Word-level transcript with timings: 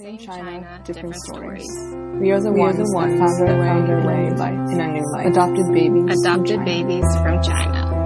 Same 0.00 0.18
China, 0.18 0.42
China, 0.42 0.80
different, 0.84 1.14
different 1.14 1.16
stories. 1.16 1.64
stories. 1.64 1.96
We 2.20 2.30
are 2.32 2.40
the 2.40 2.52
We 2.52 2.62
are 2.62 2.72
ones, 2.72 2.76
the 2.76 2.84
that 2.84 2.94
ones 2.94 3.14
found 3.18 3.38
that 3.38 3.58
way, 3.58 3.66
found 3.66 3.88
their 3.88 4.00
in 4.00 4.08
a 4.08 4.08
way 4.08 4.30
new 4.30 4.34
life. 4.34 4.60
in 4.70 4.80
a 4.80 4.88
new 4.88 5.04
life. 5.12 5.26
Adopted 5.26 5.66
babies. 5.72 6.20
Adopted 6.20 6.60
China. 6.60 6.64
babies 6.64 7.06
from 7.22 7.42
China. 7.42 7.96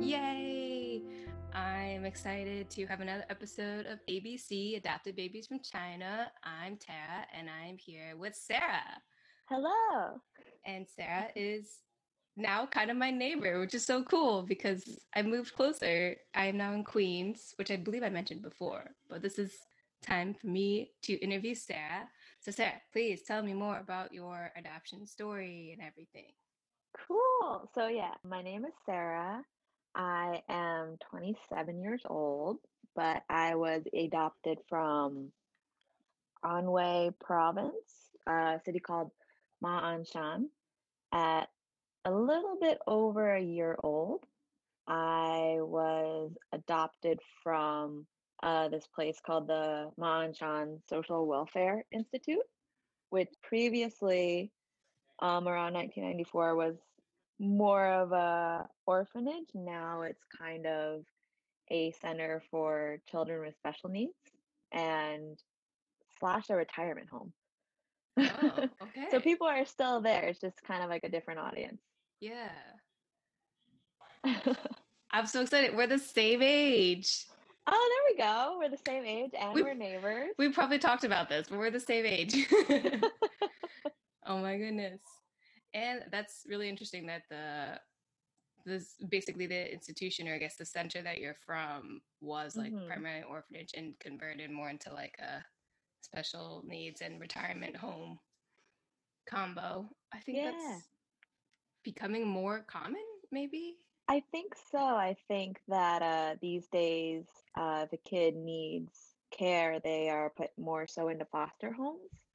Yay! 0.00 1.02
I'm 1.54 2.04
excited 2.04 2.70
to 2.70 2.86
have 2.86 3.00
another 3.00 3.24
episode 3.30 3.86
of 3.86 3.98
ABC 4.08 4.76
Adopted 4.76 5.16
Babies 5.16 5.46
from 5.46 5.60
China. 5.60 6.30
I'm 6.42 6.76
Tara 6.76 7.26
and 7.38 7.48
I'm 7.48 7.76
here 7.78 8.16
with 8.16 8.34
Sara. 8.34 8.82
Hello. 9.52 10.18
And 10.64 10.86
Sara 10.88 11.28
is 11.36 11.68
now 12.38 12.64
kind 12.64 12.90
of 12.90 12.96
my 12.96 13.10
neighbor, 13.10 13.60
which 13.60 13.74
is 13.74 13.84
so 13.84 14.02
cool 14.02 14.44
because 14.44 14.98
I 15.14 15.20
moved 15.20 15.54
closer. 15.54 16.16
I 16.34 16.46
am 16.46 16.56
now 16.56 16.72
in 16.72 16.84
Queens, 16.84 17.52
which 17.56 17.70
I 17.70 17.76
believe 17.76 18.02
I 18.02 18.08
mentioned 18.08 18.40
before, 18.40 18.94
but 19.10 19.20
this 19.20 19.38
is 19.38 19.52
time 20.02 20.32
for 20.32 20.46
me 20.46 20.92
to 21.02 21.22
interview 21.22 21.54
Sara. 21.54 22.08
So, 22.40 22.50
Sara, 22.50 22.80
please 22.94 23.24
tell 23.26 23.42
me 23.42 23.52
more 23.52 23.76
about 23.76 24.14
your 24.14 24.50
adoption 24.56 25.06
story 25.06 25.76
and 25.78 25.86
everything. 25.86 26.32
Cool. 27.06 27.68
So, 27.74 27.88
yeah, 27.88 28.14
my 28.26 28.40
name 28.40 28.64
is 28.64 28.72
Sara. 28.86 29.42
I 29.94 30.40
am 30.48 30.96
27 31.10 31.78
years 31.78 32.00
old, 32.06 32.56
but 32.96 33.22
I 33.28 33.56
was 33.56 33.82
adopted 33.92 34.60
from 34.66 35.30
Anhui 36.42 37.12
Province, 37.20 38.08
a 38.26 38.58
city 38.64 38.80
called 38.80 39.10
Ma'anshan, 39.62 40.46
at 41.12 41.48
a 42.04 42.12
little 42.12 42.56
bit 42.60 42.78
over 42.86 43.34
a 43.34 43.42
year 43.42 43.76
old. 43.82 44.24
I 44.88 45.58
was 45.60 46.32
adopted 46.52 47.20
from 47.42 48.06
uh, 48.42 48.68
this 48.68 48.86
place 48.94 49.18
called 49.24 49.46
the 49.46 49.90
Ma'anshan 49.98 50.80
Social 50.88 51.26
Welfare 51.26 51.84
Institute, 51.92 52.42
which 53.10 53.28
previously, 53.42 54.50
um, 55.20 55.46
around 55.46 55.74
1994, 55.74 56.56
was 56.56 56.76
more 57.38 57.86
of 57.86 58.12
a 58.12 58.66
orphanage. 58.86 59.48
Now 59.54 60.02
it's 60.02 60.24
kind 60.36 60.66
of 60.66 61.02
a 61.70 61.92
center 62.02 62.42
for 62.50 62.98
children 63.08 63.40
with 63.40 63.56
special 63.56 63.90
needs 63.90 64.12
and 64.72 65.38
slash 66.18 66.50
a 66.50 66.56
retirement 66.56 67.08
home. 67.08 67.32
Oh, 68.18 68.24
okay. 68.82 69.06
so 69.10 69.20
people 69.20 69.46
are 69.46 69.64
still 69.64 70.00
there. 70.00 70.24
It's 70.24 70.40
just 70.40 70.62
kind 70.62 70.82
of 70.82 70.90
like 70.90 71.04
a 71.04 71.08
different 71.08 71.40
audience. 71.40 71.80
Yeah. 72.20 72.50
I'm 75.10 75.26
so 75.26 75.42
excited. 75.42 75.76
We're 75.76 75.86
the 75.86 75.98
same 75.98 76.40
age. 76.42 77.26
Oh, 77.66 77.90
there 78.16 78.26
we 78.26 78.30
go. 78.30 78.56
We're 78.58 78.70
the 78.70 78.78
same 78.86 79.04
age 79.04 79.30
and 79.38 79.54
We- 79.54 79.62
are 79.62 79.74
neighbors. 79.74 80.30
We 80.38 80.50
probably 80.50 80.78
talked 80.78 81.04
about 81.04 81.28
this, 81.28 81.48
but 81.48 81.58
we're 81.58 81.70
the 81.70 81.80
same 81.80 82.06
age. 82.06 82.46
oh 84.26 84.38
my 84.38 84.56
goodness. 84.56 85.00
And 85.74 86.02
that's 86.10 86.42
really 86.46 86.68
interesting 86.68 87.06
that 87.06 87.22
the 87.30 87.80
this 88.64 88.94
basically 89.08 89.46
the 89.46 89.72
institution 89.72 90.28
or 90.28 90.34
I 90.34 90.38
guess 90.38 90.54
the 90.56 90.64
center 90.64 91.02
that 91.02 91.18
you're 91.18 91.36
from 91.44 92.00
was 92.20 92.54
like 92.56 92.72
Mhm. 92.72 92.86
primarily 92.86 93.24
orphanage 93.24 93.70
and 93.76 93.98
converted 93.98 94.50
more 94.52 94.70
into 94.70 94.92
like 94.92 95.16
a 95.18 95.44
special 96.02 96.62
needs 96.66 97.00
and 97.00 97.20
retirement 97.20 97.76
home 97.76 98.18
combo. 99.26 99.88
I 100.12 100.20
think 100.20 100.38
Yeah. 100.38 100.44
that's 100.44 100.88
becoming 101.84 102.26
more 102.26 102.62
common, 102.62 103.04
maybe. 103.30 103.76
I 104.08 104.20
think 104.30 104.54
so. 104.54 104.78
I 104.78 105.16
think 105.28 105.60
that 105.68 106.02
uh, 106.02 106.36
these 106.40 106.68
days, 106.68 107.26
uh, 107.56 107.86
the 107.90 107.98
kid 107.98 108.36
needs 108.36 109.16
care. 109.30 109.80
They 109.80 110.08
are 110.10 110.30
put 110.30 110.50
more 110.58 110.86
so 110.86 111.08
into 111.08 111.24
foster 111.26 111.72
homes 111.72 112.26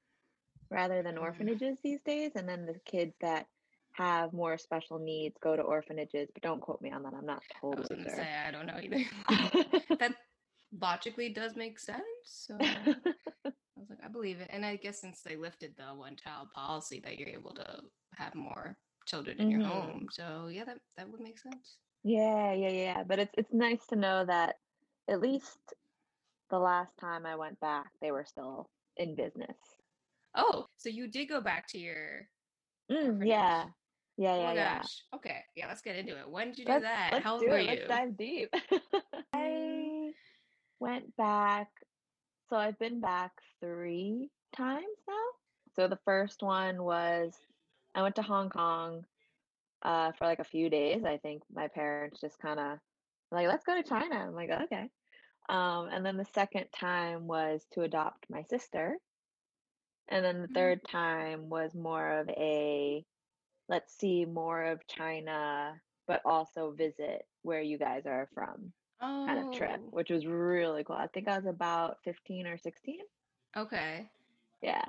rather 0.70 1.04
than 1.04 1.18
Mm. 1.18 1.22
orphanages 1.22 1.80
these 1.84 2.02
days. 2.02 2.32
And 2.36 2.48
then 2.48 2.66
the 2.66 2.80
kids 2.86 3.16
that 3.22 3.48
have 3.94 4.34
more 4.34 4.58
special 4.58 5.00
needs 5.00 5.38
go 5.40 5.56
to 5.56 5.62
orphanages. 5.62 6.30
But 6.34 6.44
don't 6.44 6.62
quote 6.62 6.82
me 6.82 6.92
on 6.92 7.04
that. 7.04 7.14
I'm 7.14 7.26
not 7.26 7.44
I 7.76 7.80
was 7.80 7.88
say 8.16 8.34
I 8.48 8.52
don't 8.52 8.68
know 8.68 8.80
either. 8.82 9.04
that 10.00 10.14
logically 10.72 11.30
does 11.30 11.56
make 11.56 11.80
sense. 11.80 12.04
So 12.26 12.56
I 13.78 13.80
was 13.80 13.90
like, 13.90 14.00
I 14.04 14.08
believe 14.08 14.40
it. 14.42 14.50
And 14.52 14.66
I 14.66 14.76
guess 14.76 15.00
since 15.02 15.22
they 15.22 15.36
lifted 15.36 15.76
the 15.78 15.86
one 15.96 16.16
child 16.16 16.52
policy 16.54 17.00
that 17.04 17.18
you're 17.18 17.30
able 17.30 17.54
to 17.56 17.82
have 18.16 18.36
more 18.36 18.78
children 19.06 19.40
in 19.40 19.50
your 19.50 19.62
Mhm. 19.62 19.66
home. 19.66 20.08
So 20.12 20.48
yeah, 20.52 20.66
that, 20.66 20.80
that 20.98 21.10
would 21.10 21.22
make 21.22 21.40
sense. 21.40 21.78
Yeah, 22.04 22.54
yeah, 22.54 22.70
yeah. 22.70 23.04
But 23.04 23.20
it's 23.20 23.34
it's 23.38 23.54
nice 23.54 23.86
to 23.88 23.96
know 23.96 24.26
that 24.26 24.56
at 25.08 25.22
least 25.22 25.74
the 26.50 26.60
last 26.60 26.98
time 26.98 27.26
I 27.26 27.36
went 27.36 27.60
back, 27.60 27.92
they 28.02 28.12
were 28.12 28.26
still 28.26 28.70
in 28.98 29.16
business. 29.16 29.58
Oh, 30.36 30.68
so 30.78 30.90
you 30.90 31.08
did 31.08 31.28
go 31.30 31.42
back 31.42 31.68
to 31.70 31.78
your 31.78 32.30
Mm, 32.92 33.08
Orphanage. 33.08 33.28
yeah, 33.28 33.66
yeah, 34.18 34.36
oh 34.36 34.40
yeah, 34.40 34.54
yeah. 34.54 34.78
gosh. 34.78 35.04
Okay. 35.16 35.44
Yeah, 35.56 35.68
let's 35.68 35.82
get 35.82 35.96
into 35.98 36.18
it. 36.18 36.30
When 36.30 36.50
did 36.50 36.60
you 36.60 36.66
do 36.66 36.72
Let's 36.72 36.84
that? 36.84 37.10
let's 37.14 37.24
How 37.26 37.34
old 37.34 37.42
do 37.42 37.48
were 37.48 37.58
it. 37.58 37.64
you? 37.64 37.68
Let's 37.68 37.88
dive 37.88 38.18
deep. 38.18 38.50
I 39.34 39.77
went 40.80 41.16
back. 41.18 41.70
So 42.50 42.58
I've 42.58 42.80
been 42.80 43.00
back 43.02 43.32
three 43.62 44.30
times 44.56 44.98
now. 45.08 45.26
So 45.76 45.88
the 45.88 46.00
first 46.06 46.44
one 46.44 46.84
was 46.84 47.36
I 47.96 48.02
went 48.04 48.16
to 48.16 48.22
Hong 48.24 48.50
Kong 48.50 49.06
uh, 49.84 50.12
for 50.14 50.26
like 50.26 50.40
a 50.40 50.44
few 50.46 50.70
days. 50.70 51.04
I 51.06 51.18
think 51.18 51.44
my 51.54 51.68
parents 51.68 52.10
just 52.10 52.40
kind 52.40 52.48
of 52.60 52.66
like, 53.20 53.36
let's 53.48 53.54
go 53.66 53.66
to 53.66 53.74
China. 53.88 54.16
I'm 54.16 54.34
like, 54.36 54.50
okay. 54.50 54.90
Um, 55.50 55.90
and 55.92 56.06
then 56.06 56.18
the 56.18 56.26
second 56.26 56.66
time 56.72 57.28
was 57.28 57.66
to 57.74 57.82
adopt 57.82 58.30
my 58.30 58.44
sister. 58.44 58.98
And 60.10 60.24
then 60.26 60.42
the 60.42 60.48
Mhm. 60.50 60.54
third 60.54 60.84
time 60.84 61.50
was 61.50 61.74
more 61.76 62.20
of 62.20 62.30
a 62.30 63.06
let's 63.70 63.94
see 63.98 64.26
more 64.26 64.64
of 64.64 64.88
China, 64.88 65.82
but 66.08 66.22
also 66.26 66.72
visit 66.72 67.26
where 67.44 67.62
you 67.62 67.78
guys 67.78 68.06
are 68.06 68.28
from 68.34 68.74
kind 69.26 69.40
of 69.40 69.52
trip, 69.52 69.82
Oh, 69.82 69.88
which 69.92 70.10
was 70.10 70.26
really 70.26 70.84
cool. 70.84 70.96
I 70.96 71.08
think 71.08 71.28
I 71.28 71.38
was 71.38 71.46
about 71.46 71.98
15 72.04 72.48
or 72.48 72.58
16. 72.58 73.00
okay. 73.56 74.10
Yeah. 74.62 74.86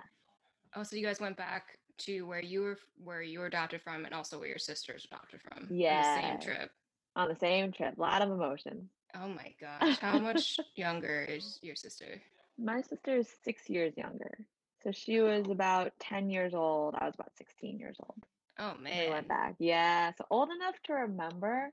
Oh, 0.75 0.83
so 0.83 0.97
you 0.97 1.05
guys 1.05 1.21
went 1.21 1.37
back 1.37 1.79
to 1.99 2.23
where 2.27 2.43
you 2.43 2.63
were 2.63 2.79
where 3.03 3.23
you 3.23 3.41
were 3.41 3.47
adopted 3.47 3.83
from 3.83 4.05
and 4.05 4.15
also 4.15 4.39
where 4.39 4.49
your 4.49 4.59
sister's 4.59 5.05
adopted 5.05 5.41
from 5.43 5.65
on 5.65 5.69
the 5.69 5.75
Yeah. 5.75 6.15
same 6.15 6.41
trip. 6.41 6.71
On 7.17 7.29
the 7.29 7.37
same 7.37 7.73
trip. 7.73 7.97
A 7.97 8.01
lot 8.01 8.23
of 8.23 8.31
emotion. 8.31 8.89
Oh 9.15 9.29
my 9.29 9.55
gosh. 9.61 9.99
How 9.99 10.19
much 10.19 10.59
younger 10.77 11.25
is 11.25 11.59
your 11.63 11.75
sister? 11.75 12.23
My 12.59 12.81
sister 12.83 13.17
is 13.17 13.29
six 13.43 13.69
years 13.69 13.97
younger. 13.97 14.47
So 14.83 14.93
she 14.93 15.21
was 15.21 15.49
about 15.49 15.93
10 15.99 16.31
years 16.31 16.55
old. 16.55 16.95
I 16.97 17.07
was 17.07 17.15
about 17.15 17.37
16 17.37 17.79
years 17.79 17.97
old. 18.01 18.25
Oh 18.59 18.75
when 18.75 18.85
We 18.85 18.91
man. 18.91 19.11
went 19.11 19.29
back. 19.29 19.57
Yeah. 19.59 20.13
So 20.17 20.25
old 20.31 20.51
enough 20.51 20.75
to 20.85 20.93
remember, 20.95 21.73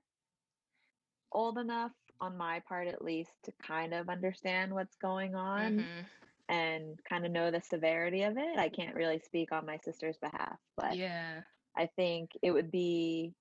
old 1.31 1.57
enough 1.57 1.91
on 2.21 2.37
my 2.37 2.61
part 2.61 2.87
at 2.87 3.03
least 3.03 3.31
to 3.43 3.51
kind 3.53 3.93
of 3.93 4.09
understand 4.09 4.73
what's 4.73 4.95
going 4.97 5.35
on 5.35 5.77
Mhm. 5.79 6.05
and 6.47 7.03
kind 7.05 7.25
of 7.25 7.31
know 7.31 7.51
the 7.51 7.61
severity 7.61 8.23
of 8.23 8.37
it. 8.37 8.57
I 8.57 8.69
can't 8.69 8.95
really 8.95 9.19
speak 9.19 9.51
on 9.51 9.65
my 9.65 9.77
sister's 9.77 10.17
behalf, 10.17 10.59
but 10.77 10.95
Yeah. 10.95 11.43
I 11.75 11.87
think 11.87 12.31
it 12.41 12.51
would 12.51 12.71
be 12.71 13.33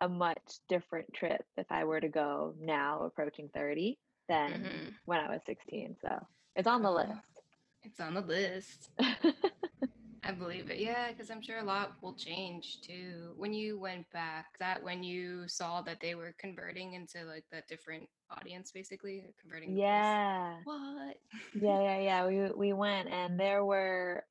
a 0.00 0.08
much 0.08 0.58
different 0.68 1.12
trip 1.14 1.46
if 1.56 1.70
I 1.70 1.84
were 1.84 2.00
to 2.00 2.08
go 2.08 2.54
now 2.58 3.02
approaching 3.04 3.48
30 3.54 3.98
than 4.28 4.50
Mhm. 4.52 4.98
when 5.04 5.20
I 5.20 5.30
was 5.30 5.42
16. 5.46 5.96
So 6.02 6.26
it's 6.56 6.66
on 6.68 6.82
the 6.82 6.90
Oh. 6.90 6.94
list. 6.94 7.40
It's 7.82 8.00
on 8.00 8.14
the 8.14 8.20
list. 8.20 8.90
I 10.24 10.32
believe 10.32 10.70
it. 10.70 10.78
Yeah, 10.78 11.10
because 11.10 11.30
I'm 11.30 11.42
sure 11.42 11.58
a 11.58 11.64
lot 11.64 12.02
will 12.02 12.14
change 12.14 12.80
too. 12.80 13.34
When 13.36 13.52
you 13.52 13.78
went 13.78 14.10
back, 14.10 14.58
that 14.58 14.82
when 14.82 15.02
you 15.02 15.48
saw 15.48 15.82
that 15.82 16.00
they 16.00 16.14
were 16.14 16.34
converting 16.38 16.94
into 16.94 17.24
like 17.24 17.44
the 17.50 17.62
different 17.68 18.08
audience, 18.30 18.72
basically 18.72 19.24
converting. 19.40 19.76
yeah. 19.76 20.60
What? 20.64 21.16
Yeah, 21.54 21.80
yeah, 21.80 21.98
yeah. 22.00 22.26
We 22.26 22.50
we 22.56 22.72
went 22.72 23.08
and 23.08 23.38
there 23.38 23.64
were 23.64 24.24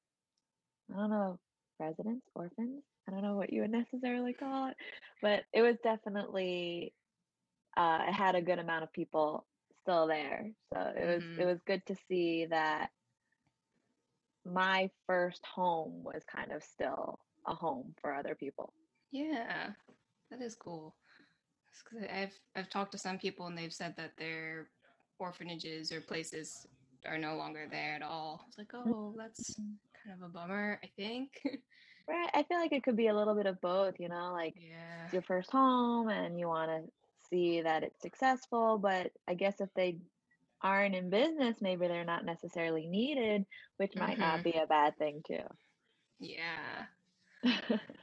I 0.91 0.95
don't 0.97 1.09
know, 1.09 1.39
residents, 1.79 2.25
orphans. 2.35 2.83
I 3.07 3.11
don't 3.11 3.21
know 3.23 3.35
what 3.35 3.51
you 3.53 3.61
would 3.61 3.71
necessarily 3.71 4.33
call 4.33 4.69
it, 4.69 4.77
but 5.21 5.43
it 5.53 5.61
was 5.61 5.75
definitely 5.83 6.93
uh 7.77 8.05
it 8.07 8.13
had 8.13 8.35
a 8.35 8.41
good 8.41 8.59
amount 8.59 8.83
of 8.83 8.93
people 8.93 9.45
still 9.83 10.07
there. 10.07 10.51
So 10.73 10.79
it 10.95 11.05
was 11.05 11.23
it 11.37 11.45
Mhm. 11.45 11.45
was 11.45 11.59
good 11.67 11.85
to 11.87 11.95
see 12.07 12.45
that 12.47 12.91
my 14.45 14.89
first 15.07 15.45
home 15.45 16.03
was 16.03 16.23
kind 16.23 16.51
of 16.51 16.63
still 16.63 17.19
a 17.47 17.53
home 17.53 17.93
for 18.01 18.13
other 18.13 18.35
people. 18.35 18.73
Yeah, 19.11 19.71
that 20.31 20.41
is 20.41 20.55
cool. 20.55 20.95
I've 22.11 22.33
I've 22.55 22.69
talked 22.69 22.91
to 22.93 22.97
some 22.97 23.17
people 23.17 23.47
and 23.47 23.57
they've 23.57 23.73
said 23.73 23.95
that 23.97 24.11
their 24.17 24.67
orphanages 25.19 25.91
or 25.91 26.01
places 26.01 26.67
are 27.05 27.17
no 27.17 27.35
longer 27.35 27.67
there 27.69 27.95
at 27.95 28.01
all. 28.01 28.45
It's 28.47 28.57
like, 28.57 28.71
mm-hmm. 28.71 28.91
oh, 28.91 29.15
that's 29.17 29.55
kind 29.55 30.21
of 30.21 30.29
a 30.29 30.31
bummer. 30.31 30.79
I 30.83 30.87
think. 30.95 31.29
Right. 32.05 32.29
I 32.33 32.43
feel 32.43 32.57
like 32.57 32.73
it 32.73 32.83
could 32.83 32.97
be 32.97 33.07
a 33.07 33.15
little 33.15 33.33
bit 33.33 33.45
of 33.45 33.61
both, 33.61 33.93
you 33.97 34.09
know, 34.09 34.33
like 34.33 34.55
Yeah. 34.57 35.07
your 35.13 35.21
first 35.21 35.49
home 35.51 36.09
and 36.09 36.37
you 36.37 36.49
want 36.49 36.69
to 36.69 36.91
see 37.29 37.61
that 37.61 37.83
it's 37.83 38.01
successful, 38.01 38.77
but 38.77 39.11
I 39.25 39.35
guess 39.35 39.61
if 39.61 39.69
they 39.73 39.99
aren't 40.63 40.95
in 40.95 41.09
business, 41.09 41.57
maybe 41.61 41.87
they're 41.87 42.05
not 42.05 42.25
necessarily 42.25 42.87
needed, 42.87 43.45
which 43.77 43.95
might 43.95 44.19
not 44.19 44.41
hmm 44.41 44.43
be 44.43 44.53
a 44.53 44.67
bad 44.67 44.97
thing 44.97 45.21
too. 45.27 45.43
Yeah. 46.19 46.87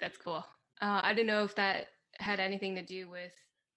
That's 0.00 0.18
cool. 0.18 0.44
Uh, 0.80 1.00
I 1.02 1.14
don't 1.14 1.26
know 1.26 1.44
if 1.44 1.54
that 1.56 1.88
had 2.18 2.40
anything 2.40 2.74
to 2.76 2.82
do 2.82 3.08
with. 3.08 3.32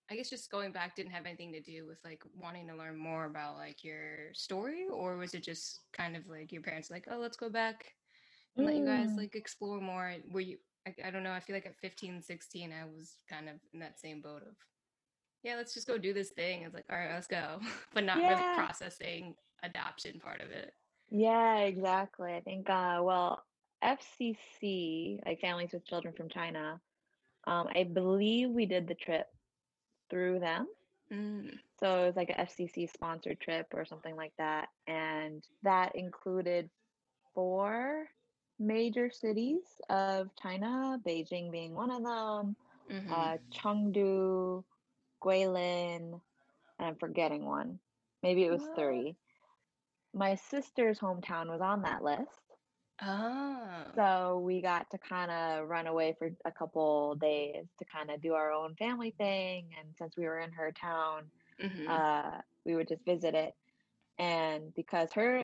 I 0.09 0.15
guess 0.15 0.29
just 0.29 0.51
going 0.51 0.71
back 0.71 0.95
didn't 0.95 1.13
have 1.13 1.25
anything 1.25 1.53
to 1.53 1.61
do 1.61 1.87
with 1.87 1.99
like 2.03 2.23
wanting 2.35 2.67
to 2.67 2.75
learn 2.75 2.97
more 2.97 3.25
about 3.25 3.57
like 3.57 3.83
your 3.83 4.33
story, 4.33 4.87
or 4.91 5.17
was 5.17 5.33
it 5.33 5.43
just 5.43 5.81
kind 5.93 6.15
of 6.15 6.27
like 6.27 6.51
your 6.51 6.61
parents 6.61 6.91
like, 6.91 7.07
oh, 7.09 7.17
let's 7.17 7.37
go 7.37 7.49
back 7.49 7.85
and 8.57 8.65
let 8.65 8.75
you 8.77 8.85
guys 8.85 9.13
Mm, 9.13 9.17
like 9.17 9.35
explore 9.35 9.81
more? 9.81 10.15
Were 10.31 10.41
you? 10.41 10.57
I, 10.87 10.95
I 11.05 11.11
don't 11.11 11.23
know. 11.23 11.31
I 11.31 11.39
feel 11.39 11.55
like 11.55 11.65
at 11.65 11.77
15, 11.81 12.21
16, 12.21 12.71
I 12.71 12.85
was 12.85 13.17
kind 13.29 13.49
of 13.49 13.55
in 13.73 13.79
that 13.79 13.99
same 13.99 14.21
boat 14.21 14.43
of, 14.43 14.55
yeah, 15.45 15.55
let's 15.55 15.75
just 15.75 15.87
go 15.87 15.97
do 15.99 16.11
this 16.11 16.31
thing. 16.31 16.63
It's 16.63 16.73
like, 16.73 16.85
all 16.91 16.97
right, 16.97 17.11
let's 17.13 17.27
go, 17.27 17.59
but 17.93 18.03
not 18.03 18.17
really 18.17 18.55
processing 18.55 19.35
adoption 19.63 20.19
part 20.19 20.41
of 20.41 20.49
it. 20.49 20.73
yeah, 21.11 21.59
exactly. 21.59 22.33
I 22.33 22.41
think, 22.41 22.67
uh, 22.69 22.99
well, 23.03 23.43
FCC, 23.83 25.19
like 25.25 25.39
Families 25.39 25.69
with 25.71 25.85
Children 25.85 26.15
from 26.17 26.29
China, 26.29 26.81
um, 27.45 27.67
I 27.75 27.83
believe 27.83 28.49
we 28.49 28.65
did 28.65 28.87
the 28.87 28.95
trip 28.95 29.27
through 30.09 30.39
them. 30.39 30.67
Mm, 31.13 31.51
So 31.79 32.01
it 32.01 32.07
was 32.07 32.15
like 32.15 32.31
a 32.31 32.41
FCC 32.41 32.91
sponsored 32.91 33.39
trip 33.39 33.67
or 33.73 33.85
something 33.85 34.15
like 34.15 34.33
that. 34.39 34.69
And 34.87 35.43
that 35.61 35.95
included 35.95 36.71
four 37.35 38.07
major 38.57 39.11
cities 39.11 39.61
of 39.89 40.29
China, 40.41 40.99
Beijing 41.05 41.51
being 41.51 41.75
one 41.75 41.91
of 41.91 42.01
them, 42.01 42.55
mm-hmm. 42.91 43.13
uh, 43.13 43.37
Chengdu, 43.53 44.63
Guilin, 45.25 46.21
and 46.79 46.87
I'm 46.87 46.95
forgetting 46.97 47.45
one. 47.45 47.79
Maybe 48.23 48.43
it 48.45 48.51
was 48.51 48.61
What? 48.61 48.75
three. 48.75 49.15
My 50.13 50.35
sister's 50.35 50.99
hometown 50.99 51.47
was 51.49 51.61
on 51.61 51.81
that 51.83 52.03
list. 52.03 52.29
Oh. 53.01 53.83
So 53.95 54.39
we 54.39 54.61
got 54.61 54.89
to 54.91 54.97
kind 54.97 55.31
of 55.31 55.67
run 55.67 55.87
away 55.87 56.15
for 56.17 56.29
a 56.45 56.51
couple 56.51 57.15
days 57.15 57.65
to 57.79 57.85
kind 57.85 58.11
of 58.11 58.21
do 58.21 58.33
our 58.33 58.51
own 58.51 58.75
family 58.75 59.13
thing. 59.17 59.69
And 59.79 59.89
since 59.97 60.15
we 60.17 60.25
were 60.25 60.39
in 60.39 60.51
her 60.53 60.71
town, 60.71 61.23
Mm-hmm. 61.61 61.87
uh, 61.91 62.41
we 62.65 62.75
would 62.75 62.87
just 62.87 63.05
visit 63.05 63.35
it. 63.35 63.53
And 64.19 64.73
because 64.75 65.11
her 65.13 65.43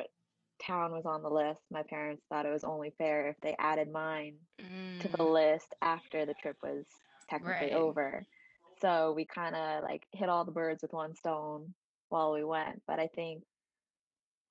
town 0.65 0.91
was 0.91 1.05
on 1.05 1.23
the 1.23 1.29
list, 1.29 1.61
my 1.71 1.83
parents 1.83 2.23
thought 2.29 2.45
it 2.45 2.51
was 2.51 2.63
only 2.63 2.93
fair 2.97 3.27
if 3.29 3.35
they 3.41 3.55
added 3.59 3.91
mine 3.91 4.35
to 4.99 5.09
the 5.09 5.23
Mm, 5.23 5.33
list 5.33 5.73
after 5.81 6.25
the 6.25 6.33
trip 6.33 6.57
was 6.63 6.85
technically 7.29 7.71
right. 7.71 7.73
over. 7.73 8.25
So 8.81 9.13
we 9.15 9.25
kind 9.25 9.55
of 9.55 9.83
like 9.83 10.07
hit 10.11 10.29
all 10.29 10.45
the 10.45 10.51
birds 10.51 10.81
with 10.81 10.93
one 10.93 11.15
stone 11.15 11.73
while 12.09 12.33
we 12.33 12.43
went. 12.43 12.81
But 12.87 12.99
I 12.99 13.07
think 13.07 13.43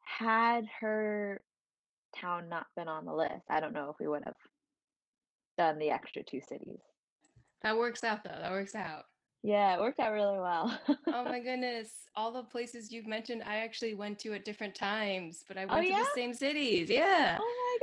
had 0.05 0.67
her 0.81 1.43
town 2.17 2.49
not 2.49 2.67
been 2.77 2.88
on 2.88 3.05
the 3.05 3.15
list, 3.15 3.44
I 3.49 3.61
don't 3.61 3.73
know 3.73 3.91
if 3.91 3.97
we 4.00 4.09
would 4.09 4.25
have 4.25 4.37
done 5.59 5.79
the 5.79 5.91
extra 5.91 6.23
two 6.23 6.41
cities. 6.41 6.81
That 7.62 7.77
works 7.77 8.05
out 8.05 8.25
though. 8.25 8.38
That 8.41 8.50
works 8.50 8.75
out. 8.75 9.05
Yeah, 9.43 9.75
it 9.75 9.81
worked 9.81 10.00
out 10.00 10.12
really 10.12 10.38
well. 10.38 10.79
Oh 11.06 11.25
my 11.25 11.41
goodness. 11.44 11.91
All 12.15 12.31
the 12.31 12.43
places 12.43 12.93
you've 12.93 13.06
mentioned, 13.06 13.43
I 13.47 13.56
actually 13.56 13.94
went 13.94 14.19
to 14.21 14.35
at 14.35 14.44
different 14.44 14.75
times, 14.75 15.44
but 15.49 15.56
I 15.56 15.65
Oh 15.65 15.77
went 15.77 15.87
to 15.87 15.93
yeah? 15.93 16.00
the 16.00 16.09
same 16.15 16.35
cities. 16.35 16.91
Yeah. 16.91 17.38
Oh 17.41 17.79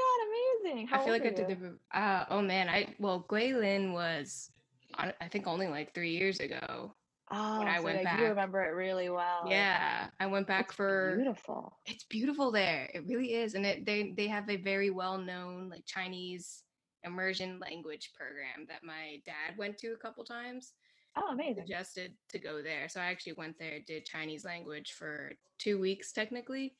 my 0.63 0.69
God, 0.69 0.71
amazing. 0.71 0.89
I 0.91 1.03
feel 1.03 1.13
like 1.13 1.25
I 1.25 1.31
did 1.31 1.47
the, 1.47 1.97
uh, 1.97 2.25
oh 2.29 2.41
man, 2.43 2.69
I, 2.69 2.93
well, 2.99 3.25
Guilin 3.27 3.91
was, 3.93 4.51
I 4.97 5.13
I 5.21 5.27
think 5.27 5.47
only 5.47 5.67
like 5.67 5.93
three 5.93 6.11
years 6.11 6.39
ago 6.39 6.93
when 7.29 7.39
Oh, 7.39 7.61
I 7.65 7.77
so 7.77 7.83
went 7.83 8.03
like 8.03 8.19
you 8.19 8.25
remember 8.27 8.63
it 8.63 8.69
really 8.73 9.09
well. 9.09 9.43
Yeah. 9.49 10.07
I 10.19 10.27
went 10.27 10.47
back 10.47 10.67
It's 10.67 10.75
for, 10.75 11.13
beautiful. 11.17 11.77
it's 11.85 12.05
beautiful 12.05 12.51
there. 12.51 12.89
It 12.93 13.03
really 13.05 13.33
is. 13.33 13.53
And 13.53 13.65
it, 13.65 13.85
they, 13.85 14.13
they 14.15 14.27
have 14.27 14.49
a 14.49 14.55
very 14.55 14.91
well 14.91 15.17
known 15.17 15.67
like 15.69 15.85
Chinese 15.85 16.63
immersion 17.03 17.59
language 17.59 18.11
program 18.15 18.65
that 18.69 18.81
my 18.83 19.21
dad 19.25 19.57
went 19.57 19.77
to 19.79 19.87
a 19.91 19.97
couple 19.97 20.23
times. 20.23 20.73
Oh, 21.17 21.33
amazing. 21.33 21.63
suggested 21.63 22.13
to 22.29 22.39
go 22.39 22.61
there. 22.61 22.87
So 22.87 23.01
I 23.01 23.05
actually 23.07 23.33
went 23.33 23.59
there, 23.59 23.79
did 23.85 24.05
Chinese 24.05 24.45
language 24.45 24.93
for 24.97 25.33
two 25.59 25.79
weeks 25.79 26.13
technically. 26.13 26.75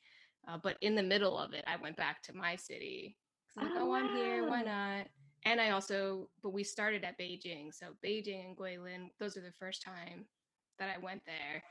Uh, 0.48 0.56
but 0.62 0.76
in 0.80 0.94
the 0.94 1.02
middle 1.02 1.36
of 1.38 1.52
it, 1.52 1.64
I 1.66 1.76
went 1.76 1.96
back 1.98 2.22
to 2.22 2.32
my 2.32 2.56
city. 2.56 3.18
Like, 3.54 3.66
Oh, 3.72 3.90
oh, 3.90 3.92
I'm 3.92 4.16
here. 4.16 4.48
Why 4.48 4.62
not? 4.62 5.08
And 5.44 5.60
I 5.60 5.70
also, 5.70 6.28
but 6.42 6.50
we 6.50 6.64
started 6.64 7.04
at 7.04 7.18
Beijing. 7.18 7.72
So 7.72 7.86
Beijing 8.04 8.44
and 8.46 8.56
Guilin, 8.56 9.10
those 9.18 9.36
are 9.36 9.40
the 9.42 9.52
first 9.58 9.82
time 9.82 10.26
that 10.78 10.94
I 10.94 10.98
went 10.98 11.22
there. 11.26 11.62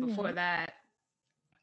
Before 0.00 0.28
Mm-hmm. 0.28 0.34
that, 0.34 0.74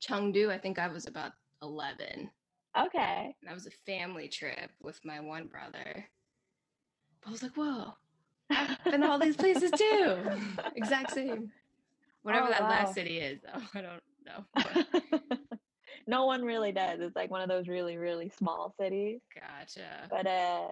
Chengdu, 0.01 0.49
I 0.49 0.57
think 0.57 0.79
I 0.79 0.87
was 0.87 1.07
about 1.07 1.33
11. 1.61 2.29
Okay. 2.77 3.35
And 3.41 3.49
that 3.49 3.53
was 3.53 3.67
a 3.67 3.71
family 3.85 4.27
trip 4.27 4.71
with 4.81 4.99
my 5.05 5.19
one 5.19 5.47
brother. 5.47 6.09
I 7.25 7.31
was 7.31 7.43
like, 7.43 7.55
whoa, 7.55 7.93
I've 8.49 8.77
been 8.91 9.01
to 9.01 9.07
all 9.09 9.19
these 9.19 9.37
places 9.37 9.71
too. 9.71 10.17
exact 10.75 11.11
same. 11.11 11.51
Whatever 12.23 12.47
Oh, 12.47 12.49
that 12.49 12.67
last 12.67 12.93
city 12.93 13.19
is, 13.19 13.41
though. 13.43 13.61
I 13.73 13.81
don't 13.81 14.01
know. 14.25 14.45
No 16.07 16.25
one 16.25 16.43
really 16.43 16.71
does. 16.71 16.99
It's 16.99 17.15
like 17.15 17.31
one 17.31 17.41
of 17.41 17.49
those 17.49 17.67
really, 17.67 17.97
really 17.97 18.29
small 18.29 18.73
cities. 18.79 19.21
gotcha. 19.33 20.09
But 20.09 20.27
uh 20.27 20.67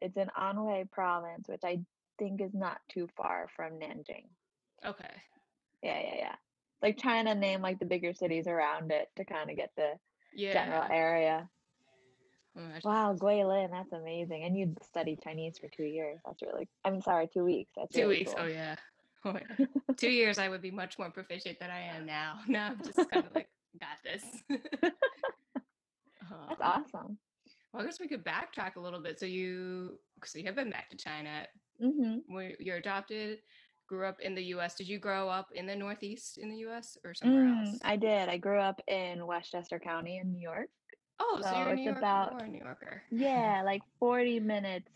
it's 0.00 0.16
in 0.16 0.28
Anhui 0.38 0.90
province, 0.90 1.48
which 1.48 1.64
I 1.64 1.80
think 2.18 2.40
is 2.40 2.54
not 2.54 2.78
too 2.88 3.08
far 3.16 3.48
from 3.54 3.72
Nanjing. 3.72 4.26
Okay. 4.84 5.10
Yeah, 5.82 6.00
yeah, 6.00 6.14
yeah. 6.16 6.34
Like 6.82 6.98
trying 6.98 7.26
to 7.26 7.34
name 7.34 7.62
like 7.62 7.78
the 7.78 7.86
bigger 7.86 8.12
cities 8.12 8.46
around 8.46 8.92
it 8.92 9.08
to 9.16 9.24
kind 9.24 9.50
of 9.50 9.56
get 9.56 9.70
the 9.76 9.92
general 10.38 10.84
area. 10.90 11.48
Oh. 12.58 12.62
Wow, 12.84 13.16
Guilin, 13.18 13.70
that's 13.70 13.92
amazing. 13.92 14.44
And 14.44 14.56
you 14.56 14.74
studied 14.82 15.22
Chinese 15.22 15.58
for 15.58 15.68
two 15.68 15.84
years. 15.84 16.20
That's 16.24 16.40
really, 16.42 16.68
I'm 16.84 17.02
sorry, 17.02 17.28
two 17.32 17.44
weeks. 17.44 17.70
That's 17.76 17.92
Two 17.92 18.02
really 18.02 18.18
weeks. 18.20 18.32
Oh 18.36 18.42
cool. 18.42 18.48
yeah. 18.50 18.76
Oh 19.24 19.34
yeah. 19.58 19.66
Two 19.96 20.10
years, 20.10 20.38
I 20.38 20.48
would 20.48 20.62
be 20.62 20.70
much 20.70 21.00
more 21.00 21.10
proficient 21.10 21.58
than 21.58 21.68
I 21.68 21.80
am 21.80 22.06
now. 22.06 22.38
Now 22.46 22.68
I'm 22.68 22.78
just 22.84 23.10
kind 23.10 23.26
of 23.26 23.34
like, 23.34 23.48
got 23.80 23.98
this. 24.04 24.22
That's 24.78 24.92
um, 26.30 26.56
awesome. 26.60 27.18
Well, 27.76 27.84
I 27.84 27.86
guess 27.86 28.00
we 28.00 28.08
could 28.08 28.24
backtrack 28.24 28.76
a 28.76 28.80
little 28.80 29.00
bit. 29.00 29.18
So 29.20 29.26
you, 29.26 30.00
so 30.24 30.38
you 30.38 30.46
have 30.46 30.56
been 30.56 30.70
back 30.70 30.88
to 30.90 30.96
China. 30.96 31.46
hmm 31.80 32.18
Were 32.28 32.52
you're 32.58 32.76
adopted? 32.78 33.40
Grew 33.86 34.06
up 34.06 34.20
in 34.20 34.34
the 34.34 34.42
U.S. 34.46 34.74
Did 34.74 34.88
you 34.88 34.98
grow 34.98 35.28
up 35.28 35.52
in 35.52 35.66
the 35.66 35.76
Northeast 35.76 36.38
in 36.38 36.50
the 36.50 36.56
U.S. 36.58 36.96
or 37.04 37.14
somewhere 37.14 37.44
Mm, 37.44 37.58
else? 37.60 37.80
I 37.84 37.96
did. 37.96 38.28
I 38.28 38.38
grew 38.38 38.58
up 38.60 38.80
in 38.88 39.26
Westchester 39.26 39.78
County 39.78 40.18
in 40.18 40.32
New 40.32 40.40
York. 40.40 40.70
Oh, 41.18 41.40
so 41.42 41.48
So 41.50 41.56
you're 41.56 41.74
it's 41.74 41.84
York, 41.84 41.98
about, 42.02 42.48
New 42.48 42.58
Yorker. 42.58 43.02
yeah, 43.10 43.62
like 43.64 43.82
40 43.98 44.40
minutes 44.40 44.90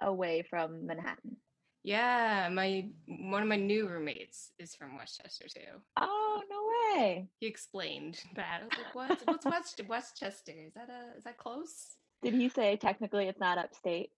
away 0.00 0.42
from 0.48 0.86
Manhattan. 0.86 1.36
Yeah, 1.84 2.48
my 2.50 2.86
one 3.06 3.42
of 3.42 3.48
my 3.48 3.56
new 3.56 3.86
roommates 3.86 4.52
is 4.58 4.74
from 4.74 4.96
Westchester 4.96 5.44
too. 5.54 5.80
Oh, 6.00 6.42
no 6.50 6.96
way. 6.96 7.28
He 7.40 7.46
explained 7.46 8.18
that. 8.36 8.62
I 8.62 8.64
was 8.64 8.72
like, 8.78 8.94
"What? 8.94 9.22
What's 9.26 9.44
West 9.44 9.80
Westchester? 9.86 10.52
Is 10.66 10.72
that 10.74 10.88
a 10.88 11.16
is 11.18 11.24
that 11.24 11.36
close?" 11.36 11.96
Did 12.22 12.34
he 12.34 12.48
say 12.48 12.76
technically 12.76 13.28
it's 13.28 13.38
not 13.38 13.58
upstate? 13.58 14.10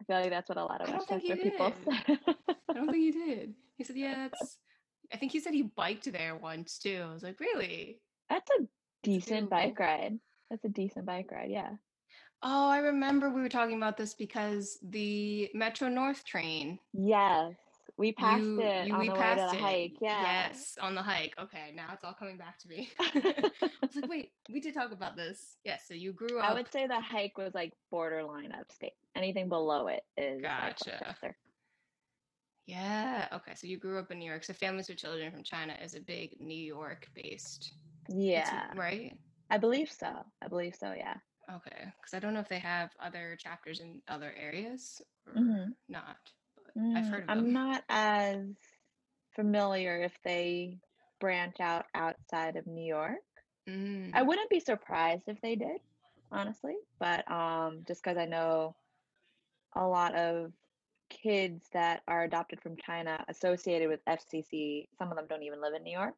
I 0.00 0.04
feel 0.04 0.22
like 0.22 0.30
that's 0.30 0.48
what 0.48 0.56
a 0.56 0.64
lot 0.64 0.80
of 0.80 0.88
I 0.88 0.92
don't 0.92 1.06
think 1.06 1.22
he 1.22 1.28
Westchester 1.28 1.50
people 1.50 1.72
say. 1.92 2.18
I 2.70 2.72
don't 2.72 2.90
think 2.90 3.04
he 3.04 3.10
did. 3.12 3.54
He 3.76 3.84
said, 3.84 3.96
"Yeah, 3.98 4.28
it's." 4.32 4.56
I 5.12 5.18
think 5.18 5.32
he 5.32 5.40
said 5.40 5.52
he 5.52 5.62
biked 5.62 6.10
there 6.10 6.34
once 6.34 6.78
too. 6.78 7.04
I 7.06 7.12
was 7.12 7.22
like, 7.22 7.40
"Really? 7.40 8.00
That's 8.30 8.50
a 8.58 8.64
decent 9.02 9.48
doable." 9.48 9.50
bike 9.50 9.78
ride. 9.78 10.18
That's 10.50 10.64
a 10.64 10.70
decent 10.70 11.04
bike 11.04 11.30
ride, 11.30 11.50
yeah. 11.50 11.72
Oh, 12.46 12.68
I 12.68 12.78
remember 12.78 13.30
we 13.30 13.40
were 13.40 13.48
talking 13.48 13.76
about 13.76 13.96
this 13.96 14.12
because 14.12 14.78
the 14.82 15.50
Metro 15.54 15.88
North 15.88 16.24
train. 16.24 16.78
Yes, 16.92 17.54
we 17.96 18.12
passed 18.12 18.42
You 18.42 18.60
it 18.60 18.86
you 18.86 18.94
on 18.94 19.00
we 19.00 19.06
the 19.08 19.14
way 19.14 19.18
to 19.18 19.24
passed 19.24 19.52
the 19.52 19.56
it. 19.56 19.62
hike. 19.62 19.92
Yeah. 20.02 20.22
Yes, 20.48 20.76
on 20.78 20.94
the 20.94 21.02
hike. 21.02 21.32
Okay, 21.40 21.72
now 21.74 21.86
it's 21.94 22.04
all 22.04 22.12
coming 22.12 22.36
back 22.36 22.58
to 22.58 22.68
me. 22.68 22.90
I 23.00 23.52
was 23.80 23.96
like, 23.96 24.10
"Wait, 24.10 24.32
we 24.52 24.60
did 24.60 24.74
talk 24.74 24.92
about 24.92 25.16
this." 25.16 25.56
Yes, 25.64 25.84
so 25.88 25.94
you 25.94 26.12
grew 26.12 26.38
up. 26.38 26.50
I 26.50 26.52
would 26.52 26.70
say 26.70 26.86
the 26.86 27.00
hike 27.00 27.38
was 27.38 27.54
like 27.54 27.72
borderline 27.90 28.52
upstate. 28.52 28.92
Anything 29.16 29.48
below 29.48 29.86
it 29.86 30.02
is 30.18 30.42
Gotcha. 30.42 31.16
Yeah. 32.66 33.28
Okay. 33.32 33.52
So 33.54 33.66
you 33.66 33.78
grew 33.78 33.98
up 33.98 34.10
in 34.10 34.18
New 34.18 34.28
York. 34.28 34.44
So 34.44 34.52
Families 34.52 34.88
with 34.88 34.98
Children 34.98 35.30
from 35.32 35.42
China 35.42 35.74
is 35.82 35.94
a 35.94 36.00
big 36.00 36.40
New 36.40 36.54
York 36.54 37.08
based. 37.14 37.72
Yeah, 38.08 38.66
right. 38.74 39.16
I 39.50 39.58
believe 39.58 39.90
so. 39.90 40.08
I 40.42 40.48
believe 40.48 40.74
so, 40.74 40.92
yeah. 40.96 41.14
Okay. 41.50 41.92
Because 42.00 42.14
I 42.14 42.18
don't 42.20 42.34
know 42.34 42.40
if 42.40 42.48
they 42.48 42.58
have 42.58 42.90
other 43.00 43.36
chapters 43.36 43.80
in 43.80 44.02
other 44.08 44.32
areas 44.36 45.00
or 45.26 45.34
hmm 45.34 45.72
not, 45.88 46.32
but 46.56 46.74
I've 46.94 47.06
Mm, 47.06 47.08
heard 47.08 47.24
of 47.24 47.30
I'm 47.30 47.52
them. 47.52 47.52
not 47.52 47.84
as 47.88 48.56
familiar 49.34 50.00
if 50.02 50.12
they 50.24 50.80
branch 51.20 51.60
out 51.60 51.86
outside 51.94 52.56
of 52.56 52.66
New 52.66 52.84
York. 52.84 53.20
I 54.12 54.22
Mm, 54.22 54.24
wouldn't 54.24 54.50
be 54.50 54.60
surprised 54.60 55.28
if 55.28 55.40
they 55.40 55.56
did, 55.56 55.80
honestly, 56.32 56.76
but 56.98 57.30
um, 57.30 57.84
just 57.86 58.02
because 58.02 58.18
I 58.18 58.26
know 58.26 58.76
a 59.74 59.86
lot 59.86 60.14
of 60.14 60.52
kids 61.10 61.68
that 61.72 62.02
are 62.08 62.24
adopted 62.24 62.60
from 62.62 62.76
China 62.76 63.24
associated 63.28 63.88
with 63.88 64.00
FCC. 64.06 64.88
Some 64.98 65.10
of 65.10 65.16
them 65.16 65.26
don't 65.28 65.42
even 65.42 65.60
live 65.60 65.74
in 65.74 65.82
New 65.84 65.92
York. 65.92 66.14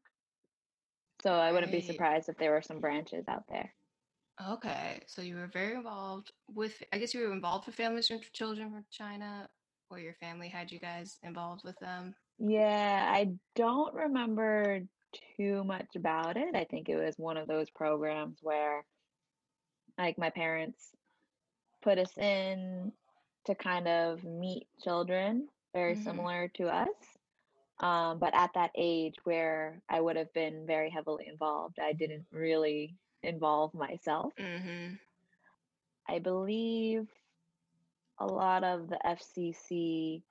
So 1.22 1.32
I 1.32 1.52
wouldn't 1.52 1.72
be 1.72 1.80
surprised 1.82 2.28
if 2.30 2.38
there 2.38 2.52
were 2.52 2.62
some 2.62 2.80
branches 2.80 3.28
out 3.28 3.44
there. 3.48 3.74
Okay, 4.40 5.02
so 5.06 5.22
you 5.22 5.36
were 5.36 5.46
very 5.46 5.74
involved 5.74 6.32
with, 6.48 6.82
I 6.92 6.98
guess 6.98 7.14
you 7.14 7.20
were 7.26 7.32
involved 7.32 7.66
with 7.66 7.74
families 7.74 8.10
and 8.10 8.22
children 8.32 8.70
from 8.70 8.86
China, 8.90 9.50
or 9.90 9.98
your 9.98 10.14
family 10.14 10.48
had 10.48 10.70
you 10.72 10.78
guys 10.78 11.18
involved 11.22 11.64
with 11.64 11.78
them. 11.78 12.14
Yeah, 12.38 13.10
I 13.14 13.38
don't 13.54 13.94
remember 13.94 14.80
too 15.36 15.64
much 15.64 15.96
about 15.96 16.36
it. 16.36 16.54
I 16.54 16.64
think 16.64 16.88
it 16.88 16.96
was 16.96 17.16
one 17.18 17.36
of 17.36 17.48
those 17.48 17.70
programs 17.70 18.38
where, 18.42 18.84
like, 19.98 20.18
my 20.18 20.30
parents 20.30 20.94
put 21.82 21.98
us 21.98 22.16
in 22.18 22.92
to 23.46 23.54
kind 23.54 23.88
of 23.88 24.24
meet 24.24 24.68
children 24.82 25.48
very 25.74 25.94
hmm 25.94 25.96
similar 25.96 26.48
to 26.56 26.68
us. 26.68 27.18
Um, 27.80 28.18
but 28.20 28.34
at 28.34 28.52
that 28.54 28.72
age 28.76 29.16
where 29.24 29.82
I 29.88 30.00
would 30.00 30.16
have 30.16 30.32
been 30.32 30.66
very 30.66 30.90
heavily 30.90 31.26
involved, 31.28 31.78
I 31.80 31.92
didn't 31.92 32.26
really 32.32 32.96
involve 33.22 33.74
myself. 33.74 34.34
hmm 34.38 34.98
I 36.08 36.18
believe 36.18 37.08
a 38.18 38.26
lot 38.26 38.64
of 38.64 38.88
the 38.88 39.04
FCC 39.06 40.22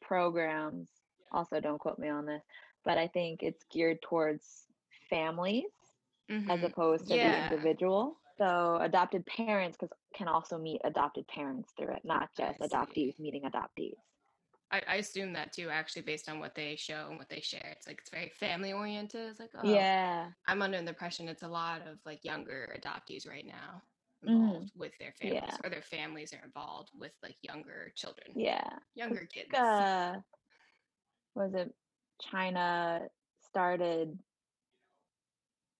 programs, 0.00 0.88
also 1.32 1.60
don't 1.60 1.78
quote 1.78 1.98
me 1.98 2.08
on 2.08 2.26
this, 2.26 2.42
but 2.84 2.98
I 2.98 3.08
think 3.08 3.42
it's 3.42 3.64
geared 3.70 4.02
towards 4.02 4.66
families 5.10 5.64
as 6.48 6.62
hmm 6.62 6.64
opposed 6.64 7.08
to 7.08 7.18
the 7.18 7.36
individual. 7.36 8.18
So 8.38 8.78
adopted 8.80 9.26
parents 9.26 9.70
cause, 9.72 9.84
can 10.08 10.22
also 10.22 10.52
meet 10.52 10.76
adopted 10.78 11.22
parents 11.22 11.72
through 11.76 11.92
it, 11.92 12.00
not 12.04 12.28
just 12.36 12.60
adoptees 12.60 13.18
meeting 13.18 13.42
adoptees. 13.42 13.98
I, 14.72 14.82
I 14.88 14.94
assume 14.96 15.32
that 15.34 15.52
too, 15.52 15.68
actually, 15.70 16.02
based 16.02 16.28
on 16.28 16.38
what 16.38 16.54
they 16.54 16.76
show 16.76 17.06
and 17.08 17.18
what 17.18 17.28
they 17.28 17.40
share. 17.40 17.74
It's 17.76 17.86
like 17.86 17.98
it's 18.00 18.10
very 18.10 18.30
family 18.38 18.72
oriented. 18.72 19.30
It's 19.30 19.40
like, 19.40 19.50
oh, 19.56 19.64
Yeah. 19.64 20.28
I'm 20.46 20.62
under 20.62 20.80
the 20.80 20.88
impression 20.88 21.28
it's 21.28 21.42
a 21.42 21.48
lot 21.48 21.86
of 21.86 21.98
like 22.04 22.24
younger 22.24 22.76
adoptees 22.78 23.28
right 23.28 23.46
now 23.46 23.82
hmm 24.24 24.36
involved 24.36 24.72
with 24.76 24.92
their 24.98 25.12
families, 25.20 25.42
Yeah. 25.42 25.56
or 25.64 25.70
their 25.70 25.82
families 25.82 26.32
are 26.34 26.44
involved 26.44 26.90
with 26.98 27.12
like 27.22 27.36
younger 27.42 27.92
children, 27.96 28.28
Yeah. 28.36 28.68
younger 28.94 29.26
kids. 29.32 29.48
uh, 29.54 30.16
was 31.34 31.54
it 31.54 31.74
China 32.20 33.00
started 33.48 34.18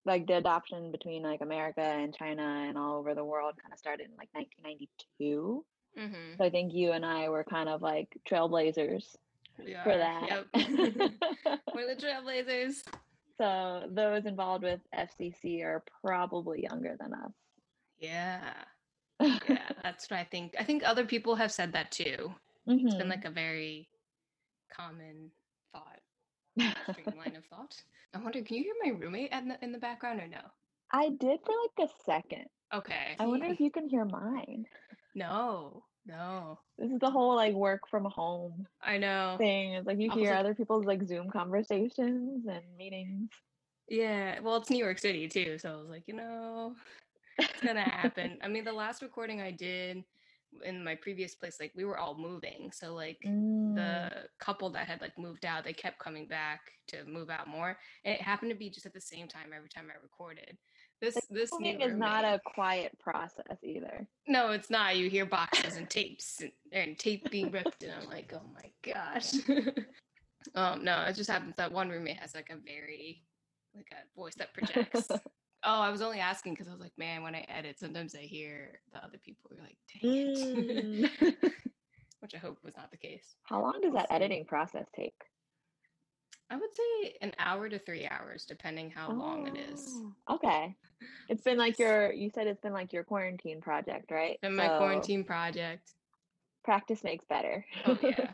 like 0.05 0.25
the 0.27 0.37
adoption 0.37 0.91
between 0.91 1.21
like 1.23 1.41
America 1.41 1.81
and 1.81 2.15
China 2.15 2.41
and 2.67 2.77
all 2.77 2.97
over 2.97 3.13
the 3.13 3.23
world 3.23 3.55
kind 3.61 3.71
of 3.71 3.79
started 3.79 4.07
in 4.09 4.15
like 4.17 4.29
1992. 4.33 5.63
Hmm 5.97 6.35
So 6.37 6.45
I 6.45 6.49
think 6.49 6.73
you 6.73 6.91
and 6.91 7.05
I 7.05 7.29
were 7.29 7.43
kind 7.43 7.69
of 7.69 7.81
like 7.81 8.09
trailblazers 8.29 9.05
for 9.83 9.97
that. 9.97 10.27
Yep. 10.29 10.47
We're 11.75 11.95
the 11.95 12.01
trailblazers. 12.01 12.83
so 13.37 13.83
those 13.89 14.25
involved 14.25 14.63
with 14.63 14.79
FCC 14.95 15.63
are 15.63 15.83
probably 16.03 16.63
younger 16.63 16.95
than 16.99 17.13
us. 17.13 17.31
Yeah. 17.99 18.53
Yeah. 19.19 19.57
That's 19.83 20.09
what 20.09 20.19
I 20.19 20.23
think. 20.23 20.55
I 20.59 20.63
think 20.63 20.83
other 20.83 21.05
people 21.05 21.35
have 21.35 21.51
said 21.51 21.73
that 21.73 21.91
too. 21.91 22.33
It's 22.67 22.95
been 22.95 23.07
hmm 23.07 23.09
like 23.09 23.25
a 23.25 23.31
very 23.31 23.89
common 24.75 25.31
thought, 25.73 25.99
streamline 26.93 27.35
of 27.35 27.45
thought. 27.45 27.75
I 28.13 28.17
wonder, 28.19 28.41
can 28.41 28.57
you 28.57 28.63
hear 28.63 28.73
my 28.83 28.99
roommate 28.99 29.31
in 29.31 29.47
the, 29.49 29.57
in 29.63 29.71
the 29.71 29.77
background 29.77 30.19
or 30.19 30.27
no? 30.27 30.41
I 30.91 31.09
did 31.09 31.39
for 31.45 31.53
like 31.77 31.89
a 31.89 31.93
second. 32.05 32.45
Okay. 32.73 33.15
I 33.19 33.25
wonder 33.25 33.47
if 33.47 33.59
you 33.59 33.71
can 33.71 33.87
hear 33.87 34.05
mine. 34.05 34.65
No, 35.15 35.83
no. 36.05 36.59
This 36.77 36.91
is 36.91 36.99
the 36.99 37.11
whole 37.11 37.35
like 37.35 37.53
work 37.53 37.87
from 37.89 38.05
home 38.05 38.67
I 38.81 38.97
know. 38.97 39.37
thing. 39.37 39.73
It's 39.73 39.87
like 39.87 39.99
you 39.99 40.09
hear 40.11 40.31
like, 40.31 40.39
other 40.39 40.55
people's 40.55 40.85
like 40.85 41.03
Zoom 41.03 41.29
conversations 41.29 42.45
and 42.47 42.63
meetings. 42.77 43.29
yeah. 43.87 44.39
Well, 44.39 44.57
it's 44.57 44.69
New 44.69 44.77
York 44.83 44.99
City 44.99 45.27
too, 45.27 45.57
so 45.57 45.73
I 45.73 45.75
was 45.77 45.89
like, 45.89 46.03
you 46.07 46.15
know, 46.15 46.75
it's 47.39 47.61
gonna 47.61 47.81
happen. 47.83 48.37
I 48.43 48.47
mean, 48.47 48.63
the 48.63 48.73
last 48.73 49.01
recording 49.01 49.41
I 49.41 49.51
did 49.51 50.03
in 50.63 50.83
my 50.83 50.95
previous 50.95 51.35
place, 51.35 51.57
like 51.59 51.71
we 51.75 51.85
were 51.85 51.97
all 51.97 52.17
moving, 52.17 52.71
so 52.73 52.93
like 52.93 53.19
Mm. 53.25 53.75
the 53.75 54.09
couple 54.39 54.69
that 54.71 54.87
had 54.87 55.01
like 55.01 55.17
moved 55.17 55.45
out, 55.45 55.63
they 55.63 55.73
kept 55.73 55.99
coming 55.99 56.27
back 56.27 56.61
to 56.87 57.05
move 57.05 57.29
out 57.29 57.47
more, 57.47 57.77
and 58.05 58.15
it 58.15 58.21
happened 58.21 58.51
to 58.51 58.57
be 58.57 58.69
just 58.69 58.85
at 58.85 58.93
the 58.93 59.01
same 59.01 59.27
time 59.27 59.51
every 59.55 59.69
time 59.69 59.89
I 59.89 60.01
recorded. 60.01 60.57
This 61.01 61.15
Like 61.15 61.23
this 61.31 61.49
new 61.59 61.79
is 61.79 61.95
not 61.95 62.23
a 62.23 62.39
quiet 62.45 62.97
process 62.99 63.57
either. 63.63 64.07
No, 64.27 64.51
it's 64.51 64.69
not. 64.69 64.97
You 64.97 65.09
hear 65.09 65.25
boxes 65.25 65.75
and 65.75 65.89
tapes 65.89 66.41
and, 66.41 66.51
and 66.71 66.97
tape 66.97 67.29
being 67.31 67.49
ripped, 67.49 67.81
and 67.81 67.91
I'm 67.91 68.07
like, 68.07 68.31
oh 68.35 68.47
my 68.53 68.69
gosh. 68.83 69.33
um, 70.55 70.83
no, 70.83 71.03
it 71.05 71.15
just 71.15 71.29
happens 71.29 71.55
that 71.57 71.71
one 71.71 71.89
roommate 71.89 72.19
has 72.19 72.35
like 72.35 72.51
a 72.51 72.55
very 72.55 73.23
like 73.75 73.91
a 73.93 74.19
voice 74.19 74.35
that 74.35 74.53
projects. 74.53 75.07
oh, 75.09 75.19
I 75.63 75.89
was 75.89 76.03
only 76.03 76.19
asking 76.19 76.53
because 76.53 76.67
I 76.67 76.71
was 76.71 76.81
like, 76.81 76.97
man, 76.97 77.23
when 77.23 77.33
I 77.33 77.45
edit, 77.49 77.79
sometimes 77.79 78.13
I 78.13 78.19
hear 78.21 78.79
the 78.93 79.03
other 79.03 79.17
people 79.17 79.49
are 79.51 79.63
like, 79.63 79.77
dang 79.91 80.11
it, 80.11 81.11
Mm. 81.19 81.35
which 82.19 82.35
I 82.35 82.37
hope 82.37 82.59
was 82.63 82.77
not 82.77 82.91
the 82.91 82.97
case. 82.97 83.35
How 83.43 83.61
long 83.61 83.79
does 83.81 83.93
that 83.93 84.11
editing 84.11 84.45
process 84.45 84.85
take? 84.95 85.15
I 86.51 86.55
would 86.55 86.69
say 86.75 87.15
an 87.21 87.31
hour 87.39 87.69
to 87.69 87.79
three 87.79 88.05
hours, 88.05 88.45
depending 88.45 88.91
how 88.91 89.09
long 89.13 89.47
it 89.47 89.57
is. 89.57 89.87
Oh, 90.27 90.35
Okay. 90.35 90.75
It's 91.29 91.41
been 91.41 91.57
like 91.57 91.79
your, 91.79 92.11
you 92.11 92.29
said 92.29 92.45
it's 92.45 92.59
been 92.59 92.73
like 92.73 92.91
your 92.91 93.05
quarantine 93.05 93.61
project, 93.61 94.11
right? 94.11 94.37
And 94.43 94.57
my 94.57 94.67
So 94.67 94.77
quarantine 94.77 95.23
project. 95.23 95.93
practice 96.65 97.05
makes 97.05 97.23
better. 97.25 97.65
Oh 97.85 97.97
yeah. 98.03 98.31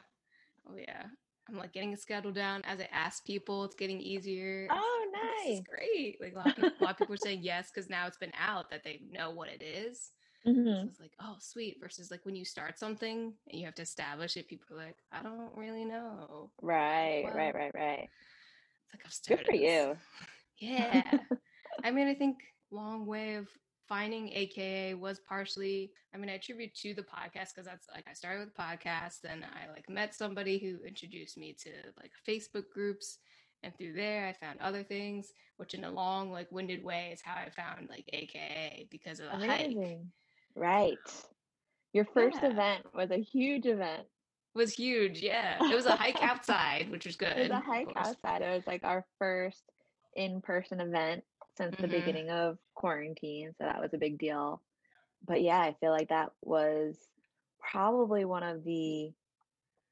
Oh 0.68 0.76
yeah. 0.76 1.04
I'm 1.48 1.58
like 1.58 1.74
getting 1.74 1.94
a 1.94 1.98
schedule 1.98 2.32
down 2.32 2.64
as 2.66 2.80
I 2.80 2.90
ask 2.92 3.24
people. 3.24 3.64
It's 3.66 3.76
getting 3.76 4.02
easier. 4.02 4.64
It's 4.66 4.74
oh, 4.76 5.06
like, 5.14 5.48
nice. 5.48 5.62
great. 5.70 6.18
Like 6.20 6.34
a 6.34 6.38
lot 6.38 6.48
of 6.48 6.56
people, 6.56 6.72
a 6.82 6.84
lot 6.84 6.92
of 6.94 6.98
people 6.98 7.14
are 7.14 7.18
saying 7.18 7.42
yes 7.44 7.70
because 7.74 7.88
now 7.90 8.08
it's 8.08 8.18
been 8.18 8.34
out 8.38 8.72
that 8.72 8.84
they 8.84 9.00
know 9.12 9.30
what 9.30 9.50
it 9.50 9.62
is. 9.64 10.12
So 10.74 10.84
hmm 10.84 10.88
it's 10.90 11.00
like, 11.00 11.14
oh, 11.22 11.36
sweet. 11.40 11.78
Versus 11.82 12.12
like 12.12 12.26
when 12.26 12.36
you 12.36 12.46
start 12.46 12.78
something 12.78 13.34
and 13.50 13.60
you 13.60 13.66
have 13.66 13.76
to 13.76 13.82
establish 13.84 14.38
it, 14.38 14.48
people 14.48 14.76
are 14.76 14.86
like, 14.86 14.98
I 15.12 15.22
don't 15.24 15.56
really 15.56 15.86
know. 15.86 16.52
Right, 16.62 17.30
Well, 17.30 17.34
right, 17.34 17.54
right, 17.54 17.74
right. 17.74 18.10
it's 18.84 18.94
like 18.94 19.04
I've 19.06 19.14
Good 19.28 19.46
for 19.46 19.54
you. 19.56 19.98
Yeah. 20.60 21.20
I 21.84 21.92
mean, 21.92 22.08
I 22.08 22.14
think 22.14 22.38
long 22.72 23.06
way 23.06 23.36
of 23.36 23.48
finding 23.88 24.30
AKA 24.34 24.94
was 24.96 25.20
partially, 25.20 25.92
I 26.14 26.18
mean, 26.18 26.30
I 26.30 26.34
attribute 26.34 26.76
to 26.76 26.94
the 26.94 27.04
podcast 27.04 27.54
because 27.54 27.66
that's 27.66 27.88
like 27.94 28.06
I 28.10 28.14
started 28.14 28.46
with 28.46 28.56
podcast 28.56 29.24
and 29.28 29.44
I 29.46 29.72
like 29.72 29.90
met 29.90 30.14
somebody 30.16 30.58
who 30.60 30.86
introduced 30.86 31.38
me 31.38 31.54
to 31.64 31.70
like 32.02 32.12
Facebook 32.28 32.70
groups. 32.74 33.20
And 33.64 33.76
through 33.78 33.94
there, 33.94 34.28
I 34.28 34.34
found 34.34 34.60
other 34.60 34.84
things, 34.84 35.32
which 35.58 35.74
in 35.74 35.84
a 35.84 35.92
long, 35.92 36.32
like 36.32 36.52
winded 36.52 36.84
way 36.84 37.12
is 37.14 37.22
how 37.24 37.36
I 37.36 37.50
found 37.50 37.90
like 37.90 38.06
AKA 38.14 38.88
because 38.92 39.20
of 39.20 39.28
the 39.28 39.38
hike. 39.38 39.78
Right. 40.56 40.98
Your 41.94 42.06
first 42.06 42.42
Yeah. 42.42 42.50
event 42.50 42.94
was 42.94 43.12
a 43.12 43.18
huge 43.22 43.66
event. 43.66 44.08
It 44.56 44.58
was 44.58 44.74
huge. 44.74 45.22
Yeah. 45.22 45.58
It 45.70 45.76
was 45.76 45.86
a 45.86 45.96
hike 45.96 46.22
outside, 46.22 46.90
which 46.90 47.06
was 47.06 47.16
good. 47.16 47.38
It 47.38 47.42
was 47.42 47.52
a 47.52 47.60
hike 47.60 47.92
outside. 47.96 48.42
It 48.42 48.56
was 48.56 48.66
like 48.68 48.84
our 48.84 49.06
first 49.20 49.64
in-person 50.16 50.80
event 50.82 51.24
since 51.56 51.76
the 51.78 51.88
Mhm. 51.88 51.92
beginning 51.92 52.30
of 52.32 52.58
quarantine, 52.76 53.54
so 53.58 53.64
that 53.66 53.80
was 53.82 53.94
a 53.94 53.98
big 53.98 54.18
deal. 54.18 54.62
But 55.26 55.42
yeah, 55.42 55.60
I 55.60 55.74
feel 55.74 55.92
like 55.92 56.10
that 56.10 56.32
was 56.42 57.10
probably 57.60 58.26
one 58.26 58.44
of 58.44 58.64
the 58.64 59.14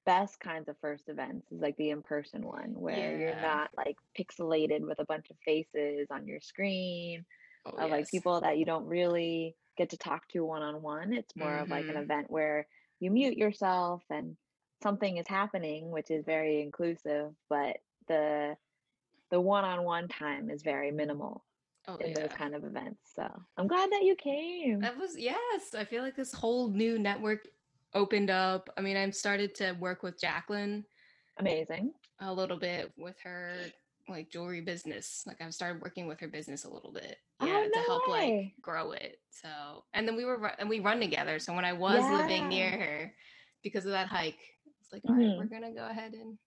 best 0.05 0.39
kinds 0.39 0.69
of 0.69 0.77
first 0.79 1.09
events 1.09 1.51
is 1.51 1.59
like 1.61 1.75
the 1.77 1.89
in-person 1.89 2.43
one 2.43 2.79
where 2.79 3.17
you're 3.19 3.41
not 3.41 3.71
like 3.75 3.97
pixelated 4.17 4.81
with 4.81 4.99
a 4.99 5.05
bunch 5.05 5.31
of 5.31 5.37
faces 5.39 6.07
on 6.11 6.27
your 6.27 6.39
screen 6.39 7.25
Oh, 7.65 7.71
of 7.77 7.89
like 7.89 8.07
people 8.11 8.39
that 8.41 8.59
you 8.59 8.65
don't 8.65 8.85
really 8.85 9.55
get 9.77 9.89
to 9.91 9.97
talk 9.97 10.27
to 10.29 10.45
one-on-one. 10.45 11.13
It's 11.13 11.35
more 11.35 11.57
of 11.57 11.69
like 11.69 11.89
an 11.89 11.95
Mhm. 11.95 12.03
event 12.03 12.31
where 12.31 12.67
you 12.99 13.11
mute 13.11 13.37
yourself 13.37 14.03
and 14.09 14.37
something 14.81 15.17
is 15.17 15.27
happening, 15.27 15.91
which 15.91 16.11
is 16.11 16.25
very 16.25 16.61
inclusive, 16.61 17.35
but 17.49 17.77
the 18.07 18.57
the 19.31 19.41
one-on-one 19.41 20.07
time 20.07 20.49
is 20.49 20.61
very 20.61 20.91
minimal 20.91 21.45
Oh, 21.87 21.97
in 21.97 22.11
yeah. 22.11 22.21
those 22.21 22.33
kind 22.33 22.55
of 22.55 22.63
events. 22.63 23.13
So 23.15 23.27
I'm 23.57 23.67
glad 23.67 23.91
that 23.91 24.03
you 24.03 24.15
came. 24.15 24.79
That 24.81 24.97
was 24.97 25.17
yes. 25.17 25.73
I 25.75 25.83
feel 25.85 26.03
like 26.03 26.15
this 26.15 26.33
whole 26.33 26.69
new 26.69 26.97
network 26.99 27.47
opened 27.93 28.29
up. 28.29 28.69
I 28.77 28.81
mean, 28.81 28.97
I've 28.97 29.15
started 29.15 29.55
to 29.55 29.73
work 29.73 30.03
with 30.03 30.19
Jacqueline 30.19 30.85
Amazing. 31.37 31.93
a 32.19 32.33
little 32.33 32.57
bit 32.57 32.93
with 32.97 33.19
her 33.21 33.71
like 34.07 34.29
jewelry 34.29 34.61
business. 34.61 35.23
Like 35.25 35.41
I've 35.41 35.53
started 35.53 35.81
working 35.81 36.07
with 36.07 36.19
her 36.19 36.27
business 36.27 36.65
a 36.65 36.69
little 36.69 36.91
bit. 36.91 37.17
Oh, 37.39 37.45
Yeah, 37.45 37.67
to 37.73 37.79
help 37.87 38.07
way. 38.07 38.53
like 38.55 38.61
grow 38.61 38.91
it. 38.91 39.19
So, 39.29 39.49
and 39.93 40.07
then 40.07 40.15
we 40.15 40.25
were 40.25 40.51
and 40.59 40.69
we 40.69 40.79
run 40.79 40.99
together. 40.99 41.39
So 41.39 41.53
when 41.53 41.65
I 41.65 41.73
was 41.73 42.01
living 42.11 42.47
near 42.49 42.69
her 42.71 43.13
because 43.63 43.85
of 43.85 43.91
that 43.91 44.07
hike, 44.07 44.39
it's 44.81 44.91
like, 44.93 45.01
all 45.07 45.15
right, 45.15 45.25
Mhm. 45.25 45.37
we're 45.37 45.45
gonna 45.45 45.73
go 45.73 45.87
ahead 45.87 46.13
and 46.13 46.37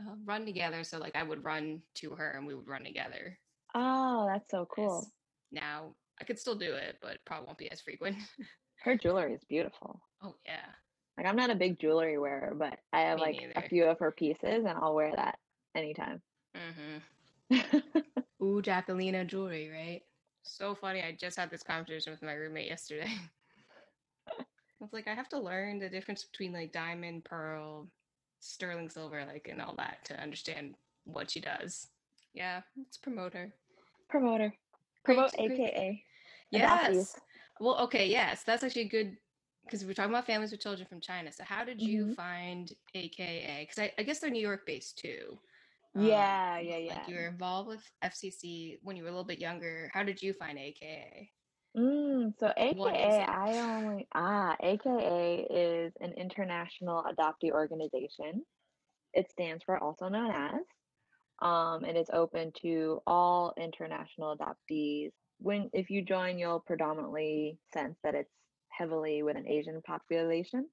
uh, 0.00 0.14
run 0.24 0.44
together. 0.44 0.84
So 0.84 0.98
like 0.98 1.14
I 1.16 1.22
would 1.22 1.44
run 1.44 1.82
to 1.96 2.10
her 2.10 2.30
and 2.30 2.46
we 2.46 2.54
would 2.54 2.68
run 2.68 2.84
together. 2.84 3.38
Oh, 3.74 4.26
that's 4.32 4.50
so 4.50 4.66
cool. 4.66 5.06
Now 5.52 5.94
I 6.20 6.24
could 6.24 6.38
still 6.38 6.54
do 6.56 6.72
it, 6.74 6.96
but 7.02 7.18
probably 7.24 7.46
won't 7.46 7.58
be 7.58 7.70
as 7.70 7.80
frequent. 7.80 8.16
Her 8.82 8.96
jewelry 8.96 9.32
is 9.34 9.44
beautiful. 9.48 10.00
oh 10.22 10.34
yeah. 10.46 10.66
Like 11.16 11.26
I'm 11.26 11.36
not 11.36 11.50
a 11.50 11.54
big 11.54 11.78
jewelry 11.78 12.18
wearer, 12.18 12.54
but 12.54 12.78
I 12.92 13.00
have 13.02 13.18
Me 13.18 13.22
like 13.54 13.64
a 13.64 13.68
few 13.68 13.84
of 13.84 13.98
her 14.00 14.10
pieces 14.10 14.64
and 14.66 14.68
I'll 14.68 14.94
wear 14.94 15.12
that 15.14 15.38
anytime. 15.74 16.20
Hmm 16.72 16.98
Ooh, 18.42 18.62
Jacquelina 18.62 19.26
jewelry, 19.26 19.70
right? 19.70 20.02
So 20.42 20.74
funny. 20.74 21.02
I 21.02 21.12
just 21.18 21.36
had 21.38 21.50
this 21.50 21.62
conversation 21.62 22.12
with 22.12 22.22
my 22.22 22.34
roommate 22.34 22.68
yesterday. 22.68 23.10
I 24.80 24.84
was 24.84 24.92
like, 24.92 25.08
I 25.08 25.14
have 25.14 25.28
to 25.30 25.40
learn 25.40 25.78
the 25.78 25.88
difference 25.88 26.24
between 26.24 26.52
like 26.52 26.72
diamond, 26.72 27.24
pearl, 27.24 27.88
sterling 28.40 28.90
silver, 28.90 29.24
like, 29.26 29.48
and 29.50 29.62
all 29.62 29.74
that 29.78 30.04
to 30.06 30.20
understand 30.20 30.76
what 31.04 31.30
she 31.30 31.40
does. 31.40 31.88
Yeah, 32.34 32.62
let's 32.76 32.98
promote 32.98 33.34
her. 33.34 33.54
Promoter. 34.08 34.52
Great, 35.04 35.16
Promote 35.16 35.32
great. 35.44 35.60
AKA. 35.60 36.04
Adoptees. 36.54 37.08
Yes. 37.10 37.16
Well, 37.60 37.78
okay, 37.84 38.08
yes. 38.08 38.44
That's 38.44 38.64
actually 38.64 38.86
good 38.88 39.16
because 39.64 39.84
we're 39.84 39.94
talking 39.94 40.12
about 40.12 40.26
families 40.26 40.52
with 40.52 40.60
children 40.60 40.86
from 40.88 41.00
China. 41.00 41.32
So, 41.32 41.44
how 41.44 41.64
did 41.64 41.80
you 41.80 42.06
Mhm. 42.06 42.16
find 42.16 42.72
AKA? 42.94 43.62
Because 43.68 43.78
I, 43.78 43.92
I 43.98 44.02
guess 44.02 44.20
they're 44.20 44.30
New 44.30 44.42
York 44.42 44.66
based 44.66 44.98
too. 44.98 45.38
Yeah, 45.94 46.56
Um, 46.58 46.66
yeah, 46.66 46.94
Like 46.94 47.08
you 47.08 47.14
were 47.16 47.28
involved 47.28 47.68
with 47.68 47.82
FCC 48.02 48.78
when 48.82 48.96
you 48.96 49.02
were 49.02 49.08
a 49.08 49.12
little 49.12 49.24
bit 49.24 49.38
younger. 49.38 49.90
How 49.92 50.02
did 50.02 50.22
you 50.22 50.32
find 50.34 50.58
AKA? 50.58 51.30
Mm, 51.76 52.38
so 52.38 52.52
AKA. 52.56 53.24
I 53.24 53.58
only 53.58 54.06
ah, 54.14 54.56
AKA 54.60 55.46
is 55.50 55.92
an 56.00 56.12
international 56.12 57.04
adoptee 57.04 57.50
organization. 57.52 58.44
It 59.12 59.30
stands 59.30 59.62
for 59.64 59.78
also 59.82 60.08
known 60.08 60.30
as. 60.30 60.62
Um, 61.40 61.84
and 61.84 61.96
it's 61.98 62.10
open 62.12 62.52
to 62.62 63.00
all 63.06 63.54
international 63.58 64.36
adoptees. 64.36 65.10
When 65.38 65.68
if 65.72 65.90
you 65.90 66.02
join, 66.04 66.38
you'll 66.38 66.60
predominantly 66.60 67.58
sense 67.72 67.98
that 68.04 68.14
it's 68.14 68.32
heavily 68.70 69.22
with 69.22 69.36
an 69.36 69.46
Asian 69.48 69.82
population, 69.82 70.70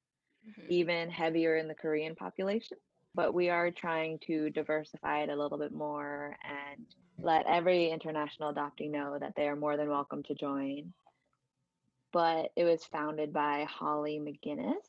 Mhm. 0.47 0.69
even 0.69 1.09
heavier 1.09 1.57
in 1.57 1.67
the 1.67 1.75
Korean 1.75 2.15
population. 2.15 2.77
But 3.13 3.33
we 3.33 3.49
are 3.49 3.71
trying 3.71 4.19
to 4.27 4.49
diversify 4.49 5.23
it 5.23 5.29
a 5.29 5.35
little 5.35 5.57
bit 5.57 5.73
more 5.73 6.37
and 6.43 6.85
let 7.19 7.45
every 7.45 7.89
international 7.89 8.53
adoptee 8.53 8.89
know 8.89 9.17
that 9.19 9.35
they 9.35 9.47
are 9.47 9.55
more 9.55 9.77
than 9.77 9.89
welcome 9.89 10.23
to 10.23 10.35
join. 10.35 10.93
But 12.13 12.51
it 12.55 12.63
was 12.63 12.83
founded 12.85 13.33
by 13.33 13.65
Hollee 13.69 14.19
McGinnis. 14.19 14.85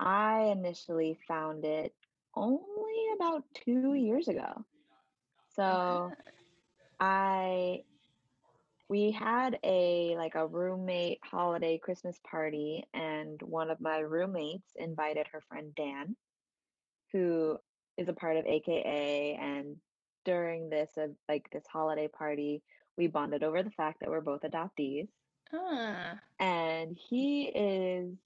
I 0.00 0.52
initially 0.52 1.18
found 1.26 1.64
it 1.64 1.94
only 2.34 2.58
about 3.16 3.44
two 3.54 3.94
years 3.94 4.28
ago. 4.28 4.64
So 5.54 6.12
I 7.00 7.82
we 8.88 9.10
had 9.10 9.58
a 9.64 10.16
like 10.16 10.34
a 10.34 10.46
roommate 10.46 11.18
holiday 11.22 11.78
Christmas 11.78 12.18
party 12.28 12.84
and 12.94 13.40
one 13.42 13.70
of 13.70 13.80
my 13.80 13.98
roommates 13.98 14.70
invited 14.76 15.26
her 15.32 15.42
friend 15.48 15.74
Dan, 15.74 16.16
who 17.12 17.58
is 17.96 18.08
a 18.08 18.12
part 18.12 18.36
of 18.36 18.46
AKA 18.46 19.38
and 19.40 19.76
during 20.24 20.68
this 20.70 20.90
uh, 20.98 21.08
like 21.28 21.48
this 21.52 21.66
holiday 21.66 22.08
party, 22.08 22.62
we 22.96 23.06
bonded 23.06 23.42
over 23.42 23.62
the 23.62 23.70
fact 23.70 24.00
that 24.00 24.08
we're 24.10 24.20
both 24.20 24.42
adoptees 24.42 25.08
ah. 25.52 26.18
and 26.38 26.96
he 27.08 27.44
is 27.54 28.16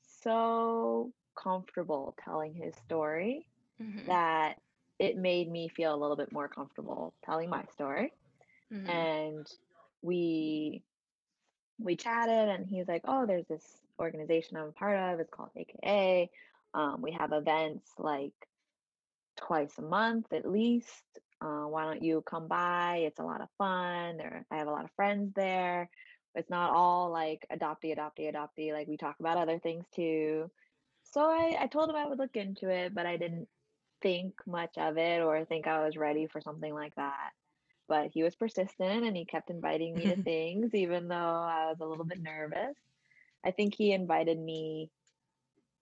so 0.00 1.12
comfortable 1.36 2.14
telling 2.24 2.54
his 2.54 2.74
story 2.76 3.46
Mhm. 3.80 4.06
that 4.06 4.56
it 4.98 5.16
made 5.16 5.50
me 5.50 5.68
feel 5.68 5.94
a 5.94 5.96
little 6.00 6.16
bit 6.16 6.32
more 6.32 6.48
comfortable 6.48 7.14
telling 7.24 7.50
my 7.50 7.64
story 7.66 8.12
Mhm. 8.72 8.88
and 8.88 9.46
we 10.02 10.82
we 11.78 11.96
chatted 11.96 12.48
and 12.48 12.66
he's 12.66 12.88
like 12.88 13.02
oh 13.04 13.26
there's 13.26 13.46
this 13.48 13.80
organization 14.00 14.56
i'm 14.56 14.68
a 14.68 14.72
part 14.72 14.96
of 14.98 15.20
it's 15.20 15.30
called 15.30 15.50
aka 15.56 16.30
um, 16.76 17.02
we 17.02 17.12
have 17.12 17.32
events 17.32 17.90
like 17.98 18.34
twice 19.36 19.72
a 19.78 19.82
month 19.82 20.32
at 20.32 20.48
least 20.48 21.04
uh, 21.40 21.64
why 21.64 21.84
don't 21.84 22.02
you 22.02 22.22
come 22.22 22.48
by? 22.48 23.02
It's 23.06 23.18
a 23.18 23.24
lot 23.24 23.42
of 23.42 23.48
fun 23.58 24.16
there 24.16 24.46
i 24.50 24.56
have 24.56 24.68
a 24.68 24.70
lot 24.70 24.84
of 24.84 24.90
friends 24.96 25.32
there. 25.34 25.90
It's 26.34 26.50
not 26.50 26.70
all 26.70 27.10
like 27.10 27.46
adoptee 27.52 27.96
adoptee 27.96 28.32
adoptee 28.32 28.72
like 28.72 28.88
we 28.88 28.96
talk 28.96 29.16
about 29.20 29.38
other 29.38 29.58
things 29.58 29.84
too. 29.94 30.50
So 31.04 31.20
I, 31.22 31.56
I 31.60 31.66
told 31.66 31.90
him 31.90 31.96
i 31.96 32.06
would 32.06 32.18
look 32.18 32.36
into 32.36 32.68
it 32.68 32.94
but 32.94 33.06
i 33.06 33.16
didn't 33.16 33.48
think 34.02 34.34
much 34.46 34.76
of 34.76 34.98
it 34.98 35.22
or 35.22 35.44
think 35.44 35.66
i 35.66 35.84
was 35.84 35.96
ready 35.96 36.26
for 36.26 36.40
something 36.40 36.74
like 36.74 36.94
that. 36.96 37.30
But 37.88 38.10
he 38.12 38.22
was 38.22 38.34
persistent 38.34 39.04
and 39.04 39.16
he 39.16 39.24
kept 39.24 39.50
inviting 39.50 39.94
me 39.94 40.06
to 40.06 40.16
things 40.22 40.74
even 40.74 41.08
though 41.08 41.16
I 41.16 41.66
was 41.68 41.78
a 41.80 41.86
little 41.86 42.04
bit 42.04 42.22
nervous. 42.22 42.76
I 43.44 43.50
think 43.52 43.74
he 43.74 43.92
invited 43.92 44.38
me 44.38 44.90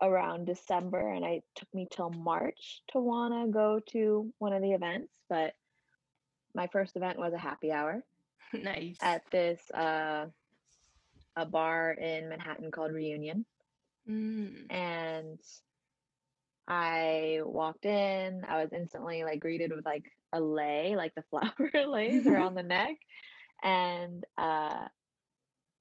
around 0.05 0.47
December 0.47 1.11
and 1.13 1.25
it 1.25 1.45
took 1.55 1.73
me 1.75 1.87
till 1.91 2.11
March 2.11 2.83
to 2.93 2.99
want 3.01 3.35
to 3.35 3.53
go 3.53 3.81
to 3.93 4.33
one 4.39 4.53
of 4.53 4.63
the 4.63 4.73
events, 4.73 5.13
but 5.29 5.55
my 6.55 6.69
first 6.69 6.97
event 6.97 7.19
was 7.19 7.33
a 7.33 7.39
happy 7.39 7.73
hour 7.73 8.03
nice. 8.53 8.97
at 9.03 9.23
this 9.33 9.71
uh 9.73 10.27
a 11.37 11.47
bar 11.47 11.93
in 11.93 12.29
Manhattan 12.29 12.71
called 12.71 12.93
Reunion 12.93 13.45
Mm. 14.09 14.67
and 14.71 15.41
I 16.69 17.41
walked 17.43 17.85
in, 17.87 18.45
I 18.49 18.63
was 18.63 18.73
instantly 18.73 19.25
like 19.25 19.41
greeted 19.41 19.73
with 19.75 19.85
like 19.85 20.05
a 20.33 20.41
lei, 20.41 20.95
like 20.97 21.15
the 21.15 21.23
flower 21.31 21.87
leis 21.87 22.27
around 22.27 22.55
the 22.55 22.63
neck 22.63 22.97
and 23.63 24.25
uh 24.37 24.87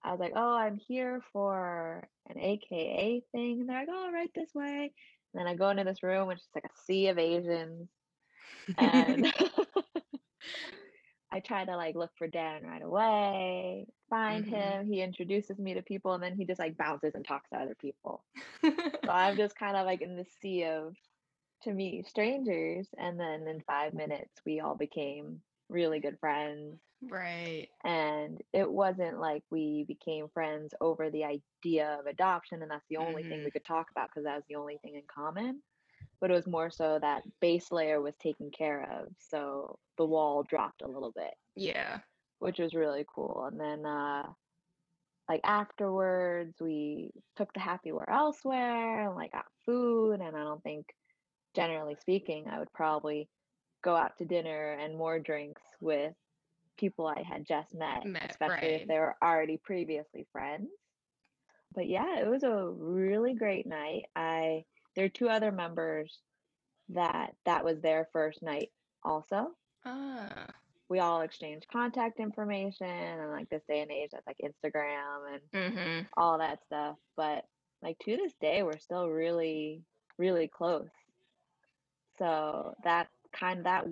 I 0.03 0.11
was 0.11 0.19
like, 0.19 0.33
"Oh, 0.35 0.55
I'm 0.55 0.77
here 0.77 1.21
for 1.33 2.07
an 2.29 2.39
AKA 2.39 3.21
thing." 3.31 3.61
And 3.61 3.69
they're 3.69 3.79
like, 3.81 3.89
"Oh, 3.91 4.11
right 4.11 4.31
this 4.35 4.53
way." 4.53 4.93
And 5.33 5.39
then 5.39 5.47
I 5.47 5.55
go 5.55 5.69
into 5.69 5.83
this 5.83 6.03
room, 6.03 6.27
which 6.27 6.39
is 6.39 6.49
like 6.55 6.65
a 6.65 6.75
sea 6.85 7.07
of 7.07 7.17
Asians, 7.19 7.89
and 8.77 9.27
I 11.31 11.39
try 11.39 11.65
to 11.65 11.75
like 11.75 11.95
look 11.95 12.11
for 12.17 12.27
Dan 12.27 12.63
right 12.63 12.81
away, 12.81 13.87
find 14.09 14.45
Mhm. 14.45 14.47
him. 14.47 14.87
He 14.87 15.01
introduces 15.01 15.57
me 15.59 15.73
to 15.75 15.81
people, 15.81 16.13
and 16.13 16.23
then 16.23 16.35
he 16.35 16.45
just 16.45 16.59
like 16.59 16.77
bounces 16.77 17.15
and 17.15 17.25
talks 17.25 17.49
to 17.49 17.57
other 17.57 17.75
people. 17.75 18.23
So 19.05 19.11
I'm 19.11 19.35
just 19.37 19.55
kind 19.55 19.75
of 19.77 19.85
like 19.85 20.01
in 20.01 20.15
the 20.15 20.25
sea 20.25 20.63
of, 20.65 20.95
to 21.63 21.73
me, 21.73 22.03
strangers. 22.07 22.87
And 22.97 23.19
then 23.19 23.47
in 23.47 23.61
five 23.61 23.93
minutes, 23.93 24.41
we 24.45 24.59
all 24.59 24.75
became 24.75 25.41
really 25.69 25.99
good 25.99 26.19
friends. 26.19 26.81
right. 27.01 27.69
And 27.83 28.41
it 28.53 28.71
wasn't 28.71 29.19
like 29.19 29.43
we 29.51 29.83
became 29.87 30.29
friends 30.29 30.73
over 30.79 31.09
the 31.11 31.25
idea 31.25 31.97
of 31.99 32.05
adoption, 32.05 32.61
and 32.61 32.71
that's 32.71 32.85
the 32.89 32.97
only 32.97 33.23
thing 33.25 33.41
Mhm. 33.41 33.43
we 33.43 33.51
could 33.51 33.65
talk 33.65 33.91
about 33.91 34.09
because 34.09 34.23
that 34.23 34.35
was 34.35 34.45
the 34.47 34.55
only 34.55 34.77
thing 34.77 34.95
in 34.95 35.03
common. 35.13 35.61
But 36.21 36.31
it 36.31 36.35
was 36.35 36.47
more 36.47 36.71
so 36.71 36.99
that 36.99 37.23
base 37.41 37.71
layer 37.71 38.01
was 38.01 38.17
taken 38.17 38.51
care 38.51 38.83
of. 38.91 39.09
So 39.19 39.79
the 39.97 40.05
wall 40.07 40.43
dropped 40.43 40.81
a 40.83 40.87
little 40.87 41.11
bit, 41.13 41.33
Yeah. 41.55 42.01
which 42.39 42.59
was 42.59 42.73
really 42.75 43.05
cool. 43.13 43.45
And 43.45 43.59
then, 43.59 43.85
uh, 43.85 44.33
like 45.29 45.41
afterwards, 45.43 46.59
we 46.61 47.11
took 47.35 47.53
the 47.53 47.59
happy 47.59 47.91
word 47.91 48.09
elsewhere 48.09 49.07
and 49.07 49.15
like 49.15 49.31
got 49.31 49.45
food. 49.65 50.21
And 50.21 50.35
I 50.35 50.43
don't 50.43 50.61
think, 50.63 50.87
generally 51.55 51.95
speaking, 51.95 52.47
I 52.49 52.59
would 52.59 52.73
probably 52.73 53.29
go 53.83 53.95
out 53.95 54.17
to 54.17 54.25
dinner 54.25 54.71
and 54.79 54.97
more 54.97 55.19
drinks 55.19 55.61
with 55.81 56.13
people 56.77 57.05
I 57.05 57.21
had 57.21 57.45
just 57.45 57.73
met, 57.75 58.05
Met, 58.05 58.31
especially 58.31 58.69
if 58.69 58.87
they 58.87 58.97
were 58.97 59.15
already 59.21 59.57
previously 59.57 60.25
friends. 60.31 60.69
But 61.75 61.87
yeah, 61.87 62.19
it 62.19 62.27
was 62.27 62.43
a 62.43 62.67
really 62.67 63.33
great 63.35 63.65
night. 63.67 64.05
I 64.15 64.65
there 64.95 65.05
are 65.05 65.09
two 65.09 65.29
other 65.29 65.51
members 65.51 66.19
that 66.89 67.35
that 67.45 67.63
was 67.65 67.79
their 67.81 68.07
first 68.13 68.41
night 68.43 68.71
also. 69.03 69.51
Ah. 69.85 70.47
We 70.89 70.99
all 70.99 71.21
exchanged 71.21 71.67
contact 71.71 72.19
information 72.19 72.85
and 72.87 73.31
like 73.31 73.49
this 73.49 73.63
day 73.67 73.81
and 73.81 73.91
age 73.91 74.11
that's 74.11 74.27
like 74.27 74.37
Instagram 74.43 75.33
and 75.33 75.41
Mm-hmm. 75.73 76.01
all 76.15 76.37
that 76.39 76.63
stuff. 76.63 76.97
But 77.17 77.45
like 77.81 77.97
to 78.05 78.17
this 78.17 78.33
day 78.39 78.61
we're 78.63 78.77
still 78.79 79.07
really, 79.09 79.81
really 80.17 80.47
close. 80.47 80.89
So 82.19 82.75
that 82.83 83.07
kind 83.33 83.59
of 83.59 83.65
that 83.65 83.85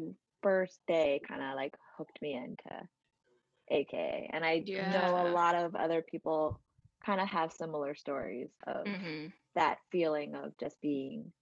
first 0.43 0.79
day 0.87 1.21
kind 1.27 1.41
of 1.43 1.55
like 1.55 1.75
hooked 1.97 2.21
me 2.21 2.33
into 2.35 2.87
AKA. 3.69 4.29
And 4.33 4.45
I 4.45 4.67
know 4.77 5.17
a 5.17 5.27
lot 5.27 5.55
of 5.55 5.75
other 5.75 6.01
people 6.01 6.61
kind 7.05 7.21
of 7.21 7.27
have 7.29 7.53
similar 7.53 7.95
stories 7.95 8.49
of 8.67 8.87
Mm-hmm. 8.87 9.27
that 9.55 9.79
feeling 9.91 10.35
of 10.35 10.57
just 10.59 10.79
being 10.81 11.33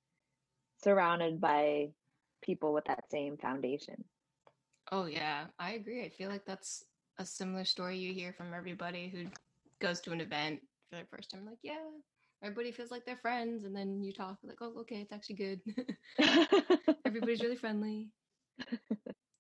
surrounded 0.84 1.40
by 1.42 1.94
people 2.42 2.74
with 2.74 2.86
that 2.86 3.10
same 3.12 3.38
foundation. 3.38 4.06
Oh 4.92 5.06
yeah, 5.06 5.48
I 5.60 5.74
agree. 5.74 6.04
I 6.06 6.10
feel 6.10 6.30
like 6.30 6.46
that's 6.46 6.84
a 7.18 7.26
similar 7.26 7.66
story 7.66 7.98
you 7.98 8.14
hear 8.14 8.34
from 8.34 8.54
everybody 8.54 9.10
who 9.10 9.28
goes 9.80 10.02
to 10.02 10.12
an 10.12 10.22
event 10.22 10.62
for 10.90 10.98
the 11.00 11.06
first 11.06 11.32
time. 11.32 11.46
Like, 11.46 11.60
yeah, 11.64 11.90
everybody 12.44 12.72
feels 12.72 12.92
like 12.92 13.06
they're 13.06 13.18
friends, 13.18 13.64
and 13.64 13.76
then 13.76 14.04
you 14.04 14.14
talk 14.14 14.38
like, 14.44 14.58
oh, 14.62 14.80
okay, 14.82 15.02
it's 15.02 15.12
actually 15.12 15.36
good. 15.36 15.62
Everybody's 17.06 17.42
really 17.42 17.56
friendly. 17.56 18.10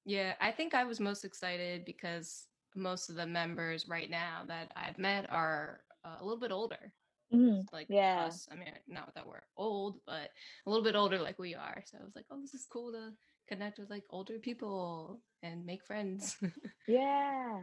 Yeah, 0.05 0.33
I 0.41 0.51
think 0.51 0.73
I 0.73 0.83
was 0.85 0.99
most 0.99 1.23
excited 1.25 1.85
because 1.85 2.47
most 2.75 3.09
of 3.09 3.15
the 3.15 3.27
members 3.27 3.87
right 3.87 4.09
now 4.09 4.43
that 4.47 4.71
I've 4.75 4.97
met 4.97 5.29
are 5.29 5.81
uh, 6.03 6.17
a 6.19 6.23
little 6.23 6.39
bit 6.39 6.51
older. 6.51 6.93
Mhm. 7.33 7.67
like 7.71 7.89
Yeah. 7.89 8.25
us. 8.25 8.47
I 8.51 8.55
mean, 8.55 8.73
not 8.87 9.13
that 9.13 9.27
we're 9.27 9.43
old, 9.55 9.99
but 10.07 10.31
a 10.65 10.69
little 10.69 10.83
bit 10.83 10.95
older 10.95 11.19
like 11.19 11.37
we 11.37 11.53
are. 11.53 11.83
So 11.85 11.97
I 11.99 12.03
was 12.03 12.15
like, 12.15 12.25
oh, 12.31 12.41
this 12.41 12.55
is 12.55 12.65
cool 12.65 12.91
to 12.93 13.11
connect 13.47 13.77
with 13.79 13.89
like 13.91 14.03
older 14.09 14.39
people 14.39 15.21
and 15.43 15.65
make 15.65 15.85
friends. 15.85 16.37
Yeah. 16.87 17.61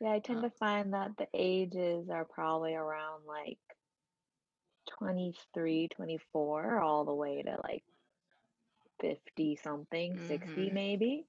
Yeah, 0.00 0.12
I 0.12 0.20
tend 0.20 0.44
um, 0.44 0.50
to 0.50 0.50
find 0.58 0.92
that 0.94 1.16
the 1.16 1.26
ages 1.34 2.08
are 2.10 2.24
probably 2.24 2.74
around 2.74 3.24
like 3.26 3.58
23, 4.88 5.88
24, 5.88 6.80
all 6.80 7.04
the 7.04 7.14
way 7.14 7.42
to 7.42 7.58
like 7.64 7.84
50 9.00 9.56
something, 9.56 10.18
60 10.18 10.70
mhm. 10.70 10.70
maybe. 10.70 11.26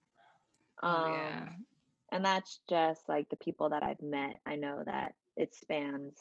Oh 0.84 1.06
yeah. 1.06 1.48
Um, 1.48 1.66
and 2.12 2.26
that's 2.26 2.62
just 2.70 3.08
like 3.10 3.30
the 3.30 3.38
people 3.38 3.70
that 3.70 3.84
I've 3.84 4.02
met. 4.02 4.38
I 4.46 4.56
know 4.56 4.84
that 4.86 5.14
it 5.36 5.54
spans 5.56 6.16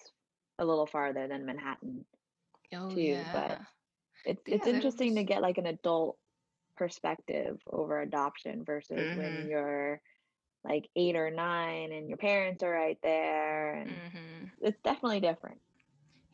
a 0.58 0.64
little 0.64 0.86
farther 0.86 1.28
than 1.28 1.46
Manhattan 1.46 2.04
Oh 2.72 2.94
too, 2.94 3.28
but 3.32 3.58
yeah. 3.58 3.66
it's 4.24 4.42
But 4.48 4.50
it's 4.50 4.66
yeah, 4.66 4.68
there 4.70 4.82
interesting 4.82 5.16
to 5.16 5.24
get 5.24 5.42
like 5.42 5.58
an 5.58 5.66
adult 5.66 6.18
perspective 6.76 7.60
over 7.70 8.00
adoption 8.00 8.64
versus 8.64 9.10
when 9.14 9.38
mhm. 9.38 9.48
you're 9.48 10.00
like 10.64 10.88
eight 10.96 11.16
or 11.16 11.30
nine 11.30 11.92
and 11.92 12.08
your 12.08 12.18
parents 12.18 12.62
are 12.62 12.70
right 12.70 12.98
there 13.02 13.74
and 13.74 14.02
Mhm. 14.02 14.52
it's 14.60 14.80
definitely 14.82 15.20
different. 15.20 15.60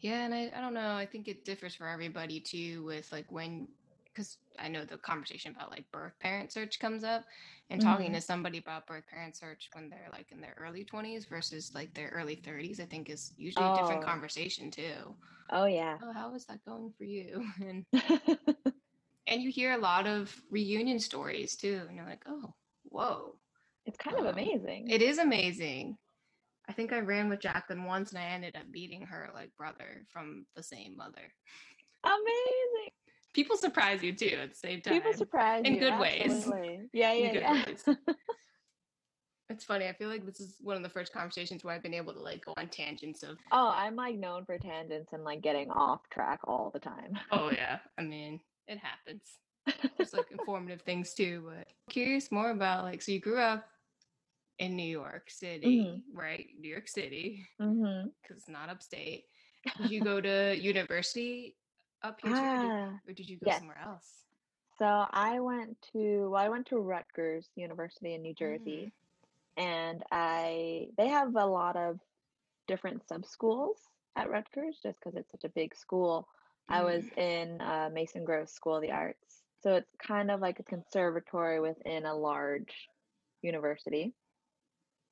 Yeah, 0.04 0.24
and 0.26 0.34
I, 0.34 0.52
I 0.54 0.60
don't 0.60 0.74
know. 0.74 0.96
I 0.96 1.06
think 1.06 1.28
it 1.28 1.46
differs 1.46 1.76
for 1.76 1.88
everybody 1.88 2.40
too, 2.40 2.84
with 2.84 3.10
like 3.10 3.32
when, 3.32 3.68
because 4.04 4.38
I 4.58 4.68
know 4.68 4.84
the 4.84 4.98
conversation 4.98 5.52
about 5.56 5.70
like 5.70 5.90
birth 5.92 6.18
parent 6.20 6.52
search 6.52 6.78
comes 6.78 7.04
up, 7.04 7.24
and 7.70 7.80
talking 7.80 8.12
hmm 8.12 8.14
to 8.14 8.20
somebody 8.20 8.58
about 8.58 8.86
birth 8.86 9.06
parent 9.08 9.36
search 9.36 9.70
when 9.72 9.88
they're 9.88 10.10
like 10.12 10.30
in 10.30 10.42
their 10.42 10.56
early 10.58 10.84
20s 10.84 11.26
versus 11.26 11.72
like 11.74 11.94
their 11.94 12.10
early 12.10 12.36
30s, 12.36 12.80
I 12.80 12.86
think 12.86 13.08
is 13.10 13.32
usually 13.38 13.68
a 13.68 13.72
different 13.72 14.02
Oh, 14.02 14.04
conversation 14.04 14.70
too. 14.70 15.16
oh 15.50 15.66
yeah. 15.66 16.00
Oh, 16.02 16.12
how 16.12 16.34
is 16.34 16.46
that 16.46 16.64
going 16.66 16.92
for 16.98 17.04
you? 17.04 17.46
And 17.62 17.86
and 19.26 19.42
you 19.42 19.50
hear 19.50 19.72
a 19.72 19.78
lot 19.78 20.06
of 20.06 20.42
reunion 20.50 20.98
stories 20.98 21.56
too, 21.56 21.84
and 21.88 21.96
you're 21.96 22.06
like, 22.06 22.24
oh, 22.26 22.54
whoa. 22.84 23.40
It's 23.86 23.96
kind 23.96 24.14
of 24.20 24.26
Um, 24.26 24.36
amazing. 24.36 24.88
it 24.88 25.02
is 25.02 25.18
amazing. 25.18 25.98
I 26.68 26.72
think 26.72 26.92
I 26.92 27.00
ran 27.00 27.28
with 27.28 27.40
Jacqueline 27.40 27.84
once, 27.84 28.10
and 28.10 28.18
I 28.18 28.24
ended 28.26 28.56
up 28.56 28.70
beating 28.72 29.02
her 29.02 29.30
like 29.34 29.50
brother 29.56 30.06
from 30.10 30.46
the 30.56 30.62
same 30.62 30.96
mother. 30.96 31.32
Amazing. 32.04 32.90
people 33.32 33.56
surprise 33.56 34.02
you 34.02 34.12
too 34.14 34.36
at 34.42 34.50
the 34.50 34.56
same 34.56 34.80
time. 34.80 34.94
People 34.94 35.12
surprise 35.14 35.62
in 35.64 35.74
you. 35.74 35.80
good 35.80 35.98
ways 35.98 36.22
Absolutely. 36.26 36.80
Yeah, 36.92 37.12
in 37.12 37.34
yeah, 37.34 37.64
yeah. 37.86 37.94
it's 39.50 39.64
funny 39.64 39.86
i 39.86 39.92
feel 39.92 40.08
like 40.08 40.24
this 40.24 40.40
is 40.40 40.56
one 40.62 40.74
of 40.76 40.82
the 40.82 40.88
first 40.88 41.12
conversations 41.12 41.62
where 41.62 41.74
i've 41.74 41.82
been 41.82 41.92
able 41.94 42.12
to 42.14 42.20
like 42.20 42.42
go 42.44 42.54
on 42.56 42.66
tangents 42.68 43.22
of 43.22 43.36
Oh, 43.52 43.72
I'm 43.76 43.94
like 43.94 44.16
known 44.16 44.44
for 44.46 44.56
tangents 44.58 45.12
and 45.12 45.22
like 45.22 45.42
getting 45.42 45.70
off 45.70 46.00
track 46.10 46.40
all 46.44 46.70
the 46.72 46.80
time. 46.80 47.18
oh 47.30 47.50
yeah 47.52 47.78
i 47.98 48.02
mean 48.02 48.40
it 48.68 48.78
happens 48.78 49.38
there's 49.98 50.14
like 50.14 50.30
informative 50.30 50.80
things 50.82 51.12
too 51.14 51.42
but 51.46 51.66
curious 51.90 52.32
more 52.32 52.50
about 52.50 52.84
like 52.84 53.02
so 53.02 53.12
you 53.12 53.20
grew 53.20 53.38
up 53.38 53.66
in 54.58 54.76
new 54.76 54.82
york 54.82 55.30
city 55.30 55.92
hmm 55.92 56.00
right 56.12 56.46
new 56.58 56.68
york 56.68 56.88
city 56.88 57.46
because 58.22 58.38
it's 58.38 58.48
not 58.48 58.68
upstate 58.70 59.24
did 59.76 59.88
you 59.88 60.02
go 60.02 60.20
to 60.20 60.56
university 60.58 61.56
up 62.02 62.20
here 62.20 62.34
too 62.34 62.50
or 62.52 62.58
did, 62.58 62.72
Ah, 62.72 63.00
or 63.06 63.12
did 63.12 63.28
you 63.28 63.38
go 63.38 63.46
yes. 63.46 63.58
somewhere 63.58 63.78
else 63.84 64.24
So 64.78 64.84
I 64.86 65.40
went 65.40 65.80
to 65.92 66.30
well, 66.30 66.42
I 66.42 66.48
went 66.48 66.66
to 66.68 66.78
Rutgers 66.78 67.48
University 67.56 68.14
in 68.14 68.22
New 68.22 68.34
mm. 68.40 68.84
Jersey, 68.88 68.92
and 69.56 70.02
I 70.10 70.88
they 70.96 71.08
have 71.08 71.34
a 71.36 71.46
lot 71.46 71.76
of 71.76 72.00
different 72.66 73.06
sub 73.08 73.24
schools 73.26 73.78
at 74.16 74.30
Rutgers 74.30 74.78
just 74.82 74.98
because 75.00 75.16
it's 75.16 75.30
such 75.30 75.44
a 75.44 75.48
big 75.50 75.74
school. 75.74 76.28
I 76.68 76.82
was 76.82 77.04
Mm. 77.04 77.16
in 77.16 77.60
uh, 77.60 77.90
Mason 77.92 78.24
Gross 78.24 78.52
School 78.52 78.76
of 78.76 78.82
the 78.82 78.92
Arts, 78.92 79.42
so 79.62 79.74
it's 79.76 79.94
kind 79.98 80.30
of 80.30 80.40
like 80.40 80.58
a 80.60 80.64
conservatory 80.64 81.60
within 81.60 82.06
a 82.06 82.14
large 82.16 82.88
university. 83.42 84.14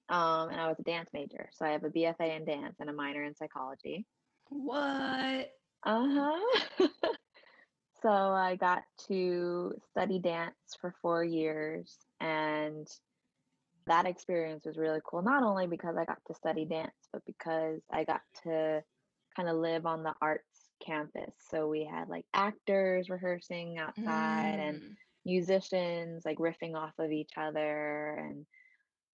Um, 0.08 0.50
and 0.50 0.60
I 0.60 0.68
was 0.68 0.78
a 0.80 0.84
dance 0.84 1.10
major, 1.12 1.48
so 1.52 1.64
I 1.64 1.70
have 1.70 1.84
a 1.84 1.90
BFA 1.90 2.36
in 2.36 2.44
dance 2.44 2.76
and 2.80 2.90
a 2.90 2.92
minor 2.92 3.24
in 3.24 3.34
psychology. 3.34 4.06
what 4.50 5.50
Uh-huh. 5.84 6.88
So 8.02 8.08
I 8.10 8.56
got 8.56 8.82
to 9.08 9.74
study 9.90 10.18
dance 10.18 10.76
for 10.80 10.94
four 11.02 11.24
years, 11.24 12.06
and 12.20 12.86
that 13.86 14.06
experience 14.06 14.64
was 14.64 14.78
really 14.78 15.00
cool. 15.04 15.22
Not 15.22 15.42
only 15.42 15.66
because 15.66 15.96
I 15.96 16.04
got 16.04 16.20
to 16.26 16.34
study 16.34 16.64
dance, 16.66 17.08
but 17.12 17.24
because 17.26 17.82
I 17.90 18.04
got 18.04 18.22
to 18.44 18.82
kind 19.36 19.48
of 19.48 19.56
live 19.56 19.86
on 19.86 20.02
the 20.02 20.14
arts 20.20 20.70
campus. 20.84 21.34
So 21.50 21.68
we 21.68 21.84
had 21.84 22.08
like 22.08 22.26
actors 22.34 23.08
rehearsing 23.10 23.78
outside 23.78 24.58
and 24.58 24.80
Mm. 24.80 24.96
musicians 25.24 26.24
like 26.24 26.38
riffing 26.38 26.74
off 26.74 26.94
of 26.98 27.10
each 27.12 27.32
other 27.36 28.16
and 28.18 28.46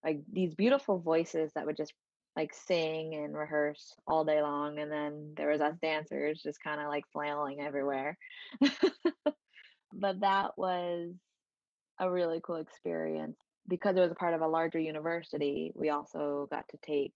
like 0.04 0.20
these 0.32 0.54
beautiful 0.54 0.98
voices 0.98 1.50
that 1.54 1.66
would 1.66 1.76
just 1.76 1.92
like 2.36 2.54
sing 2.54 3.14
and 3.14 3.36
rehearse 3.36 3.94
all 4.06 4.24
day 4.24 4.40
long 4.40 4.78
and 4.78 4.92
then 4.92 5.32
there 5.36 5.50
was 5.50 5.60
us 5.60 5.74
dancers 5.82 6.40
just 6.42 6.62
kind 6.62 6.80
of 6.80 6.88
like 6.88 7.04
flailing 7.12 7.60
everywhere. 7.60 8.16
But 9.90 10.20
that 10.20 10.56
was 10.58 11.14
a 11.98 12.10
really 12.10 12.40
cool 12.42 12.56
experience. 12.56 13.38
Because 13.66 13.96
it 13.96 14.00
was 14.00 14.12
a 14.12 14.14
part 14.14 14.34
of 14.34 14.40
a 14.40 14.46
larger 14.46 14.78
university 14.78 15.72
we 15.74 15.90
also 15.90 16.46
got 16.50 16.68
to 16.68 16.78
take 16.82 17.12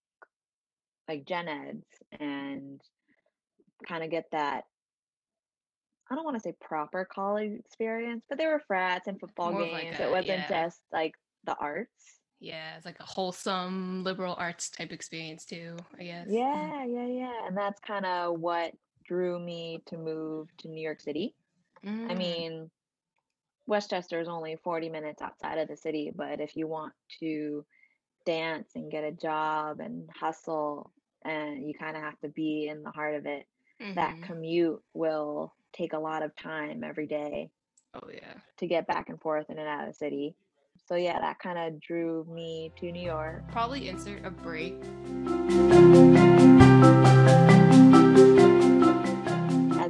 like 1.09 1.25
gen 1.25 1.49
eds 1.49 1.87
and 2.21 2.81
kind 3.89 4.05
of 4.05 4.11
get 4.11 4.27
that 4.33 4.65
i 6.11 6.15
don't 6.15 6.25
want 6.25 6.37
to 6.37 6.43
say 6.43 6.55
proper 6.61 7.07
college 7.11 7.53
experience 7.59 8.23
but 8.29 8.39
there 8.39 8.51
were 8.51 8.63
frats 8.67 9.09
and 9.09 9.19
football 9.19 9.51
more 9.51 9.63
of 9.63 9.73
like 9.73 9.83
games. 9.83 10.01
It 10.01 10.11
wasn't 10.11 10.27
yeah. 10.27 10.49
just 10.67 10.81
like 10.93 11.15
the 11.45 11.57
arts 11.57 12.21
Yeah, 12.43 12.77
it's 12.77 12.85
like 12.85 12.99
a 13.01 13.05
wholesome 13.05 14.03
liberal 14.05 14.35
arts 14.35 14.69
type 14.71 14.93
experience 14.93 15.47
too, 15.47 15.77
I 15.99 16.05
guess. 16.05 16.43
Yeah, 16.45 16.85
yeah, 16.85 17.07
yeah. 17.07 17.47
And 17.47 17.57
that's 17.57 17.81
kind 17.81 18.07
of 18.07 18.39
what 18.41 18.75
drew 19.05 19.39
me 19.39 19.83
to 19.87 19.97
move 19.99 20.49
to 20.59 20.69
New 20.69 20.83
York 20.83 21.01
City. 21.01 21.35
I 22.09 22.15
Mm, 22.15 22.15
mean, 22.15 22.71
Westchester 23.67 24.21
is 24.21 24.29
only 24.29 24.57
40 24.57 24.91
minutes 24.91 25.23
outside 25.23 25.59
of 25.59 25.69
the 25.69 25.77
city, 25.77 26.13
but 26.15 26.41
if 26.41 26.57
you 26.57 26.67
want 26.69 26.95
to 27.21 27.67
dance 28.27 28.73
and 28.77 28.91
get 28.93 29.05
a 29.05 29.13
job 29.13 29.81
and 29.81 30.11
hustle, 30.11 30.93
and 31.25 31.67
you 31.69 31.75
kind 31.75 31.97
of 31.97 32.03
have 32.05 32.21
to 32.21 32.29
be 32.29 32.69
in 32.69 32.83
the 32.83 32.93
heart 32.93 33.17
of 33.17 33.27
it, 33.27 33.47
that 33.95 34.21
hmm 34.21 34.23
commute 34.23 34.83
will 34.95 35.55
take 35.73 35.95
a 35.95 35.99
lot 35.99 36.23
of 36.25 36.37
time 36.37 36.85
every 36.85 37.07
day 37.07 37.51
Oh 37.95 38.11
yeah. 38.11 38.41
to 38.59 38.67
get 38.67 38.87
back 38.87 39.09
and 39.09 39.21
forth 39.21 39.51
in 39.51 39.59
and 39.59 39.69
out 39.69 39.83
of 39.83 39.89
the 39.89 39.95
city. 39.95 40.37
So 40.85 40.97
yeah, 40.97 41.21
that 41.21 41.39
kind 41.39 41.59
of 41.59 41.81
drew 41.81 42.25
me 42.25 42.73
to 42.77 42.91
New 42.91 43.05
York. 43.05 43.43
Probably 43.51 43.89
insert 43.89 44.25
a 44.25 44.31
break. 44.31 44.83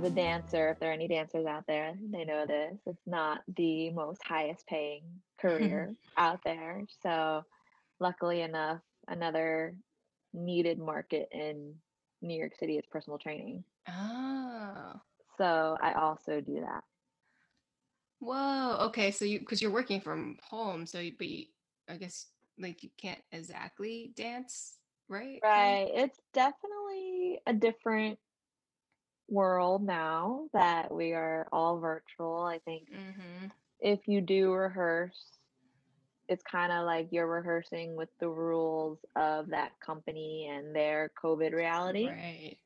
as 0.03 0.11
a 0.11 0.15
dancer, 0.15 0.71
if 0.71 0.81
there 0.81 0.91
are 0.91 0.95
any 0.95 1.07
dancers 1.07 1.47
out 1.47 1.65
there, 1.67 1.95
they 2.11 2.25
know 2.25 2.45
this. 2.47 2.79
It's 2.87 3.07
not 3.07 3.41
the 3.57 3.91
most 3.91 4.21
highest 4.25 4.67
paying 4.67 5.03
career 5.41 5.95
out 6.17 6.41
there. 6.45 6.83
So, 7.03 7.45
luckily 8.01 8.43
enough, 8.43 8.81
another 9.09 9.77
needed 10.33 10.79
market 10.79 11.29
in 11.31 11.75
New 12.21 12.39
York 12.39 12.55
City 12.59 12.79
is 12.79 12.87
personal 12.91 13.19
training. 13.19 13.65
Oh. 13.89 14.93
So, 15.39 15.77
I 15.81 15.93
also 15.93 16.41
do 16.41 16.61
that. 16.61 16.85
Whoa. 18.23 18.77
Okay, 18.87 19.11
so 19.11 19.25
you 19.25 19.41
because 19.41 19.61
you're 19.61 19.73
working 19.73 20.01
from 20.01 20.37
home, 20.49 20.87
so 20.87 21.01
you, 21.01 21.13
but 21.19 21.27
you, 21.27 21.47
I 21.89 21.97
guess 21.97 22.27
like 22.57 22.85
you 22.85 22.91
can't 22.97 23.19
exactly 23.33 24.13
dance, 24.15 24.79
right? 25.09 25.41
Right. 25.43 25.91
It's 25.93 26.21
definitely 26.33 27.41
a 27.49 27.53
different 27.53 28.21
world 29.29 29.83
now 29.85 30.47
that 30.53 30.95
we 30.95 31.15
are 31.15 31.49
all 31.53 31.81
virtual. 31.81 32.45
I 32.45 32.61
think. 32.65 32.89
Mm-hmm. 32.93 33.47
if 33.81 34.07
you 34.07 34.21
do 34.21 34.53
rehearse, 34.53 35.19
it's 36.29 36.45
kind 36.45 36.71
of 36.71 36.87
like 36.87 37.09
you're 37.11 37.27
rehearsing 37.27 37.97
with 37.97 38.09
the 38.21 38.29
rules 38.29 38.99
of 39.17 39.49
that 39.49 39.73
company 39.85 40.49
and 40.49 40.75
their 40.75 41.11
COVID 41.23 41.53
reality. 41.53 42.07
Right. 42.07 42.57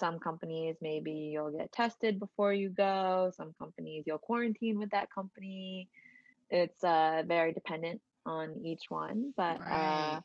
Some 0.00 0.18
companies, 0.18 0.76
maybe 0.80 1.12
you'll 1.12 1.50
get 1.52 1.72
tested 1.72 2.18
before 2.18 2.52
you 2.52 2.68
go. 2.70 3.30
Some 3.34 3.54
companies, 3.58 4.04
you'll 4.06 4.18
quarantine 4.18 4.78
with 4.78 4.90
that 4.90 5.10
company. 5.12 5.88
It's 6.50 6.82
uh, 6.84 7.22
very 7.26 7.52
dependent 7.52 8.00
on 8.26 8.60
each 8.64 8.84
one. 8.88 9.32
But 9.36 9.60
uh, 9.70 10.20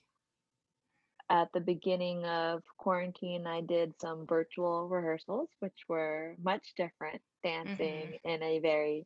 at 1.29 1.51
the 1.53 1.61
beginning 1.61 2.25
of 2.25 2.63
quarantine, 2.77 3.47
I 3.47 3.61
did 3.61 3.93
some 3.99 4.25
virtual 4.27 4.87
rehearsals, 4.89 5.49
which 5.59 5.77
were 5.87 6.35
much 6.43 6.73
different, 6.75 7.21
Mm-hmm. 7.67 7.79
dancing 7.79 8.17
in 8.23 8.43
a 8.43 8.59
very 8.59 9.05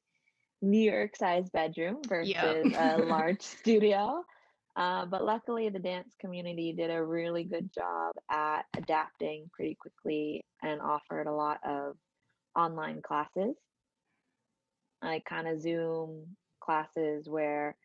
New 0.61 0.91
York 0.91 1.15
sized 1.15 1.51
bedroom 1.51 2.01
Yep. 2.21 2.57
versus 2.63 2.73
a 2.73 2.97
large 2.99 3.41
studio. 3.41 4.23
Uh, 4.75 5.05
but 5.05 5.23
luckily, 5.23 5.69
the 5.69 5.79
dance 5.79 6.13
community 6.19 6.73
did 6.73 6.91
a 6.91 7.03
really 7.03 7.43
good 7.43 7.71
job 7.73 8.13
at 8.29 8.63
adapting 8.77 9.49
pretty 9.53 9.75
quickly 9.75 10.43
and 10.61 10.81
offered 10.81 11.27
a 11.27 11.31
lot 11.31 11.59
of 11.65 11.95
online 12.55 13.01
classes, 13.01 13.55
like 15.01 15.23
kind 15.25 15.47
of 15.47 15.61
Zoom 15.61 16.35
classes, 16.59 17.29
where, 17.29 17.75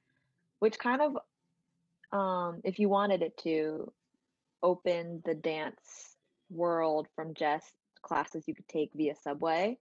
which 0.59 0.79
kind 0.79 1.01
of, 1.01 2.19
um, 2.19 2.61
if 2.65 2.81
you 2.81 2.89
wanted 2.89 3.23
it 3.23 3.37
to, 3.39 3.93
open 4.63 5.23
the 5.25 5.35
dance 5.35 6.17
world 6.51 7.07
from 7.15 7.33
just 7.35 7.73
classes 8.03 8.45
you 8.47 8.55
could 8.55 8.69
take 8.69 8.91
via 8.95 9.15
Subway 9.23 9.79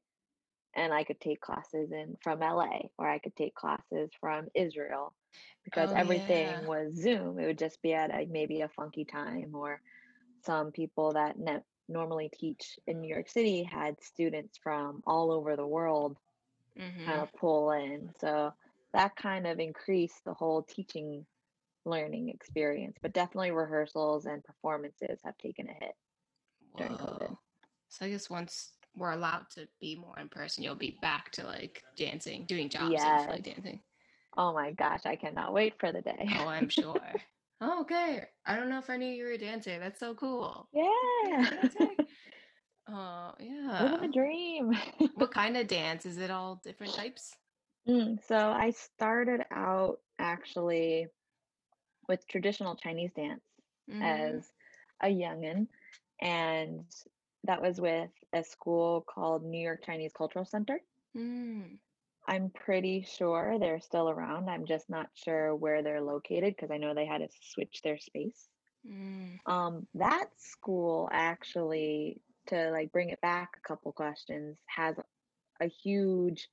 and 0.75 0.93
I 0.93 1.03
could 1.03 1.19
take 1.19 1.41
classes 1.41 1.91
in 1.91 2.17
from 2.21 2.39
LA 2.41 2.89
or 2.97 3.10
I 3.10 3.19
could 3.19 3.36
take 3.36 3.55
classes 3.55 4.12
from 4.19 4.47
Israel 4.55 5.13
because 5.63 5.91
Oh 5.91 5.95
everything 5.95 6.49
yeah. 6.49 6.62
was 6.65 6.95
Zoom. 6.95 7.39
It 7.39 7.45
would 7.47 7.60
just 7.60 7.82
be 7.82 7.93
at 7.93 8.12
a, 8.13 8.25
maybe 8.29 8.62
a 8.62 8.69
funky 8.69 9.05
time 9.05 9.51
or 9.53 9.82
some 10.45 10.71
people 10.71 11.13
that 11.13 11.38
ne- 11.39 11.63
normally 11.88 12.29
teach 12.34 12.79
in 12.88 13.01
New 13.01 13.10
York 13.13 13.29
City 13.29 13.63
had 13.63 14.01
students 14.01 14.58
from 14.63 15.01
all 15.05 15.32
over 15.32 15.55
the 15.55 15.67
world 15.67 16.17
kind 17.05 17.21
Mm-hmm. 17.21 17.23
of 17.23 17.34
pull 17.34 17.71
in. 17.71 18.12
So 18.19 18.53
that 18.93 19.15
kind 19.15 19.47
of 19.47 19.60
increased 19.60 20.23
the 20.25 20.34
whole 20.34 20.63
teaching 20.63 21.25
learning 21.86 22.29
experience, 22.29 22.97
but 23.01 23.13
definitely 23.13 23.51
rehearsals 23.51 24.25
and 24.25 24.43
performances 24.43 25.19
have 25.23 25.38
taken 25.38 25.67
a 25.69 25.73
hit 25.73 25.95
during 26.77 26.97
COVID. 26.97 27.36
So 27.89 28.05
I 28.05 28.10
guess 28.10 28.29
once 28.29 28.71
we're 28.95 29.12
allowed 29.12 29.49
to 29.52 29.67
be 29.80 29.95
more 29.95 30.17
in 30.19 30.30
person, 30.30 30.63
you'll 30.63 30.75
be 30.75 30.97
back 31.02 31.32
to 31.34 31.45
like 31.45 31.84
dancing, 31.95 32.45
doing 32.45 32.69
jobs 32.69 33.04
Yes. 33.04 33.28
like 33.28 33.43
dancing. 33.43 33.82
Oh 34.38 34.54
my 34.54 34.71
gosh, 34.71 35.02
I 35.06 35.15
cannot 35.15 35.54
wait 35.54 35.80
for 35.80 35.91
the 35.91 36.02
day. 36.02 36.30
Oh, 36.36 36.47
I'm 36.47 36.69
sure. 36.69 37.21
Oh, 37.62 37.82
okay. 37.82 38.23
I 38.45 38.56
don't 38.56 38.69
know 38.69 38.80
if 38.80 38.89
I 38.89 38.97
knew 38.97 39.08
you 39.10 39.25
were 39.25 39.32
a 39.32 39.38
dancer. 39.38 39.80
That's 39.80 39.99
so 39.99 40.13
cool. 40.15 40.69
Yeah. 40.73 41.49
Oh, 42.88 43.34
Living 43.78 44.02
yeah. 44.02 44.02
the 44.02 44.08
dream. 44.08 44.73
What 45.15 45.32
kind 45.32 45.58
of 45.58 45.67
dance? 45.67 46.06
Is 46.06 46.17
it 46.17 46.32
all 46.32 46.62
different 46.63 46.93
types? 46.93 47.36
Mm, 47.88 48.19
so 48.28 48.36
I 48.38 48.71
started 48.71 49.41
out 49.52 49.99
actually 50.19 51.08
with 52.08 52.28
traditional 52.28 52.75
Chinese 52.75 53.12
dance 53.15 53.41
Mm-hmm. 53.89 54.38
as 54.38 54.52
a 55.02 55.08
youngin, 55.08 55.67
and 56.21 56.86
that 57.45 57.62
was 57.62 57.80
with 57.80 58.10
a 58.34 58.43
school 58.43 59.02
called 59.02 59.43
New 59.43 59.62
York 59.62 59.84
Chinese 59.86 60.12
Cultural 60.15 60.45
Center. 60.45 60.80
Mm. 61.15 61.78
I'm 62.28 62.52
pretty 62.52 63.02
sure 63.10 63.58
they're 63.60 63.80
still 63.80 64.10
around. 64.10 64.49
I'm 64.49 64.65
just 64.65 64.89
not 64.89 65.08
sure 65.15 65.56
where 65.56 65.82
they're 65.82 66.02
located 66.02 66.56
because 66.56 66.69
I 66.69 66.78
know 66.78 66.93
they 66.93 67.06
had 67.06 67.19
to 67.19 67.30
switch 67.54 67.82
their 67.84 67.97
space. 67.97 68.49
Mm. 68.88 69.39
Um, 69.45 69.88
that 69.95 70.28
school 70.38 71.10
actually, 71.12 72.21
to 72.47 72.69
like 72.71 72.91
bring 72.91 73.10
it 73.10 73.21
back 73.21 73.49
a 73.58 73.67
couple 73.67 73.91
questions, 73.91 74.58
has 74.67 74.95
a 75.60 75.67
huge 75.67 76.47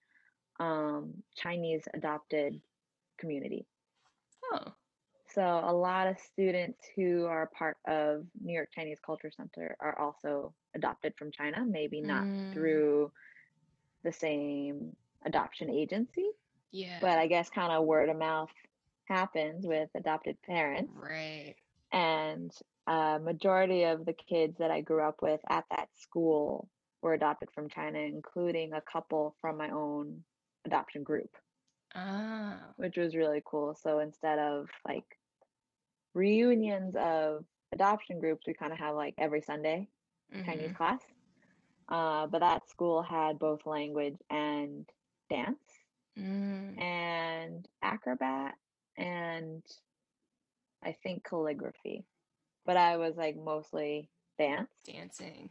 um, 0.59 1.13
Chinese 1.37 1.83
adopted 1.95 2.61
community. 3.19 3.67
Oh. 4.53 4.73
So 5.35 5.43
a 5.43 5.73
lot 5.73 6.07
of 6.07 6.19
students 6.19 6.79
who 6.95 7.27
are 7.27 7.51
part 7.59 7.77
of 7.87 8.25
New 8.43 8.55
York 8.55 8.71
Chinese 8.75 8.99
Culture 9.05 9.31
Center 9.31 9.77
are 9.81 9.99
also 9.99 10.55
adopted 10.77 11.15
from 11.19 11.33
China, 11.33 11.65
maybe 11.67 12.01
not 12.01 12.29
Mm. 12.29 12.53
through 12.53 13.13
the 14.05 14.13
same 14.13 14.97
adoption 15.25 15.71
agency, 15.71 16.31
Yeah. 16.71 17.01
but 17.01 17.19
I 17.19 17.27
guess 17.27 17.51
kind 17.51 17.73
of 17.73 17.85
word 17.85 18.09
of 18.09 18.17
mouth 18.17 18.53
happens 19.07 19.67
with 19.67 19.91
adopted 19.95 20.41
parents. 20.43 20.93
Right. 20.95 21.57
And 21.93 22.53
a 22.87 23.19
majority 23.21 23.85
of 23.85 24.05
the 24.07 24.13
kids 24.15 24.59
that 24.59 24.71
I 24.71 24.81
grew 24.83 25.03
up 25.03 25.23
with 25.23 25.41
at 25.49 25.65
that 25.71 25.89
school 25.97 26.69
were 27.03 27.15
adopted 27.15 27.51
from 27.53 27.69
China, 27.69 27.99
including 27.99 28.73
a 28.73 28.81
couple 28.83 29.35
from 29.41 29.57
my 29.57 29.71
own 29.71 30.25
adoption 30.65 31.03
group, 31.03 31.37
Ah. 31.95 32.73
which 32.77 32.97
was 32.97 33.17
really 33.17 33.43
cool. 33.45 33.75
So 33.75 33.99
instead 34.01 34.39
of 34.39 34.69
like 34.87 35.19
reunions 36.15 36.95
of 36.97 37.45
adoption 37.73 38.19
groups, 38.21 38.47
we 38.47 38.55
kind 38.55 38.73
of 38.73 38.79
have 38.79 38.95
like 38.95 39.15
every 39.19 39.41
Sunday 39.43 39.89
Chinese 40.45 40.73
Mm-hmm. 40.73 40.73
class. 40.73 41.03
Uh, 41.89 42.27
but 42.27 42.41
that 42.41 42.69
school 42.69 43.03
had 43.03 43.39
both 43.39 43.67
language 43.67 44.17
and 44.31 44.89
dance 45.29 45.85
Mm. 46.17 46.79
and 46.79 47.67
acrobat 47.83 48.55
and 48.97 49.63
I 50.83 50.93
think 50.93 51.25
calligraphy. 51.25 52.05
But 52.65 52.77
I 52.77 52.97
was 52.97 53.17
like 53.17 53.37
mostly 53.37 54.11
dance. 54.39 54.71
Dancing. 54.85 55.51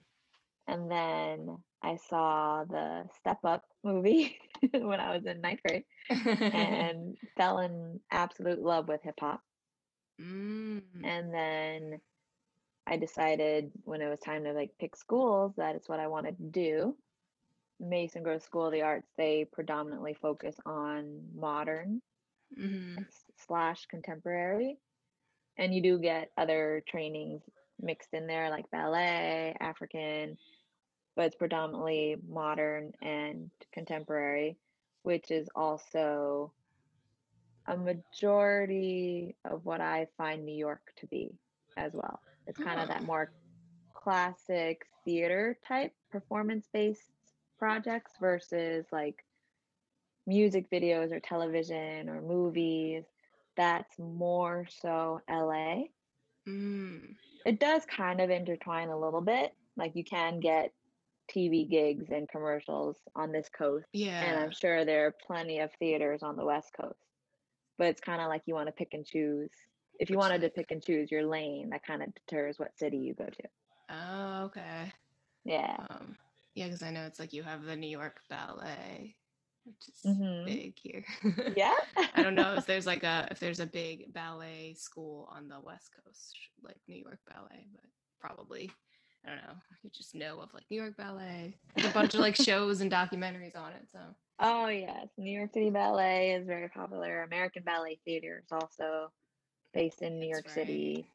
And 0.67 0.89
then 0.91 1.63
I 1.81 1.95
saw 1.97 2.63
the 2.65 3.07
Step 3.19 3.39
Up 3.43 3.63
movie 3.83 4.37
when 4.71 4.99
I 4.99 5.15
was 5.15 5.25
in 5.25 5.41
ninth 5.41 5.61
grade 5.63 5.85
and 6.51 7.17
fell 7.37 7.59
in 7.59 8.01
absolute 8.11 8.59
love 8.61 8.87
with 8.87 9.01
hip 9.03 9.19
hop. 9.19 9.41
mm. 10.19 11.03
And 11.03 11.33
then 11.33 12.01
I 12.87 12.97
decided 12.97 13.71
when 13.83 14.01
it 14.01 14.09
was 14.09 14.19
time 14.19 14.43
to 14.43 14.53
like 14.53 14.71
pick 14.79 14.95
schools 14.95 15.53
that 15.57 15.75
it's 15.75 15.89
what 15.89 15.99
I 15.99 16.07
wanted 16.07 16.37
to 16.37 16.43
do. 16.43 16.95
Mason 17.79 18.23
Gross 18.23 18.43
School 18.43 18.67
of 18.67 18.71
the 18.71 18.83
Arts, 18.83 19.09
they 19.17 19.45
predominantly 19.51 20.13
focus 20.13 20.55
on 20.65 21.21
modern 21.35 22.01
Mm-hmm. 22.59 23.03
slash 23.47 23.85
contemporary. 23.87 24.77
And 25.57 25.73
you 25.73 25.81
do 25.81 25.99
get 25.99 26.31
other 26.37 26.83
trainings 26.87 27.41
mixed 27.81 28.13
in 28.13 28.27
there 28.27 28.49
like 28.49 28.69
ballet, 28.71 29.55
African, 29.59 30.37
but 31.15 31.25
it's 31.25 31.35
predominantly 31.35 32.17
modern 32.27 32.93
and 33.01 33.49
contemporary, 33.73 34.57
which 35.03 35.31
is 35.31 35.49
also 35.55 36.51
a 37.67 37.75
majority 37.75 39.35
of 39.43 39.65
what 39.65 39.81
I 39.81 40.07
find 40.17 40.45
New 40.45 40.55
York 40.55 40.81
to 40.97 41.07
be 41.07 41.33
as 41.77 41.93
well. 41.93 42.19
It's 42.47 42.59
kind 42.59 42.79
of 42.81 42.87
that 42.89 43.01
Oh. 43.01 43.05
more 43.05 43.33
classic 43.93 44.85
theater 45.03 45.59
type 45.67 45.93
performance 46.11 46.67
based 46.71 47.11
projects 47.57 48.13
versus 48.19 48.87
like 48.91 49.25
music 50.27 50.69
videos 50.69 51.11
or 51.11 51.19
television 51.19 52.09
or 52.09 52.21
movies. 52.21 53.05
That's 53.57 53.97
more 53.97 54.67
so 54.69 55.21
LA. 55.29 55.85
Mm. 56.47 57.15
It 57.45 57.59
does 57.59 57.85
kind 57.85 58.21
of 58.21 58.29
intertwine 58.29 58.89
a 58.89 58.99
little 58.99 59.21
bit. 59.21 59.53
Like 59.77 59.95
you 59.95 60.03
can 60.03 60.39
get 60.39 60.73
TV 61.31 61.65
gigs 61.69 62.11
and 62.11 62.29
commercials 62.29 62.97
on 63.15 63.31
this 63.31 63.49
coast, 63.49 63.87
and 64.21 64.37
I'm 64.37 64.51
sure 64.51 64.85
there 64.85 65.07
are 65.07 65.11
plenty 65.25 65.59
of 65.59 65.71
theaters 65.79 66.23
on 66.23 66.35
the 66.35 66.45
West 66.45 66.71
Coast. 66.79 66.99
But 67.77 67.87
it's 67.87 68.01
kind 68.01 68.21
of 68.21 68.29
like 68.29 68.43
you 68.45 68.53
want 68.55 68.67
to 68.67 68.73
pick 68.73 68.93
and 68.93 69.05
choose. 69.05 69.51
If 69.99 70.09
you 70.09 70.17
wanted 70.17 70.41
to 70.41 70.49
pick 70.49 70.71
and 70.71 70.83
choose 70.83 71.11
your 71.11 71.25
lane, 71.25 71.69
that 71.71 71.85
kind 71.85 72.03
of 72.03 72.13
deters 72.15 72.59
what 72.59 72.77
city 72.77 72.97
you 72.97 73.13
go 73.13 73.25
to. 73.25 73.43
oh 73.89 74.43
okay. 74.45 74.91
Yeah. 75.45 75.77
Um 75.89 76.17
yeah, 76.55 76.65
because 76.65 76.83
I 76.83 76.91
know 76.91 77.05
it's 77.05 77.19
like 77.19 77.33
you 77.33 77.43
have 77.43 77.63
the 77.63 77.75
New 77.75 77.89
York 77.89 78.21
Ballet, 78.29 79.15
which 79.65 79.89
is 79.89 80.05
hmm 80.05 80.45
big 80.45 80.77
here. 80.81 81.05
Yeah. 81.55 81.75
I 82.13 82.21
don't 82.23 82.35
know 82.35 82.55
if 82.55 82.65
there's 82.65 82.85
like 82.85 83.03
a 83.03 83.27
if 83.31 83.39
there's 83.39 83.59
a 83.59 83.65
big 83.65 84.13
ballet 84.13 84.73
school 84.75 85.29
on 85.31 85.49
the 85.49 85.59
West 85.59 85.91
Coast, 86.03 86.35
like 86.63 86.77
New 86.87 86.97
York 86.97 87.19
Ballet, 87.27 87.67
but 87.73 87.83
probably 88.19 88.71
I 89.25 89.29
don't 89.29 89.37
know. 89.37 89.55
You 89.83 89.89
just 89.89 90.15
know 90.15 90.39
of 90.39 90.53
like 90.53 90.65
New 90.69 90.81
York 90.81 90.97
Ballet. 90.97 91.57
There's 91.75 91.85
a 91.85 91.89
bunch 91.93 92.13
of 92.15 92.21
like 92.21 92.35
shows 92.37 92.81
and 92.81 92.91
documentaries 92.91 93.55
on 93.57 93.73
it. 93.73 93.89
So 93.91 93.99
Oh 94.39 94.67
yes, 94.67 95.07
New 95.17 95.31
York 95.37 95.53
City 95.53 95.69
Ballet 95.69 96.33
is 96.33 96.45
very 96.47 96.69
popular. 96.69 97.23
American 97.23 97.63
Ballet 97.63 97.99
Theater 98.05 98.41
is 98.43 98.51
also 98.51 99.11
based 99.75 100.01
in 100.01 100.19
New 100.19 100.27
York 100.27 100.45
right. 100.47 100.53
City. 100.55 101.05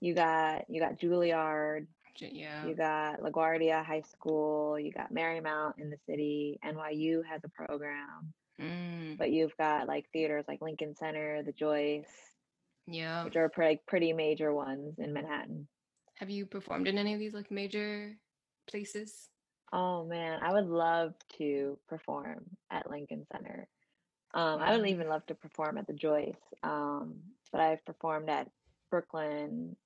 You 0.00 0.14
got 0.14 0.64
you 0.70 0.80
got 0.80 0.98
Juilliard, 0.98 1.86
Yeah. 2.18 2.66
you 2.66 2.74
got 2.74 3.20
LaGuardia 3.20 3.84
High 3.84 4.02
School, 4.02 4.78
you 4.78 4.92
got 4.92 5.12
Marymount 5.12 5.74
in 5.78 5.90
the 5.90 5.98
city. 6.06 6.58
NYU 6.64 7.22
has 7.26 7.42
a 7.44 7.48
program, 7.48 8.32
Mm, 8.60 9.18
but 9.18 9.30
you've 9.32 9.56
got 9.56 9.88
like 9.88 10.08
theaters 10.12 10.44
like 10.46 10.62
Lincoln 10.62 10.94
Center, 10.94 11.42
the 11.42 11.52
Joyce, 11.52 12.06
yeah. 12.86 13.24
which 13.24 13.36
are 13.36 13.48
pretty 13.48 13.80
pretty 13.86 14.12
major 14.12 14.54
ones 14.54 14.98
in 14.98 15.12
Manhattan. 15.12 15.66
Have 16.18 16.30
you 16.30 16.46
performed 16.46 16.86
in 16.86 16.96
any 16.96 17.12
of 17.14 17.18
these 17.18 17.34
like 17.34 17.50
major 17.50 18.16
places? 18.68 19.28
Oh 19.72 20.04
man, 20.04 20.38
I 20.40 20.52
would 20.52 20.66
love 20.68 21.14
to 21.38 21.76
perform 21.88 22.44
at 22.70 22.88
Lincoln 22.88 23.26
Center. 23.32 23.66
Um, 24.34 24.60
I 24.60 24.76
would 24.76 24.86
even 24.88 25.08
love 25.08 25.24
to 25.26 25.34
perform 25.34 25.78
at 25.78 25.86
the 25.86 25.92
Joyce. 25.92 26.34
Um, 26.62 27.16
but 27.54 27.60
I've 27.62 27.84
performed 27.84 28.28
at 28.28 28.50
Brooklyn 28.90 29.76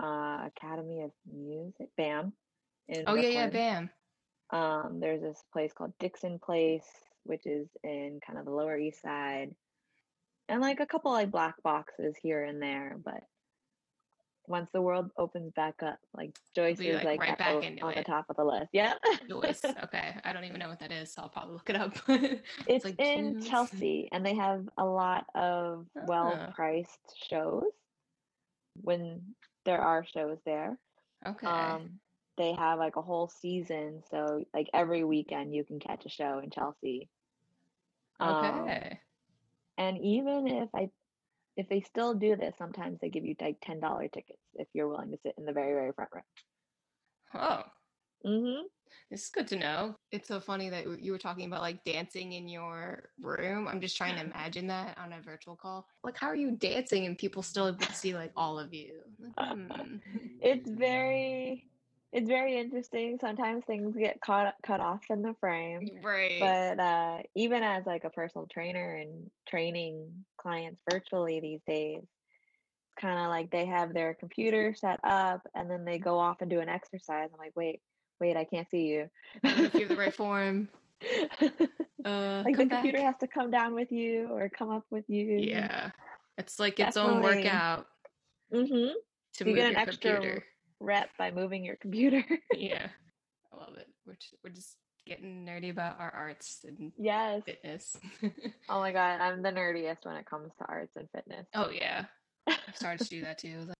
uh, 0.00 0.46
Academy 0.46 1.02
of 1.02 1.10
Music, 1.30 1.88
BAM, 1.96 2.32
in 2.88 3.04
Oh 3.08 3.16
yeah, 3.16 3.28
yeah, 3.28 3.48
Bam. 3.48 3.90
Um, 4.50 5.00
there's 5.00 5.20
this 5.20 5.42
place 5.52 5.72
called 5.72 5.92
Dixon 5.98 6.38
Place, 6.38 6.86
which 7.24 7.44
is 7.44 7.66
in 7.82 8.20
kind 8.24 8.38
of 8.38 8.44
the 8.44 8.52
Lower 8.52 8.78
East 8.78 9.02
Side. 9.02 9.52
and 10.48 10.60
like 10.60 10.78
a 10.78 10.86
couple 10.86 11.10
like 11.10 11.32
black 11.32 11.60
boxes 11.64 12.14
here 12.22 12.44
and 12.44 12.62
there, 12.62 12.96
but 13.04 13.24
once 14.50 14.68
the 14.72 14.82
world 14.82 15.10
opens 15.16 15.52
back 15.54 15.76
up, 15.82 15.98
like 16.12 16.36
Joyce 16.54 16.80
is 16.80 16.96
like, 16.96 17.04
like, 17.04 17.20
right 17.20 17.38
back 17.38 17.62
into 17.62 17.84
on 17.84 17.94
the 17.94 18.02
top 18.02 18.26
of 18.28 18.36
the 18.36 18.44
list. 18.44 18.68
Yeah. 18.72 18.94
Joyce. 19.28 19.62
Okay, 19.84 20.16
I 20.24 20.32
don't 20.32 20.44
even 20.44 20.58
know 20.58 20.68
what 20.68 20.80
that 20.80 20.90
is, 20.92 21.12
so 21.14 21.22
I'll 21.22 21.28
probably 21.28 21.54
look 21.54 21.70
it 21.70 21.76
up. 21.76 21.94
It's 22.66 22.84
like 22.84 23.00
in 23.00 23.40
Joyce. 23.40 23.48
Chelsea 23.48 24.08
and 24.12 24.26
they 24.26 24.34
have 24.34 24.68
a 24.76 24.84
lot 24.84 25.24
of 25.34 25.86
Ah. 25.96 26.02
well 26.06 26.52
priced 26.54 27.16
shows 27.30 27.64
when 28.82 29.22
there 29.64 29.80
are 29.80 30.04
shows 30.04 30.38
there. 30.44 30.76
okay. 31.26 31.46
Um 31.46 32.00
they 32.36 32.52
have 32.54 32.78
like 32.78 32.96
a 32.96 33.02
whole 33.02 33.28
season, 33.28 34.02
so 34.10 34.44
like 34.54 34.68
every 34.74 35.04
weekend 35.04 35.54
you 35.54 35.62
can 35.64 35.78
catch 35.78 36.06
a 36.06 36.08
show 36.08 36.40
in 36.42 36.50
Chelsea. 36.50 37.08
Um, 38.18 38.60
okay. 38.62 38.98
and 39.78 39.98
even 39.98 40.46
if 40.46 40.68
I 40.74 40.90
if 41.60 41.68
they 41.68 41.80
still 41.82 42.14
do 42.14 42.36
this, 42.36 42.56
sometimes 42.58 42.98
they 43.00 43.08
give 43.10 43.24
you 43.24 43.36
like 43.40 43.58
ten 43.62 43.80
dollar 43.80 44.08
tickets 44.08 44.42
if 44.54 44.68
you're 44.74 44.88
willing 44.88 45.12
to 45.12 45.18
sit 45.22 45.34
in 45.38 45.44
the 45.44 45.52
very, 45.52 45.74
very 45.74 45.92
front 45.92 46.10
row. 46.14 46.22
Oh, 47.34 47.62
Mm-hmm. 48.26 48.66
this 49.10 49.22
is 49.22 49.28
good 49.30 49.46
to 49.48 49.56
know. 49.56 49.96
It's 50.12 50.28
so 50.28 50.40
funny 50.40 50.68
that 50.68 51.02
you 51.02 51.12
were 51.12 51.18
talking 51.18 51.46
about 51.46 51.62
like 51.62 51.82
dancing 51.84 52.32
in 52.32 52.48
your 52.48 53.10
room. 53.20 53.66
I'm 53.66 53.80
just 53.80 53.96
trying 53.96 54.16
to 54.16 54.22
imagine 54.26 54.66
that 54.66 54.98
on 54.98 55.12
a 55.14 55.22
virtual 55.22 55.56
call. 55.56 55.86
Like, 56.04 56.18
how 56.18 56.26
are 56.26 56.36
you 56.36 56.50
dancing 56.50 57.06
and 57.06 57.16
people 57.16 57.42
still 57.42 57.68
able 57.68 57.78
to 57.78 57.94
see 57.94 58.14
like 58.14 58.32
all 58.36 58.58
of 58.58 58.74
you? 58.74 59.00
Like, 59.18 59.32
hmm. 59.38 59.96
It's 60.42 60.68
very 60.68 61.69
it's 62.12 62.28
very 62.28 62.58
interesting. 62.58 63.18
Sometimes 63.20 63.64
things 63.64 63.94
get 63.96 64.20
caught 64.20 64.54
cut 64.66 64.80
off 64.80 65.02
in 65.10 65.22
the 65.22 65.34
frame. 65.40 65.88
Right. 66.02 66.38
But 66.40 66.80
uh, 66.80 67.18
even 67.34 67.62
as 67.62 67.86
like 67.86 68.04
a 68.04 68.10
personal 68.10 68.46
trainer 68.52 68.96
and 68.96 69.30
training 69.48 70.24
clients 70.36 70.80
virtually 70.90 71.40
these 71.40 71.60
days, 71.66 72.02
kind 73.00 73.18
of 73.18 73.28
like 73.28 73.50
they 73.50 73.66
have 73.66 73.94
their 73.94 74.14
computer 74.14 74.74
set 74.74 74.98
up 75.04 75.46
and 75.54 75.70
then 75.70 75.84
they 75.84 75.98
go 75.98 76.18
off 76.18 76.40
and 76.40 76.50
do 76.50 76.60
an 76.60 76.68
exercise. 76.68 77.28
I'm 77.32 77.38
like, 77.38 77.52
wait, 77.54 77.80
wait, 78.20 78.36
I 78.36 78.44
can't 78.44 78.68
see 78.70 78.86
you. 78.86 79.08
If 79.44 79.74
you 79.74 79.80
have 79.80 79.88
the 79.90 79.96
right 79.96 80.14
form. 80.14 80.68
Uh, 82.02 82.42
like 82.46 82.56
the 82.56 82.64
back. 82.64 82.78
computer 82.82 83.04
has 83.04 83.14
to 83.20 83.26
come 83.26 83.50
down 83.50 83.74
with 83.74 83.92
you 83.92 84.26
or 84.30 84.48
come 84.48 84.70
up 84.70 84.84
with 84.90 85.04
you. 85.08 85.36
Yeah. 85.36 85.90
It's 86.38 86.58
like 86.58 86.80
its 86.80 86.96
own 86.96 87.20
workout 87.22 87.86
Mm-hmm. 88.52 88.72
to 89.34 89.44
You 89.44 89.46
move 89.46 89.56
get 89.56 89.66
an 89.66 89.72
your 89.72 89.80
extra 89.80 90.12
computer. 90.12 90.44
Rep 90.80 91.10
by 91.18 91.30
moving 91.30 91.64
your 91.64 91.76
computer. 91.76 92.24
yeah. 92.56 92.88
I 93.52 93.56
love 93.56 93.76
it. 93.76 93.86
We're 94.06 94.14
just, 94.14 94.34
we're 94.42 94.50
just 94.50 94.76
getting 95.06 95.44
nerdy 95.46 95.70
about 95.70 95.98
our 96.00 96.10
arts 96.10 96.64
and 96.66 96.92
yes. 96.98 97.42
fitness. 97.44 97.96
Oh 98.68 98.78
my 98.80 98.92
god, 98.92 99.20
I'm 99.20 99.42
the 99.42 99.50
nerdiest 99.50 100.04
when 100.04 100.16
it 100.16 100.26
comes 100.26 100.52
to 100.58 100.64
arts 100.68 100.94
and 100.96 101.08
fitness. 101.14 101.46
oh 101.54 101.70
yeah. 101.70 102.04
I've 102.48 102.58
started 102.76 103.02
to 103.04 103.10
do 103.10 103.22
that 103.22 103.38
too. 103.38 103.58
Like- 103.66 103.76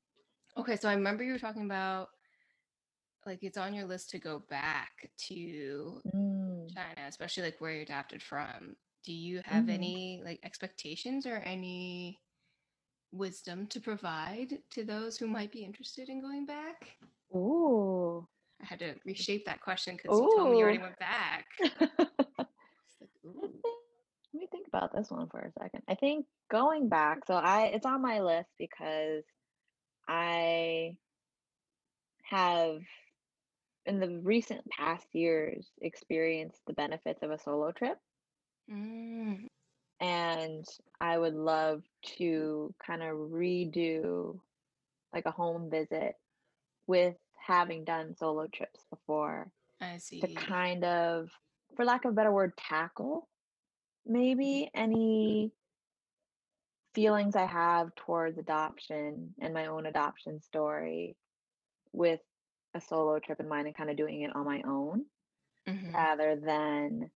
Okay, 0.59 0.77
so 0.77 0.89
I 0.89 0.95
remember 0.95 1.23
you 1.23 1.33
were 1.33 1.39
talking 1.39 1.65
about 1.65 2.09
like 3.27 3.39
it's 3.43 3.57
on 3.59 3.73
your 3.75 3.85
list 3.87 4.11
to 4.11 4.19
go 4.19 4.43
back 4.51 5.11
to 5.29 6.01
Mm. 6.15 6.75
China, 6.75 7.07
especially 7.09 7.45
like 7.45 7.61
where 7.61 7.73
you're 7.73 7.83
adapted 7.83 8.23
from. 8.23 8.75
Do 9.05 9.13
you 9.13 9.41
have 9.45 9.65
Mhm. 9.65 9.73
any 9.75 10.23
like 10.25 10.41
expectations 10.43 11.27
or 11.27 11.37
any 11.37 12.19
wisdom 13.13 13.67
to 13.69 13.81
provide 13.81 14.59
to 14.71 14.85
those 14.85 15.17
who 15.17 15.27
might 15.27 15.53
be 15.53 15.65
interested 15.65 16.09
in 16.09 16.21
going 16.21 16.47
back? 16.47 16.97
Ooh. 17.35 18.27
I 18.63 18.67
had 18.67 18.79
to 18.81 18.95
reshape 19.05 19.47
that 19.47 19.61
question 19.61 19.97
because 19.97 20.19
you 20.19 20.31
told 20.37 20.51
me 20.51 20.59
you 20.59 20.65
already 20.65 20.79
went 20.79 20.99
back. 20.99 21.47
Let 21.81 23.35
like, 23.35 23.53
me 24.35 24.47
think 24.51 24.69
about 24.69 24.95
this 24.95 25.11
one 25.11 25.29
for 25.29 25.41
a 25.41 25.53
second. 25.61 25.83
I 25.89 25.95
think 25.95 26.27
going 26.51 26.89
back, 26.89 27.27
so 27.27 27.35
I 27.35 27.67
it's 27.75 27.87
on 27.87 28.03
my 28.03 28.21
list 28.21 28.51
because 28.59 29.25
I 30.09 30.97
have 32.25 32.81
in 33.87 33.99
the 33.99 34.21
recent 34.23 34.69
past 34.69 35.07
years 35.13 35.67
experienced 35.81 36.61
the 36.67 36.75
benefits 36.75 37.23
of 37.23 37.31
a 37.31 37.39
solo 37.39 37.73
trip 37.73 37.99
Mm, 38.71 39.49
and 40.01 40.65
I 41.01 41.19
would 41.19 41.35
love 41.35 41.85
to 42.19 42.75
kind 42.85 43.03
of 43.03 43.17
redo 43.19 44.41
like 45.13 45.27
a 45.27 45.31
home 45.33 45.71
visit 45.71 46.17
with 46.87 47.17
having 47.37 47.85
done 47.85 48.15
solo 48.17 48.49
trips 48.49 48.87
before 48.91 49.53
I 49.81 49.99
see. 49.99 50.21
to 50.21 50.29
kind 50.29 50.85
of, 50.85 51.31
for 51.77 51.85
lack 51.85 52.05
of 52.05 52.13
a 52.13 52.15
better 52.15 52.33
word, 52.33 52.57
tackle 52.59 53.29
maybe 54.07 54.71
any 54.75 55.53
feelings 56.95 57.37
I 57.37 57.47
have 57.47 57.95
towards 57.95 58.39
adoption 58.39 59.35
and 59.41 59.55
my 59.55 59.67
own 59.67 59.87
adoption 59.87 60.41
story 60.41 61.17
with 61.93 62.21
a 62.75 62.81
solo 62.81 63.19
trip 63.21 63.41
in 63.41 63.49
mind 63.49 63.67
and 63.69 63.77
kind 63.77 63.91
of 63.91 63.97
doing 63.97 64.23
it 64.23 64.35
on 64.35 64.45
my 64.47 64.63
own 64.63 65.07
Mhm. 65.67 65.95
rather 65.95 66.37
than 66.37 67.11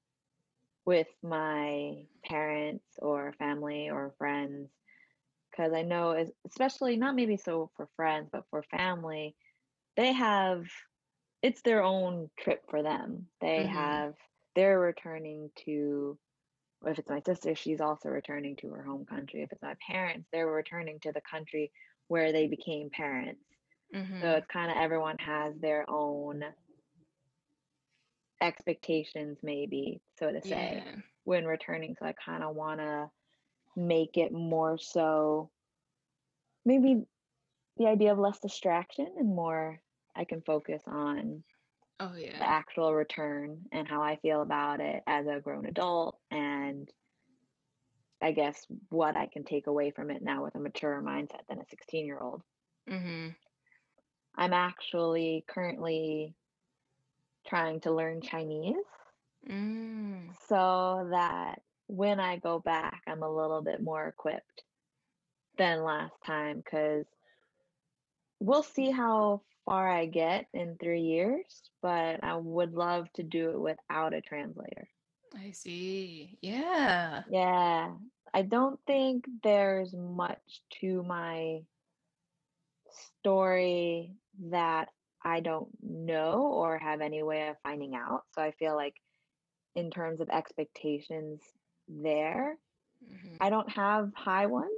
with 0.87 1.09
my 1.23 2.07
parents 2.25 2.85
or 2.99 3.33
family 3.35 3.90
or 3.90 4.14
friends 4.18 4.70
because 5.51 5.73
i 5.73 5.83
know 5.83 6.27
especially 6.47 6.97
not 6.97 7.14
maybe 7.14 7.37
so 7.37 7.70
for 7.77 7.88
friends 7.97 8.29
but 8.33 8.44
for 8.51 8.62
family 8.64 9.37
they 9.97 10.12
have 10.12 10.66
it's 11.42 11.62
their 11.62 11.83
own 11.83 12.31
trip 12.38 12.62
for 12.68 12.83
them 12.83 13.29
they 13.40 13.64
Mhm. 13.64 13.66
have 13.66 14.14
they're 14.55 14.81
returning 14.81 15.51
to 15.57 16.18
if 16.87 16.99
it's 16.99 17.11
my 17.11 17.20
sister 17.27 17.55
she's 17.55 17.81
also 17.81 18.09
returning 18.11 18.57
to 18.57 18.70
her 18.70 18.83
home 18.85 19.07
country 19.07 19.42
if 19.42 19.53
it's 19.53 19.62
my 19.62 19.77
parents 19.87 20.29
they're 20.33 20.49
returning 20.49 21.01
to 21.01 21.12
the 21.12 21.23
country 21.23 21.73
where 22.09 22.33
they 22.33 22.49
became 22.49 22.90
parents 22.90 23.44
Mhm. 23.92 24.23
so 24.23 24.37
it's 24.37 24.47
kind 24.47 24.70
of 24.70 24.77
everyone 24.79 25.18
has 25.18 25.55
their 25.59 25.88
own 25.88 26.44
expectations, 28.44 29.38
maybe, 29.42 30.00
so 30.18 30.33
to 30.33 30.42
say, 30.42 30.85
Yeah. 30.87 30.96
when 31.24 31.46
returning. 31.46 31.96
So 31.98 32.07
I 32.07 32.14
kind 32.14 32.44
of 32.44 32.54
want 32.57 32.80
to 32.80 33.11
make 33.76 34.16
it 34.16 34.33
more 34.33 34.78
so 34.78 35.50
maybe 36.64 37.04
the 37.76 37.87
idea 37.87 38.12
of 38.12 38.18
less 38.18 38.38
distraction 38.40 39.07
and 39.18 39.35
more 39.35 39.80
I 40.14 40.24
can 40.24 40.42
focus 40.42 40.83
on 40.87 41.44
Oh 42.00 42.14
yeah 42.16 42.38
the 42.38 42.48
actual 42.48 42.94
return 42.94 43.62
and 43.72 43.88
how 43.88 44.02
I 44.02 44.16
feel 44.16 44.42
about 44.42 44.80
it 44.80 45.02
as 45.07 45.26
a 45.26 45.40
grown 45.40 45.66
adult 45.66 46.18
and 46.30 46.88
I 48.22 48.33
guess 48.33 48.66
what 48.90 49.16
I 49.16 49.26
can 49.26 49.44
take 49.44 49.66
away 49.66 49.90
from 49.90 50.11
it 50.11 50.22
now 50.22 50.44
with 50.44 50.54
a 50.54 50.61
mature 50.61 51.02
mindset 51.02 51.46
than 51.48 51.61
a 51.61 51.66
16 51.68 52.07
year 52.07 52.18
old. 52.20 52.42
mm-hmm. 52.88 53.28
I'm 54.37 54.52
actually 54.52 55.44
currently 55.48 56.35
trying 57.46 57.80
to 57.80 57.92
learn 57.92 58.20
Chinese 58.20 58.76
Mm. 59.48 60.35
so 60.48 61.09
that 61.11 61.61
when 61.87 62.18
I 62.18 62.37
go 62.38 62.61
back, 62.61 63.02
I'm 63.07 63.22
a 63.22 63.30
little 63.30 63.61
bit 63.61 63.83
more 63.83 64.07
equipped 64.07 64.64
than 65.59 65.85
last 65.85 66.14
time 66.24 66.59
because 66.59 67.07
we'll 68.40 68.62
see 68.62 68.90
how 68.90 69.42
far 69.64 69.88
I 69.88 70.07
get 70.07 70.46
in 70.54 70.76
three 70.76 71.02
years, 71.02 71.44
but 71.83 72.22
I 72.24 72.37
would 72.37 72.72
love 72.72 73.12
to 73.14 73.22
do 73.22 73.50
it 73.50 73.61
without 73.61 74.14
a 74.14 74.20
translator. 74.22 74.88
I 75.37 75.50
see. 75.50 76.38
Yeah. 76.40 77.22
Yeah, 77.30 77.94
I 78.33 78.42
don't 78.42 78.80
think 78.87 79.26
there's 79.42 79.92
much 79.94 80.62
to 80.80 81.02
my 81.02 81.61
story 83.20 84.12
that 84.50 84.88
I 85.24 85.40
don't 85.40 85.70
know 85.82 86.52
or 86.52 86.78
have 86.78 87.00
any 87.00 87.22
way 87.22 87.48
of 87.48 87.56
finding 87.62 87.94
out. 87.94 88.22
So 88.34 88.42
I 88.42 88.52
feel 88.52 88.76
like, 88.76 88.96
in 89.74 89.90
terms 89.90 90.20
of 90.20 90.30
expectations, 90.30 91.42
there, 91.88 92.58
Mhm. 93.00 93.40
I 93.40 93.50
don't 93.50 93.70
have 93.70 94.12
high 94.14 94.46
ones. 94.46 94.70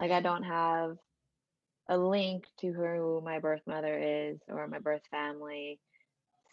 Like, 0.00 0.10
I 0.10 0.20
don't 0.20 0.44
have 0.44 0.98
a 1.88 1.98
link 1.98 2.46
to 2.60 2.72
who 2.72 3.20
my 3.22 3.38
birth 3.40 3.62
mother 3.66 3.98
is 3.98 4.40
or 4.48 4.66
my 4.68 4.78
birth 4.78 5.02
family. 5.10 5.80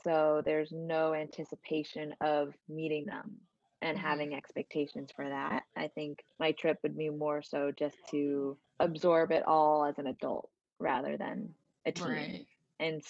So 0.04 0.42
there's 0.46 0.72
no 0.72 1.14
anticipation 1.14 2.16
of 2.22 2.54
meeting 2.68 3.06
them 3.06 3.42
and 3.82 3.98
Mhm. 3.98 3.98
having 3.98 4.34
expectations 4.36 5.12
for 5.16 5.28
that. 5.28 5.64
I 5.76 5.90
think 5.90 6.24
my 6.40 6.54
trip 6.54 6.80
would 6.84 6.98
be 6.98 7.10
more 7.10 7.42
so 7.42 7.72
just 7.72 7.98
to 8.12 8.60
absorb 8.80 9.32
it 9.32 9.44
all 9.48 9.86
as 9.86 9.98
an 10.00 10.08
adult 10.08 10.52
rather 10.80 11.18
than 11.18 11.56
a 11.86 11.92
teen 11.92 12.38
Right. 12.38 12.48
And 12.80 13.02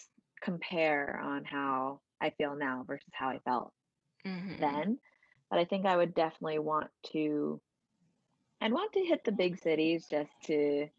compare 0.41 1.19
on 1.19 1.45
how 1.45 2.01
I 2.21 2.31
feel 2.31 2.55
now 2.55 2.83
versus 2.87 3.09
how 3.13 3.29
I 3.29 3.39
felt 3.39 3.73
Mhm. 4.25 4.57
then. 4.59 4.99
But 5.49 5.59
I 5.59 5.65
think 5.65 5.85
I 5.85 5.97
would 5.97 6.15
definitely 6.15 6.59
want 6.59 6.91
to 7.13 7.61
I'd 8.61 8.73
want 8.73 8.93
to 8.93 9.05
hit 9.05 9.23
the 9.23 9.31
big 9.31 9.57
cities 9.57 10.07
just 10.07 10.31
to 10.45 10.89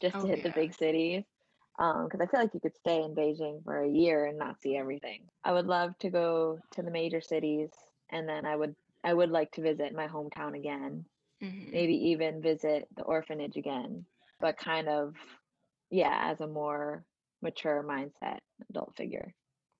just 0.00 0.20
to 0.20 0.26
Oh, 0.26 0.28
hit 0.28 0.42
the 0.42 0.50
big 0.50 0.74
cities. 0.74 1.24
Um, 1.78 2.04
because 2.06 2.20
I 2.20 2.26
feel 2.26 2.40
like 2.40 2.54
you 2.54 2.60
could 2.60 2.76
stay 2.76 3.02
in 3.02 3.14
Beijing 3.14 3.62
for 3.62 3.80
a 3.80 3.88
year 3.88 4.26
and 4.26 4.36
not 4.38 4.60
see 4.60 4.76
everything. 4.76 5.28
I 5.44 5.52
would 5.52 5.66
love 5.66 5.96
to 5.98 6.10
go 6.10 6.58
to 6.72 6.82
the 6.82 6.90
major 6.90 7.20
cities 7.20 7.70
and 8.10 8.28
then 8.28 8.44
I 8.46 8.56
would 8.56 8.74
I 9.04 9.14
would 9.14 9.30
like 9.30 9.52
to 9.52 9.62
visit 9.62 9.94
my 9.94 10.08
hometown 10.08 10.56
again 10.56 11.06
Mhm. 11.40 11.72
maybe 11.72 11.94
even 12.10 12.42
visit 12.42 12.88
the 12.96 13.02
orphanage 13.04 13.56
again, 13.56 14.06
but 14.40 14.56
kind 14.58 14.88
of, 14.88 15.16
yeah, 15.90 16.30
as 16.32 16.40
a 16.40 16.46
more 16.46 17.04
mature 17.42 17.82
mindset 17.82 18.40
adult 18.70 18.96
figure. 18.96 19.34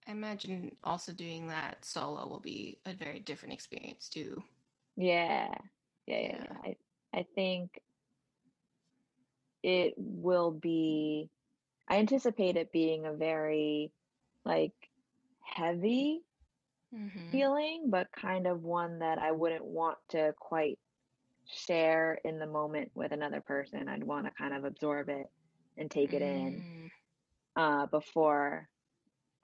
I 0.09 0.11
imagine 0.11 0.77
also 0.83 1.13
doing 1.13 1.47
that 1.49 1.85
solo 1.85 2.27
will 2.27 2.41
be 2.41 2.81
a 2.85 2.95
very 2.95 3.21
different 3.21 3.55
experience 3.55 4.09
too. 4.09 4.43
Yeah. 4.97 5.55
Yeah, 6.07 6.21
yeah, 6.21 6.45
Yeah. 6.45 6.57
I 6.65 6.77
I 7.13 7.23
think 7.35 7.81
it 9.63 9.95
will 9.97 10.51
be 10.51 11.31
I 11.89 11.99
anticipate 11.99 12.57
it 12.57 12.73
being 12.73 13.07
a 13.07 13.15
very 13.15 13.93
like 14.45 14.75
heavy 15.43 16.23
hmm 16.93 17.31
feeling, 17.31 17.91
but 17.91 18.09
kind 18.13 18.47
of 18.47 18.63
one 18.63 19.01
that 19.01 19.19
I 19.19 19.33
wouldn't 19.33 19.65
want 19.65 19.99
to 20.11 20.35
quite 20.39 20.79
share 21.47 22.21
in 22.25 22.39
the 22.39 22.47
moment 22.47 22.93
with 22.95 23.13
another 23.13 23.43
person. 23.43 23.89
I'd 23.89 24.05
want 24.05 24.27
to 24.27 24.33
kind 24.33 24.55
of 24.55 24.65
absorb 24.65 25.09
it 25.11 25.27
and 25.77 25.91
take 25.91 26.15
it 26.15 26.23
in 26.23 26.65
Mm, 26.65 26.89
uh, 27.59 27.87
before 27.89 28.71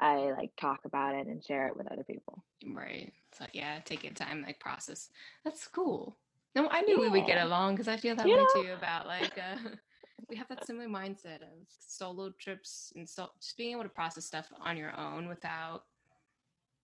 I 0.00 0.32
like 0.32 0.52
talk 0.56 0.86
about 0.86 1.16
it 1.16 1.28
and 1.28 1.44
share 1.44 1.68
it 1.68 1.76
with 1.76 1.92
other 1.92 2.04
people. 2.04 2.44
right. 2.74 3.12
So 3.32 3.46
yeah, 3.52 3.80
take 3.84 4.04
your 4.04 4.12
time, 4.12 4.42
like 4.42 4.60
process. 4.60 5.10
That's 5.44 5.66
cool. 5.68 6.18
No, 6.56 6.68
I 6.70 6.82
knew 6.82 7.00
we 7.00 7.10
would 7.10 7.26
get 7.26 7.42
along 7.42 7.74
because 7.74 7.88
I 7.88 7.96
feel 7.96 8.16
that 8.16 8.30
you 8.30 8.32
way 8.32 8.44
know? 8.44 8.46
too 8.46 8.72
about 8.76 9.06
like 9.06 9.38
uh 9.38 9.56
we 10.30 10.36
have 10.36 10.48
that 10.48 10.64
similar 10.64 10.88
mindset 10.88 11.42
of 11.42 11.66
solo 11.68 12.30
trips 12.38 12.92
and 12.96 13.08
so 13.08 13.28
just 13.40 13.56
being 13.56 13.72
able 13.72 13.82
to 13.84 13.88
process 13.90 14.24
stuff 14.26 14.50
on 14.60 14.76
your 14.76 14.98
own 14.98 15.28
without 15.28 15.84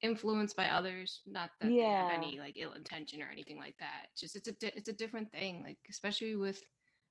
influenced 0.02 0.56
by 0.56 0.66
others. 0.68 1.22
Not 1.26 1.50
that 1.60 1.74
they 1.78 1.88
have 1.90 2.10
any 2.10 2.38
like 2.38 2.56
ill 2.58 2.72
intention 2.72 3.22
or 3.22 3.28
anything 3.30 3.58
like 3.58 3.76
that. 3.78 4.08
Just 4.16 4.36
it's 4.36 4.48
a 4.48 4.52
di- 4.52 4.72
it's 4.76 4.88
a 4.88 4.94
different 4.94 5.32
thing. 5.32 5.62
Like 5.62 5.78
especially 5.90 6.36
with 6.36 6.62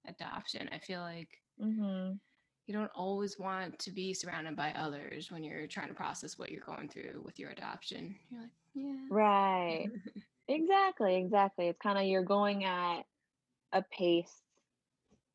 adoption, 0.08 0.70
I 0.72 0.80
feel 0.80 1.02
like 1.02 1.42
hmm 1.60 2.20
you 2.70 2.76
don't 2.76 2.92
always 2.94 3.40
want 3.40 3.80
to 3.80 3.90
be 3.90 4.14
surrounded 4.14 4.56
by 4.56 4.72
others 4.74 5.32
when 5.32 5.44
you're 5.44 5.66
trying 5.66 5.88
to 5.88 5.94
process 5.96 6.38
what 6.38 6.52
you're 6.52 6.62
going 6.62 6.88
through 6.88 7.20
with 7.26 7.40
your 7.40 7.50
adoption. 7.50 8.16
You're 8.30 8.42
like, 8.42 8.52
yeah. 8.76 8.94
Right. 9.10 9.90
Exactly, 10.52 11.16
exactly. 11.16 11.68
It's 11.68 11.78
kind 11.80 12.00
of 12.00 12.06
you're 12.06 12.24
going 12.24 12.66
at 12.66 13.04
a 13.72 13.84
pace 13.96 14.42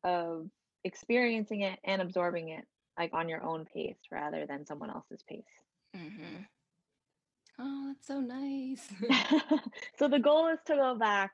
of 0.03 0.49
experiencing 0.83 1.61
it 1.61 1.79
and 1.85 2.01
absorbing 2.01 2.49
it 2.49 2.65
like 2.99 3.13
on 3.13 3.29
your 3.29 3.41
own 3.41 3.65
pace 3.73 3.95
rather 4.11 4.45
than 4.45 4.65
someone 4.65 4.89
else's 4.89 5.23
pace. 5.23 5.43
hmm 5.95 6.43
Oh, 7.57 7.87
that's 7.87 8.07
so 8.07 8.19
nice. 8.19 8.89
so 9.97 10.09
the 10.09 10.19
goal 10.19 10.47
is 10.47 10.59
to 10.65 10.75
go 10.75 10.95
back 10.95 11.31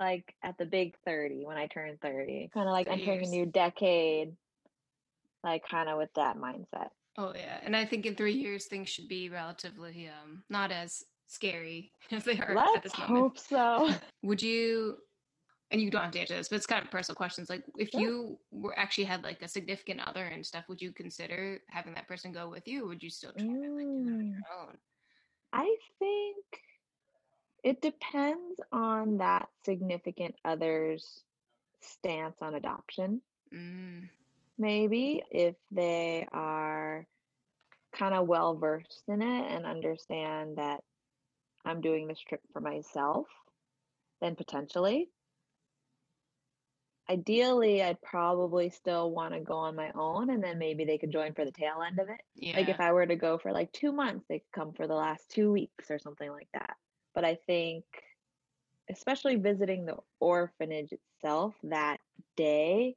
like 0.00 0.34
at 0.42 0.56
the 0.56 0.64
big 0.64 0.94
30 1.04 1.44
when 1.44 1.58
I 1.58 1.66
turn 1.66 1.98
30, 2.00 2.50
kind 2.54 2.66
of 2.66 2.72
like 2.72 2.88
entering 2.88 3.22
a 3.22 3.28
new 3.28 3.44
decade, 3.44 4.34
like 5.42 5.64
kind 5.68 5.88
of 5.88 5.98
with 5.98 6.12
that 6.14 6.36
mindset. 6.36 6.90
Oh 7.16 7.32
yeah, 7.34 7.60
and 7.62 7.76
I 7.76 7.84
think 7.84 8.06
in 8.06 8.14
three 8.16 8.34
years 8.34 8.66
things 8.66 8.88
should 8.88 9.08
be 9.08 9.28
relatively 9.28 10.08
um 10.08 10.44
not 10.48 10.70
as 10.72 11.04
scary 11.26 11.92
as 12.10 12.24
they 12.24 12.38
are 12.38 12.64
at 12.74 12.82
Let's 12.82 12.82
this 12.82 12.96
moment. 12.98 13.28
hope 13.28 13.38
so. 13.38 13.94
Would 14.22 14.42
you? 14.42 14.98
And 15.70 15.80
you 15.82 15.90
don't 15.90 16.02
have 16.02 16.12
to 16.12 16.20
answer 16.20 16.36
this, 16.36 16.48
but 16.50 16.56
it's 16.56 16.66
kind 16.66 16.84
of 16.84 16.90
personal 16.92 17.16
questions. 17.16 17.50
Like, 17.50 17.64
if 17.78 17.94
Sure. 17.94 17.98
you 17.98 18.40
were 18.52 18.78
actually 18.78 19.04
had 19.04 19.24
like 19.24 19.42
a 19.42 19.48
significant 19.48 20.00
other 20.00 20.24
and 20.24 20.46
stuff, 20.46 20.66
would 20.68 20.82
you 20.82 20.92
consider 20.92 21.60
having 21.68 21.94
that 21.94 22.08
person 22.08 22.32
go 22.32 22.48
with 22.50 22.68
you? 22.68 22.84
Or 22.84 22.88
would 22.88 23.02
you 23.02 23.10
still 23.10 23.32
try 23.32 23.54
to 23.54 23.70
like 23.76 23.88
do 24.02 24.08
it 24.08 24.14
on 24.14 24.26
Mm, 24.26 24.44
your 24.60 24.68
own? 24.68 24.78
I 25.52 25.76
think 26.00 26.44
it 27.62 27.80
depends 27.80 28.60
on 28.72 29.16
that 29.18 29.48
significant 29.64 30.36
other's 30.44 31.24
stance 31.80 32.42
on 32.42 32.54
adoption. 32.54 33.22
Mm, 33.52 34.10
Maybe 34.60 35.22
if 35.30 35.56
they 35.70 36.28
are 36.32 37.06
kind 37.96 38.14
of 38.14 38.28
well 38.28 38.56
versed 38.56 39.04
in 39.08 39.22
it 39.22 39.52
and 39.52 39.64
understand 39.64 40.58
that 40.58 40.82
I'm 41.64 41.80
doing 41.80 42.06
this 42.06 42.20
trip 42.20 42.42
for 42.52 42.60
myself, 42.60 43.26
then 44.20 44.36
potentially. 44.36 45.08
Ideally, 47.08 47.82
I'd 47.82 48.02
probably 48.02 48.68
still 48.68 49.10
want 49.10 49.32
to 49.32 49.40
go 49.40 49.54
on 49.54 49.74
my 49.74 49.92
own 49.94 50.28
and 50.28 50.44
then 50.44 50.58
maybe 50.58 50.84
they 50.84 50.98
could 50.98 51.10
join 51.10 51.32
for 51.32 51.46
the 51.46 51.52
tail 51.52 51.82
end 51.84 51.98
of 51.98 52.10
it. 52.10 52.20
Like 52.54 52.68
if 52.68 52.80
I 52.80 52.92
were 52.92 53.06
to 53.06 53.16
go 53.16 53.38
for 53.38 53.52
like 53.52 53.72
two 53.72 53.92
months, 53.92 54.26
they 54.28 54.40
could 54.40 54.52
come 54.52 54.72
for 54.74 54.86
the 54.86 54.94
last 54.94 55.30
two 55.30 55.50
weeks 55.50 55.90
or 55.90 55.98
something 55.98 56.30
like 56.30 56.48
that. 56.52 56.76
But 57.14 57.24
I 57.24 57.38
think, 57.46 57.84
especially 58.90 59.36
visiting 59.36 59.86
the 59.86 59.96
orphanage 60.20 60.92
itself 60.92 61.54
that 61.62 61.98
day, 62.36 62.96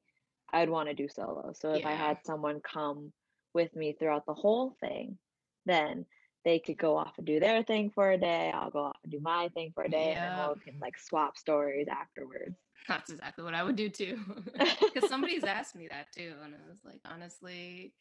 I'd 0.51 0.69
want 0.69 0.89
to 0.89 0.95
do 0.95 1.07
solo. 1.09 1.53
So 1.53 1.73
if 1.73 1.85
I 1.85 1.93
had 1.93 2.17
someone 2.25 2.61
come 2.61 3.11
with 3.53 3.75
me 3.75 3.95
throughout 3.97 4.25
the 4.25 4.33
whole 4.33 4.75
thing, 4.79 5.17
then 5.65 6.05
they 6.45 6.59
could 6.59 6.77
go 6.77 6.97
off 6.97 7.13
and 7.17 7.25
do 7.25 7.39
their 7.39 7.63
thing 7.63 7.89
for 7.89 8.11
a 8.11 8.17
day. 8.17 8.51
I'll 8.53 8.69
go 8.69 8.85
off 8.85 8.97
and 9.03 9.11
do 9.11 9.19
my 9.19 9.49
thing 9.53 9.71
for 9.73 9.83
a 9.83 9.89
day, 9.89 10.13
and 10.13 10.37
then 10.37 10.49
we 10.55 10.71
can 10.71 10.79
like 10.79 10.99
swap 10.99 11.37
stories 11.37 11.87
afterwards. 11.89 12.55
That's 12.87 13.11
exactly 13.11 13.43
what 13.43 13.53
I 13.53 13.63
would 13.63 13.75
do 13.75 13.89
too. 13.89 14.19
Because 14.93 15.09
somebody's 15.09 15.43
asked 15.43 15.75
me 15.75 15.87
that 15.89 16.11
too. 16.11 16.33
And 16.43 16.53
I 16.53 16.69
was 16.69 16.79
like, 16.83 16.99
honestly, 17.05 17.93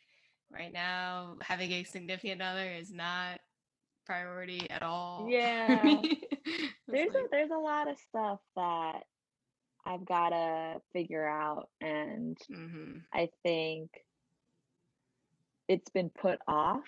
right 0.52 0.72
now, 0.72 1.36
having 1.40 1.70
a 1.72 1.84
significant 1.84 2.42
other 2.42 2.70
is 2.70 2.92
not 2.92 3.40
priority 4.04 4.68
at 4.70 4.82
all. 4.82 5.26
Yeah. 5.30 5.82
There's 6.88 7.14
a 7.14 7.22
there's 7.30 7.50
a 7.50 7.58
lot 7.58 7.88
of 7.88 7.96
stuff 7.96 8.40
that 8.56 9.04
I've 9.84 10.04
gotta 10.04 10.80
figure 10.92 11.26
out, 11.26 11.70
and 11.80 12.38
mhm. 12.48 13.04
I 13.12 13.30
think 13.42 13.90
it's 15.68 15.90
been 15.90 16.10
put 16.10 16.38
off 16.46 16.84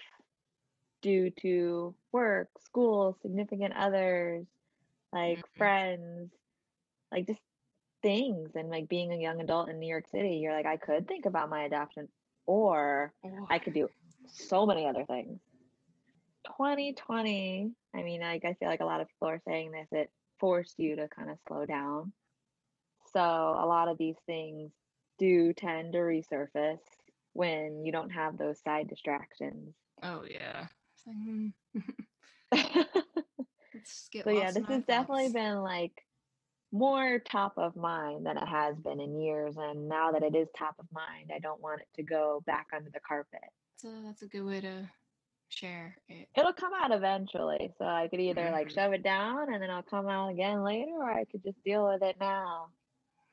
due 1.02 1.30
to 1.30 1.94
work, 2.12 2.48
school, 2.60 3.16
significant 3.22 3.74
others, 3.74 4.46
like 5.12 5.44
Mhm. 5.46 5.52
friends, 5.58 6.32
like 7.12 7.26
just 7.26 7.42
things. 8.02 8.52
And 8.56 8.70
like 8.70 8.88
being 8.88 9.12
a 9.12 9.18
young 9.18 9.40
adult 9.40 9.68
in 9.70 9.78
New 9.80 9.88
York 9.88 10.08
City, 10.08 10.36
you're 10.38 10.54
like, 10.54 10.66
I 10.66 10.76
could 10.78 11.08
think 11.08 11.26
about 11.26 11.50
my 11.50 11.64
adoption, 11.64 12.08
or 12.46 13.14
Oh, 13.24 13.48
I 13.50 13.58
could 13.60 13.74
do 13.74 13.88
so 14.26 14.66
many 14.66 14.86
other 14.86 15.06
things. 15.06 15.40
2020, 16.46 17.72
I 17.94 18.02
mean, 18.02 18.20
like 18.20 18.44
I 18.44 18.54
feel 18.54 18.68
like 18.68 18.80
a 18.80 18.84
lot 18.84 19.00
of 19.00 19.08
people 19.08 19.28
are 19.28 19.40
saying 19.46 19.72
this, 19.72 19.88
it 19.92 20.10
forced 20.40 20.78
you 20.78 20.96
to 20.96 21.08
kind 21.08 21.30
of 21.30 21.38
slow 21.46 21.66
down. 21.66 22.12
So 23.14 23.20
a 23.20 23.66
lot 23.66 23.88
of 23.88 23.98
these 23.98 24.16
things 24.26 24.72
do 25.18 25.52
tend 25.52 25.92
to 25.92 25.98
resurface 26.00 26.80
when 27.32 27.84
you 27.84 27.92
don't 27.92 28.10
have 28.10 28.36
those 28.38 28.60
side 28.62 28.88
distractions. 28.88 29.74
oh 30.02 30.24
yeah. 30.28 30.66
It's 30.94 31.06
like, 32.52 34.24
so 34.24 34.30
yeah, 34.30 34.50
this 34.50 34.64
our 34.68 34.74
has 34.74 34.84
definitely 34.84 35.28
been 35.30 35.62
like 35.62 35.92
more 36.72 37.18
top 37.20 37.54
of 37.56 37.76
mind 37.76 38.26
than 38.26 38.36
it 38.36 38.46
has 38.46 38.76
been 38.78 39.00
in 39.00 39.20
years. 39.20 39.56
And 39.56 39.88
now 39.88 40.12
that 40.12 40.22
it 40.22 40.34
is 40.34 40.48
top 40.56 40.76
of 40.78 40.86
mind, 40.92 41.30
I 41.34 41.38
don't 41.38 41.60
want 41.60 41.82
it 41.82 41.88
to 41.96 42.02
go 42.02 42.42
back 42.46 42.68
under 42.74 42.90
the 42.90 43.00
carpet. 43.00 43.40
So 43.76 44.02
that's 44.04 44.22
a 44.22 44.26
good 44.28 44.44
way 44.44 44.60
to 44.60 44.90
share 45.48 45.96
it. 46.08 46.28
It'll 46.36 46.52
come 46.52 46.72
out 46.74 46.90
eventually. 46.92 47.72
So 47.78 47.84
I 47.84 48.08
could 48.08 48.20
either 48.20 48.50
like 48.50 48.68
Mhm. 48.68 48.74
shove 48.74 48.92
it 48.92 49.02
down 49.02 49.52
and 49.52 49.62
then 49.62 49.70
I'll 49.70 49.82
come 49.82 50.08
out 50.08 50.30
again 50.30 50.62
later, 50.64 50.92
or 50.92 51.10
I 51.10 51.24
could 51.26 51.42
just 51.44 51.62
deal 51.64 51.86
with 51.86 52.02
it 52.02 52.18
now. 52.18 52.72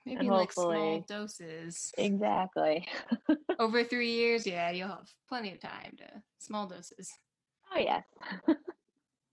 Maybe 0.05 0.29
like 0.31 0.51
small 0.51 1.01
doses. 1.01 1.95
exactly. 1.97 2.87
Over 3.57 3.85
three 3.85 4.11
years, 4.11 4.45
yeah, 4.45 4.71
you'll 4.71 4.89
have 4.89 5.15
plenty 5.29 5.53
of 5.53 5.61
time 5.61 5.95
to 5.97 6.23
small 6.39 6.67
doses. 6.67 7.17
Oh, 7.73 7.79
yes. 7.79 8.05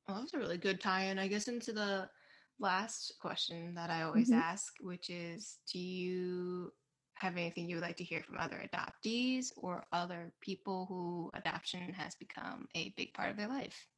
Well, 0.06 0.16
that 0.16 0.22
was 0.22 0.34
a 0.34 0.38
really 0.38 0.58
good 0.58 0.80
tie-in, 0.80 1.18
I 1.18 1.28
guess, 1.28 1.46
into 1.48 1.72
the 1.72 2.10
last 2.58 3.18
question 3.20 3.74
that 3.74 3.90
I 3.90 4.02
always 4.02 4.30
Mhm. 4.30 4.32
ask, 4.32 4.74
which 4.80 5.08
is, 5.10 5.60
do 5.70 5.78
you 5.78 6.72
have 7.14 7.36
anything 7.36 7.68
you 7.68 7.76
would 7.76 7.82
like 7.82 7.96
to 7.98 8.04
hear 8.04 8.22
from 8.22 8.38
other 8.38 8.58
adoptees 8.72 9.52
or 9.56 9.86
other 9.92 10.34
people 10.40 10.86
who 10.86 11.30
adoption 11.34 11.92
has 11.92 12.14
become 12.14 12.68
a 12.74 12.90
big 12.90 13.12
part 13.14 13.30
of 13.30 13.36
their 13.36 13.48
life? 13.48 13.88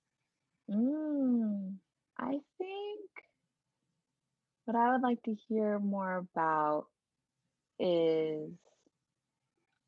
Mm, 0.71 1.81
I 2.17 2.41
think 2.57 3.30
what 4.71 4.81
I 4.81 4.93
would 4.93 5.03
like 5.03 5.23
to 5.25 5.35
hear 5.35 5.79
more 5.81 6.19
about 6.19 6.87
is 7.81 8.51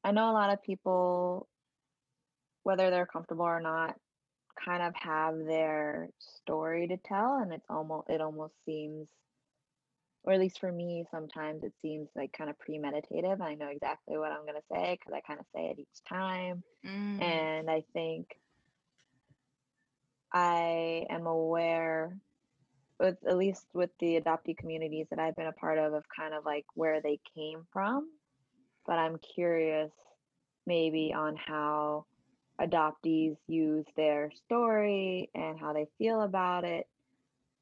I 0.02 0.10
know 0.12 0.30
a 0.30 0.32
lot 0.32 0.52
of 0.52 0.62
people, 0.62 1.48
whether 2.64 2.90
they're 2.90 3.06
comfortable 3.06 3.44
or 3.44 3.60
not, 3.60 3.96
kind 4.64 4.82
of 4.82 4.94
have 4.96 5.38
their 5.38 6.10
story 6.18 6.88
to 6.88 6.96
tell, 6.96 7.36
and 7.38 7.52
it's 7.52 7.70
almost 7.70 8.10
it 8.10 8.20
almost 8.20 8.54
seems, 8.64 9.08
or 10.24 10.32
at 10.32 10.40
least 10.40 10.58
for 10.60 10.72
me, 10.72 11.04
sometimes 11.10 11.62
it 11.64 11.74
seems 11.80 12.08
like 12.16 12.32
kind 12.32 12.50
of 12.50 12.56
premeditative. 12.58 13.40
I 13.40 13.54
know 13.54 13.68
exactly 13.68 14.18
what 14.18 14.32
I'm 14.32 14.46
gonna 14.46 14.60
say 14.72 14.98
because 14.98 15.12
I 15.14 15.20
kind 15.20 15.40
of 15.40 15.46
say 15.54 15.66
it 15.70 15.78
each 15.78 16.02
time, 16.08 16.64
Mm, 16.84 17.18
and 17.18 17.70
I 17.70 17.84
think 17.92 18.28
I 20.32 21.06
am 21.10 21.26
aware 21.26 22.18
with 23.02 23.16
at 23.26 23.36
least 23.36 23.66
with 23.74 23.90
the 23.98 24.20
adoptee 24.20 24.56
communities 24.56 25.06
that 25.10 25.18
I've 25.18 25.34
been 25.34 25.48
a 25.48 25.52
part 25.52 25.78
of 25.78 25.92
of 25.92 26.04
kind 26.16 26.32
of 26.32 26.44
like 26.44 26.64
where 26.74 27.00
they 27.02 27.18
came 27.34 27.66
from. 27.72 28.08
But 28.86 28.98
I'm 28.98 29.18
curious 29.18 29.90
maybe 30.66 31.12
on 31.12 31.36
how 31.36 32.06
adoptees 32.60 33.36
use 33.48 33.86
their 33.96 34.30
story 34.44 35.30
and 35.34 35.58
how 35.58 35.72
they 35.72 35.88
feel 35.98 36.22
about 36.22 36.64
it, 36.64 36.86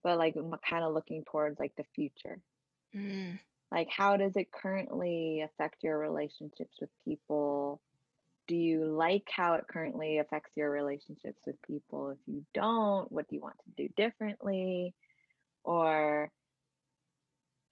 but 0.05 0.19
like 0.19 0.37
kind 0.69 0.85
of 0.85 0.93
looking 0.93 1.25
towards 1.25 1.59
like 1.59 1.73
the 1.77 1.85
future. 1.95 2.39
Mm. 2.95 3.39
Like, 3.73 3.89
how 3.89 4.17
does 4.17 4.33
it 4.37 4.53
currently 4.53 5.43
affect 5.43 5.83
your 5.83 5.99
relationships 5.99 6.77
with 6.81 6.91
people? 7.05 7.81
Do 8.47 8.57
you 8.57 8.85
like 8.85 9.29
how 9.31 9.55
it 9.55 9.69
currently 9.69 10.19
affects 10.19 10.51
your 10.57 10.71
relationships 10.71 11.41
with 11.47 11.57
people? 11.63 12.11
If 12.11 12.19
you 12.27 12.45
don't, 12.53 13.11
what 13.13 13.29
do 13.29 13.37
you 13.37 13.41
want 13.41 13.55
to 13.65 13.83
do 13.83 13.89
differently? 13.97 14.93
Or 15.65 16.31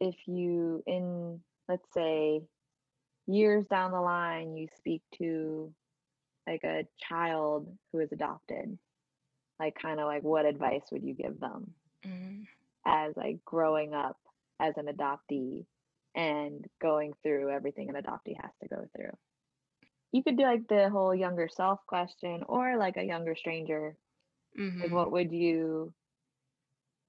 if 0.00 0.16
you, 0.26 0.82
in 0.86 1.42
let's 1.68 1.92
say, 1.92 2.42
years 3.26 3.66
down 3.68 3.92
the 3.92 4.00
line, 4.00 4.56
you 4.56 4.68
speak 4.76 5.02
to 5.18 5.74
like 6.46 6.64
a 6.64 6.86
child 6.98 7.76
who 7.92 8.00
is 8.00 8.12
adopted, 8.12 8.78
like 9.60 9.76
kind 9.80 10.00
of 10.00 10.06
like 10.06 10.22
what 10.22 10.46
advice 10.46 10.84
would 10.92 11.04
you 11.04 11.14
give 11.14 11.40
them 11.40 11.74
Mm. 12.04 12.46
as 12.86 13.16
like 13.16 13.44
growing 13.44 13.94
up 13.94 14.16
as 14.60 14.74
an 14.76 14.86
adoptee 14.86 15.66
and 16.14 16.66
going 16.80 17.12
through 17.22 17.50
everything 17.50 17.88
an 17.88 17.96
adoptee 17.96 18.36
has 18.40 18.50
to 18.62 18.68
go 18.68 18.86
through? 18.96 19.12
You 20.12 20.22
could 20.22 20.36
do 20.36 20.44
like 20.44 20.68
the 20.68 20.88
whole 20.90 21.14
younger 21.14 21.48
self 21.48 21.80
question 21.86 22.44
or 22.48 22.76
like 22.76 22.96
a 22.96 23.04
younger 23.04 23.34
stranger. 23.36 23.96
Like, 24.80 24.90
Mhm. 24.90 24.92
what 24.92 25.12
would 25.12 25.32
you 25.32 25.94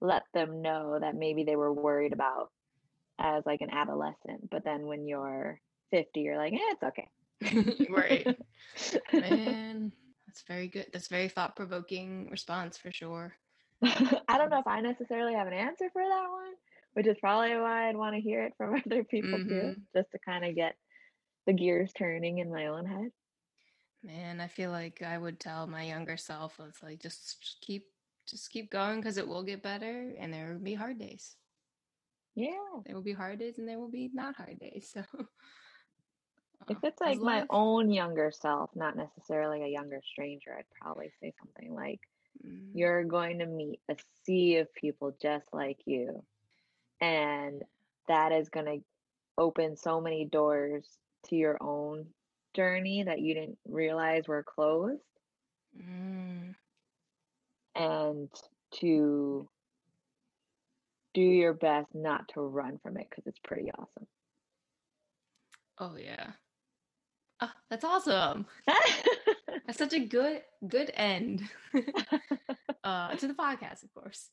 let 0.01 0.23
them 0.33 0.61
know 0.61 0.99
that 0.99 1.15
maybe 1.15 1.43
they 1.43 1.55
were 1.55 1.73
worried 1.73 2.13
about 2.13 2.51
as 3.19 3.45
like 3.45 3.61
an 3.61 3.71
adolescent, 3.71 4.49
but 4.49 4.63
then 4.65 4.87
when 4.87 5.07
you're 5.07 5.61
50, 5.91 6.21
you're 6.21 6.37
like, 6.37 6.53
eh, 6.53 6.57
it's 6.61 6.83
okay. 6.83 7.09
right. 7.87 8.27
Man, 9.15 9.93
that's 10.27 10.43
very 10.43 10.67
good. 10.69 10.89
That's 10.93 11.07
very 11.09 11.29
thought 11.29 11.55
provoking 11.55 12.29
response 12.29 12.77
for 12.77 12.91
sure. 12.91 13.37
I 13.81 14.37
don't 14.37 14.49
know 14.49 14.59
if 14.59 14.67
I 14.67 14.81
necessarily 14.81 15.33
have 15.33 15.47
an 15.47 15.53
answer 15.53 15.89
for 15.91 16.01
that 16.03 16.29
one, 16.29 16.53
which 16.93 17.07
is 17.07 17.17
probably 17.19 17.55
why 17.57 17.89
I'd 17.89 17.95
want 17.97 18.15
to 18.15 18.21
hear 18.21 18.43
it 18.43 18.53
from 18.57 18.75
other 18.85 19.03
people 19.03 19.41
too, 19.47 19.75
Mhm. 19.75 19.87
just 19.95 20.11
to 20.11 20.19
kind 20.19 20.45
of 20.45 20.55
get 20.55 20.75
the 21.47 21.53
gears 21.53 21.93
turning 21.93 22.39
in 22.39 22.51
my 22.51 22.67
own 22.67 22.85
head. 22.87 23.11
Man, 24.01 24.39
I 24.41 24.47
feel 24.47 24.71
like 24.71 25.01
I 25.01 25.17
would 25.17 25.39
tell 25.39 25.67
my 25.67 25.83
younger 25.83 26.15
self, 26.17 26.57
was 26.57 26.81
like, 26.81 26.99
just 27.01 27.57
keep, 27.61 27.91
just 28.29 28.49
keep 28.51 28.69
going 28.71 28.97
because 28.99 29.17
it 29.17 29.27
will 29.27 29.43
get 29.43 29.61
better, 29.63 30.13
and 30.19 30.33
there 30.33 30.53
will 30.53 30.59
be 30.63 30.73
hard 30.75 30.99
days. 30.99 31.35
Yeah. 32.35 32.51
There 32.85 32.95
will 32.95 33.01
be 33.03 33.13
hard 33.13 33.39
days, 33.39 33.57
and 33.57 33.67
there 33.67 33.79
will 33.79 33.89
be 33.91 34.09
not 34.13 34.35
hard 34.35 34.59
days. 34.59 34.89
So, 34.93 35.03
If 36.69 36.77
uh, 36.77 36.87
it's 36.87 37.01
like 37.01 37.19
my 37.19 37.39
life- 37.39 37.47
own 37.49 37.91
younger 37.91 38.31
self, 38.31 38.75
not 38.75 38.95
necessarily 38.95 39.63
a 39.63 39.67
younger 39.67 40.01
stranger, 40.05 40.55
I'd 40.57 40.65
probably 40.81 41.11
say 41.21 41.33
something 41.39 41.73
like, 41.73 41.99
Mm, 42.47 42.69
You're 42.73 43.03
going 43.03 43.39
to 43.39 43.45
meet 43.47 43.81
a 43.89 43.97
sea 44.23 44.57
of 44.57 44.73
people 44.75 45.15
just 45.21 45.47
like 45.51 45.79
you. 45.85 46.23
And 47.01 47.63
that 48.07 48.31
is 48.31 48.49
going 48.49 48.65
to 48.67 48.83
open 49.37 49.75
so 49.75 49.99
many 49.99 50.25
doors 50.25 50.85
to 51.25 51.35
your 51.35 51.57
own 51.61 52.05
journey 52.53 53.03
that 53.03 53.19
you 53.19 53.33
didn't 53.33 53.57
realize 53.67 54.27
were 54.27 54.43
closed. 54.43 55.01
mm, 55.77 56.53
And 57.75 58.29
to 58.81 59.47
do 61.13 61.21
your 61.21 61.53
best 61.53 61.87
not 61.93 62.27
to 62.33 62.41
run 62.41 62.79
from 62.83 62.97
it 62.97 63.07
because 63.09 63.25
it's 63.27 63.39
pretty 63.43 63.71
awesome. 63.71 64.07
oh 65.79 65.95
yeah. 65.97 66.31
Oh, 67.41 67.51
that's 67.69 67.85
awesome. 67.85 68.45
That's 69.65 69.77
such 69.77 69.93
a 69.93 69.99
good 69.99 70.41
good 70.67 70.91
end 70.95 71.43
uh, 72.83 73.15
to 73.15 73.27
the 73.27 73.33
podcast, 73.33 73.83
of 73.83 73.93
course. 73.93 74.29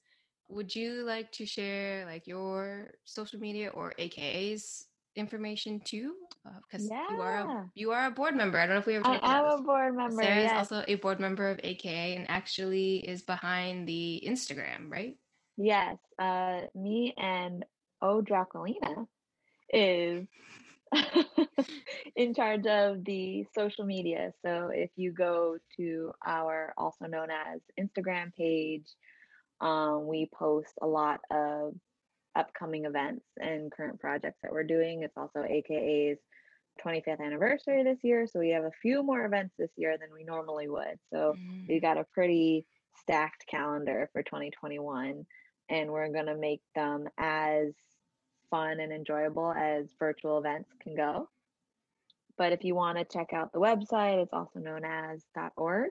Would 0.48 0.74
you 0.74 1.04
like 1.04 1.30
to 1.32 1.46
share 1.46 2.04
like 2.06 2.26
your 2.26 2.92
social 3.04 3.38
media 3.38 3.68
or 3.68 3.94
AKA's 3.98 4.86
information 5.16 5.80
too? 5.80 6.14
Because 6.70 6.88
you 6.88 7.20
are 7.20 7.38
a, 7.38 7.70
you 7.74 7.92
are 7.92 8.06
a 8.06 8.10
board 8.10 8.36
member. 8.36 8.58
I 8.58 8.66
don't 8.66 8.76
know 8.76 8.80
if 8.80 8.86
we 8.86 8.96
ever 8.96 9.06
I 9.06 9.18
am 9.22 9.44
a 9.46 9.62
board 9.62 9.96
member. 9.96 10.22
Sara 10.22 10.44
is 10.44 10.52
also 10.52 10.84
a 10.86 10.94
board 10.96 11.18
member 11.18 11.48
of 11.48 11.60
AKA 11.64 12.16
and 12.16 12.26
actually 12.28 12.98
is 12.98 13.22
behind 13.22 13.88
the 13.88 14.22
Instagram, 14.26 14.90
right? 14.90 15.16
Yes, 15.56 15.96
uh, 16.18 16.62
me 16.74 17.14
and 17.16 17.64
Oohjacquelina 18.02 19.06
is 19.70 20.26
in 22.16 22.34
charge 22.34 22.66
of 22.66 23.04
the 23.04 23.44
social 23.54 23.84
media. 23.84 24.32
So 24.44 24.70
if 24.72 24.90
you 24.96 25.12
go 25.12 25.56
to 25.78 26.12
our 26.24 26.72
also 26.76 27.06
known 27.06 27.28
as 27.30 27.60
Instagram 27.80 28.34
page, 28.34 28.86
um, 29.60 30.06
we 30.06 30.28
post 30.34 30.72
a 30.82 30.86
lot 30.86 31.20
of 31.30 31.74
upcoming 32.36 32.84
events 32.86 33.26
and 33.40 33.72
current 33.72 34.00
projects 34.00 34.38
that 34.42 34.52
we're 34.52 34.64
doing. 34.64 35.02
It's 35.02 35.16
also 35.16 35.42
AKA's 35.42 36.18
25th 36.84 37.20
anniversary 37.20 37.82
this 37.84 37.98
year, 38.04 38.26
so 38.26 38.38
we 38.40 38.50
have 38.50 38.64
a 38.64 38.72
few 38.82 39.02
more 39.02 39.24
events 39.24 39.54
this 39.58 39.70
year 39.76 39.96
than 39.98 40.10
we 40.14 40.24
normally 40.24 40.68
would. 40.68 40.98
So 41.12 41.38
we 41.68 41.80
Mm, 41.80 41.80
got 41.80 41.98
a 41.98 42.04
pretty 42.14 42.66
stacked 43.00 43.46
calendar 43.50 44.10
for 44.12 44.22
2021 44.22 45.26
and 45.68 45.90
we're 45.90 46.12
going 46.12 46.26
to 46.26 46.36
make 46.36 46.62
them 46.74 47.08
as 47.18 47.74
fun 48.50 48.80
and 48.80 48.92
enjoyable 48.92 49.52
as 49.52 49.86
virtual 49.98 50.38
events 50.38 50.70
can 50.82 50.94
go 50.94 51.28
but 52.38 52.52
if 52.52 52.64
you 52.64 52.74
want 52.74 52.98
to 52.98 53.04
check 53.04 53.32
out 53.32 53.52
the 53.52 53.60
website 53.60 54.22
it's 54.22 54.32
also 54.32 54.60
known 54.60 54.84
as 54.84 55.24
.org 55.56 55.90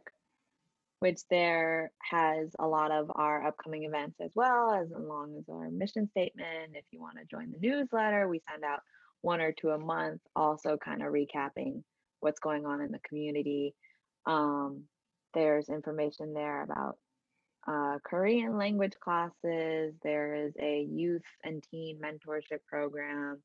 which 0.99 1.19
there 1.29 1.91
has 1.99 2.49
a 2.59 2.67
lot 2.67 2.91
of 2.91 3.11
our 3.15 3.45
upcoming 3.45 3.83
events 3.83 4.15
as 4.21 4.31
well 4.35 4.73
as 4.73 4.91
along 4.91 5.35
as 5.37 5.43
our 5.49 5.69
mission 5.69 6.07
statement 6.09 6.73
if 6.73 6.85
you 6.91 7.01
want 7.01 7.17
to 7.17 7.25
join 7.25 7.51
the 7.51 7.59
newsletter 7.59 8.27
we 8.27 8.41
send 8.49 8.63
out 8.63 8.79
one 9.21 9.41
or 9.41 9.51
two 9.51 9.69
a 9.69 9.77
month 9.77 10.21
also 10.35 10.77
kind 10.77 11.01
of 11.01 11.11
recapping 11.11 11.83
what's 12.19 12.39
going 12.39 12.65
on 12.65 12.81
in 12.81 12.91
the 12.91 12.99
community 13.07 13.73
um, 14.25 14.83
there's 15.33 15.69
information 15.69 16.33
there 16.33 16.63
about 16.63 16.97
uh, 17.67 17.97
Korean 18.03 18.57
language 18.57 18.93
classes. 18.99 19.93
There 20.03 20.35
is 20.35 20.53
a 20.59 20.87
youth 20.89 21.23
and 21.43 21.63
teen 21.69 21.99
mentorship 21.99 22.59
program. 22.67 23.41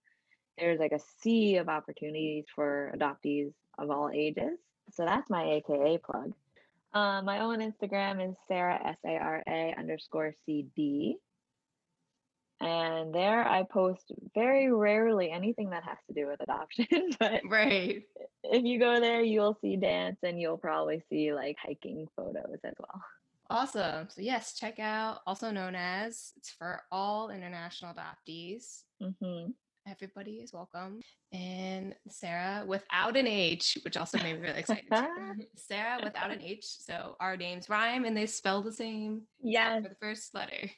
There's 0.59 0.79
like 0.79 0.93
a 0.93 1.01
sea 1.21 1.57
of 1.57 1.69
opportunities 1.69 2.45
for 2.55 2.93
adoptees 2.97 3.53
of 3.79 3.91
all 3.91 4.11
ages. 4.13 4.59
So 4.93 5.05
that's 5.05 5.31
my 5.31 5.45
AKA 5.45 5.99
plug. 6.05 6.33
Uh, 6.93 7.23
my 7.23 7.41
own 7.41 7.59
Instagram 7.61 8.29
is 8.29 8.35
Sara 8.49 8.81
S 8.85 8.97
A 9.07 9.17
R 9.17 9.43
A 9.49 9.75
underscore 9.79 10.35
C 10.47 10.67
D. 10.75 11.17
And 12.61 13.15
there 13.15 13.47
I 13.47 13.63
post 13.63 14.13
very 14.35 14.71
rarely 14.71 15.31
anything 15.31 15.71
that 15.71 15.85
has 15.85 15.97
to 16.09 16.15
do 16.15 16.27
with 16.27 16.43
adoption, 16.43 17.11
but 17.19 17.41
right. 17.49 18.03
if 18.45 18.65
you 18.65 18.79
go 18.79 19.01
there, 19.01 19.23
you'll 19.23 19.57
see 19.63 19.77
dance 19.77 20.19
and 20.23 20.39
you'll 20.39 20.59
probably 20.59 21.03
see 21.09 21.33
like 21.33 21.57
hiking 21.59 22.07
photos 22.17 22.59
as 22.63 22.75
well. 22.79 23.03
Awesome. 23.49 24.09
So 24.11 24.21
yes, 24.21 24.55
check 24.55 24.79
out 24.79 25.21
also 25.27 25.51
known 25.51 25.75
as 25.75 26.33
it's 26.37 26.51
for 26.51 26.83
all 26.93 27.31
international 27.31 27.95
adoptees. 27.95 28.83
hmm 29.01 29.51
Everybody 29.91 30.35
is 30.37 30.53
welcome. 30.53 31.01
And 31.33 31.97
Sara 32.09 32.65
without 32.67 33.17
an 33.17 33.27
H, 33.27 33.77
which 33.85 33.97
also 33.97 34.19
made 34.19 34.37
me 34.37 34.41
really 34.47 34.61
excited. 34.61 34.85
Sara 35.57 35.99
without 36.05 36.31
an 36.31 36.41
H. 36.41 36.65
So 36.65 37.17
our 37.19 37.37
names 37.37 37.69
rhyme 37.69 38.05
and 38.05 38.17
they 38.17 38.27
spell 38.27 38.63
the 38.63 38.73
same 38.73 39.23
Yes. 39.43 39.83
for 39.83 39.89
the 39.89 39.95
first 39.97 40.33
letter. 40.33 40.71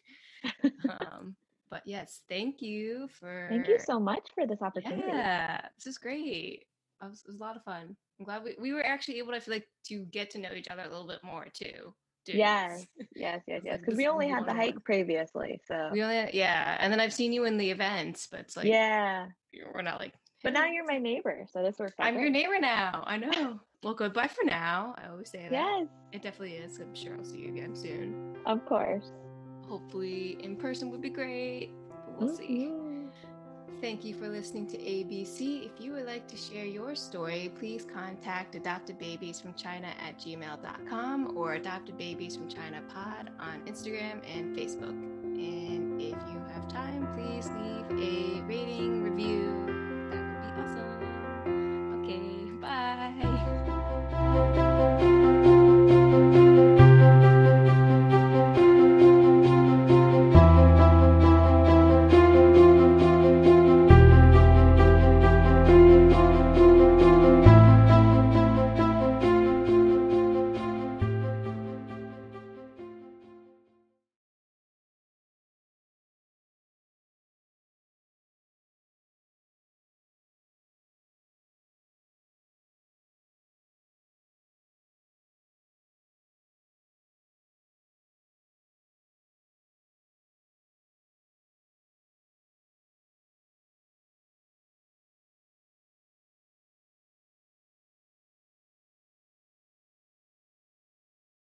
um, 0.88 1.36
but 1.70 1.82
yes, 1.84 2.22
thank 2.28 2.62
you 2.62 3.06
for 3.20 3.48
Thank 3.50 3.68
you 3.68 3.78
so 3.78 4.00
much 4.00 4.26
for 4.34 4.46
this 4.46 4.62
opportunity. 4.62 5.02
Yeah, 5.06 5.60
this 5.76 5.86
is 5.86 5.98
great. 5.98 6.64
It 7.02 7.06
was, 7.06 7.22
it 7.26 7.32
was 7.32 7.36
a 7.40 7.42
lot 7.42 7.56
of 7.56 7.64
fun. 7.64 7.94
I'm 8.18 8.24
glad 8.24 8.44
we, 8.44 8.56
we 8.58 8.72
were 8.72 8.84
actually 8.84 9.18
able 9.18 9.32
to 9.32 9.40
feel 9.40 9.54
like 9.54 9.68
to 9.88 10.06
get 10.06 10.30
to 10.30 10.38
know 10.38 10.52
each 10.54 10.68
other 10.68 10.82
a 10.82 10.88
little 10.88 11.06
bit 11.06 11.22
more 11.22 11.46
too. 11.52 11.92
Doing 12.24 12.38
Yes, 12.38 12.86
yes, 13.14 13.42
yes, 13.46 13.62
yes. 13.64 13.80
Because 13.80 13.96
we 13.96 14.06
only 14.06 14.28
had 14.28 14.46
the 14.46 14.54
hike 14.54 14.82
previously, 14.84 15.60
so 15.66 15.90
We 15.92 16.02
only 16.02 16.30
yeah, 16.32 16.76
and 16.80 16.92
then 16.92 17.00
I've 17.00 17.12
seen 17.12 17.32
you 17.32 17.44
in 17.44 17.58
the 17.58 17.70
events, 17.70 18.28
but 18.30 18.40
it's 18.40 18.56
like 18.56 18.66
yeah. 18.66 19.26
we're 19.74 19.82
not 19.82 20.00
like. 20.00 20.12
But 20.42 20.54
now 20.54 20.66
you're 20.66 20.84
my 20.86 20.98
neighbor, 20.98 21.46
so 21.52 21.62
this 21.62 21.78
works 21.78 21.94
out. 22.00 22.06
I'm 22.06 22.18
your 22.18 22.30
neighbor 22.30 22.58
now. 22.60 23.04
I 23.06 23.16
know. 23.16 23.60
Well, 23.82 23.94
goodbye 23.94 24.28
for 24.28 24.44
now. 24.44 24.94
I 24.96 25.08
always 25.08 25.28
say 25.28 25.42
that. 25.42 25.50
Yes, 25.50 25.88
It 26.12 26.22
definitely 26.22 26.54
is. 26.54 26.78
I'm 26.78 26.94
sure 26.94 27.16
I'll 27.18 27.24
see 27.24 27.38
you 27.38 27.48
again 27.48 27.74
soon. 27.74 28.36
of 28.46 28.64
course. 28.64 29.10
Hopefully, 29.66 30.36
in 30.40 30.54
person 30.54 30.88
would 30.92 31.00
be 31.00 31.10
great. 31.10 31.70
But 32.06 32.20
we'll 32.20 32.36
see. 32.36 32.70
Thank 33.82 34.04
you 34.04 34.14
for 34.14 34.28
listening 34.28 34.68
to 34.68 34.78
ABC. 34.78 35.66
If 35.66 35.72
you 35.80 35.92
would 35.94 36.06
like 36.06 36.28
to 36.28 36.36
share 36.36 36.64
your 36.64 36.94
story, 36.94 37.50
please 37.58 37.84
contact 37.84 38.54
Adopted 38.54 38.96
Babies 39.00 39.40
from 39.40 39.54
China 39.54 39.88
at 40.06 40.16
gmail.com 40.20 41.36
or 41.36 41.54
Adopted 41.54 41.98
Babies 41.98 42.36
from 42.36 42.48
China 42.48 42.80
Pod 42.94 43.30
on 43.40 43.60
Instagram 43.66 44.20
and 44.36 44.56
Facebook. 44.56 44.90
And 44.90 46.00
if 46.00 46.14
you 46.30 46.40
have 46.54 46.68
time, 46.68 47.08
please 47.16 47.50
leave 47.58 47.90
a 48.00 48.40
rating, 48.42 49.02
review. 49.02 49.52
That 50.12 50.22
would 50.28 50.40
be 50.40 50.46
awesome. 50.62 52.04
Okay, 52.04 52.52
bye. 55.10 55.21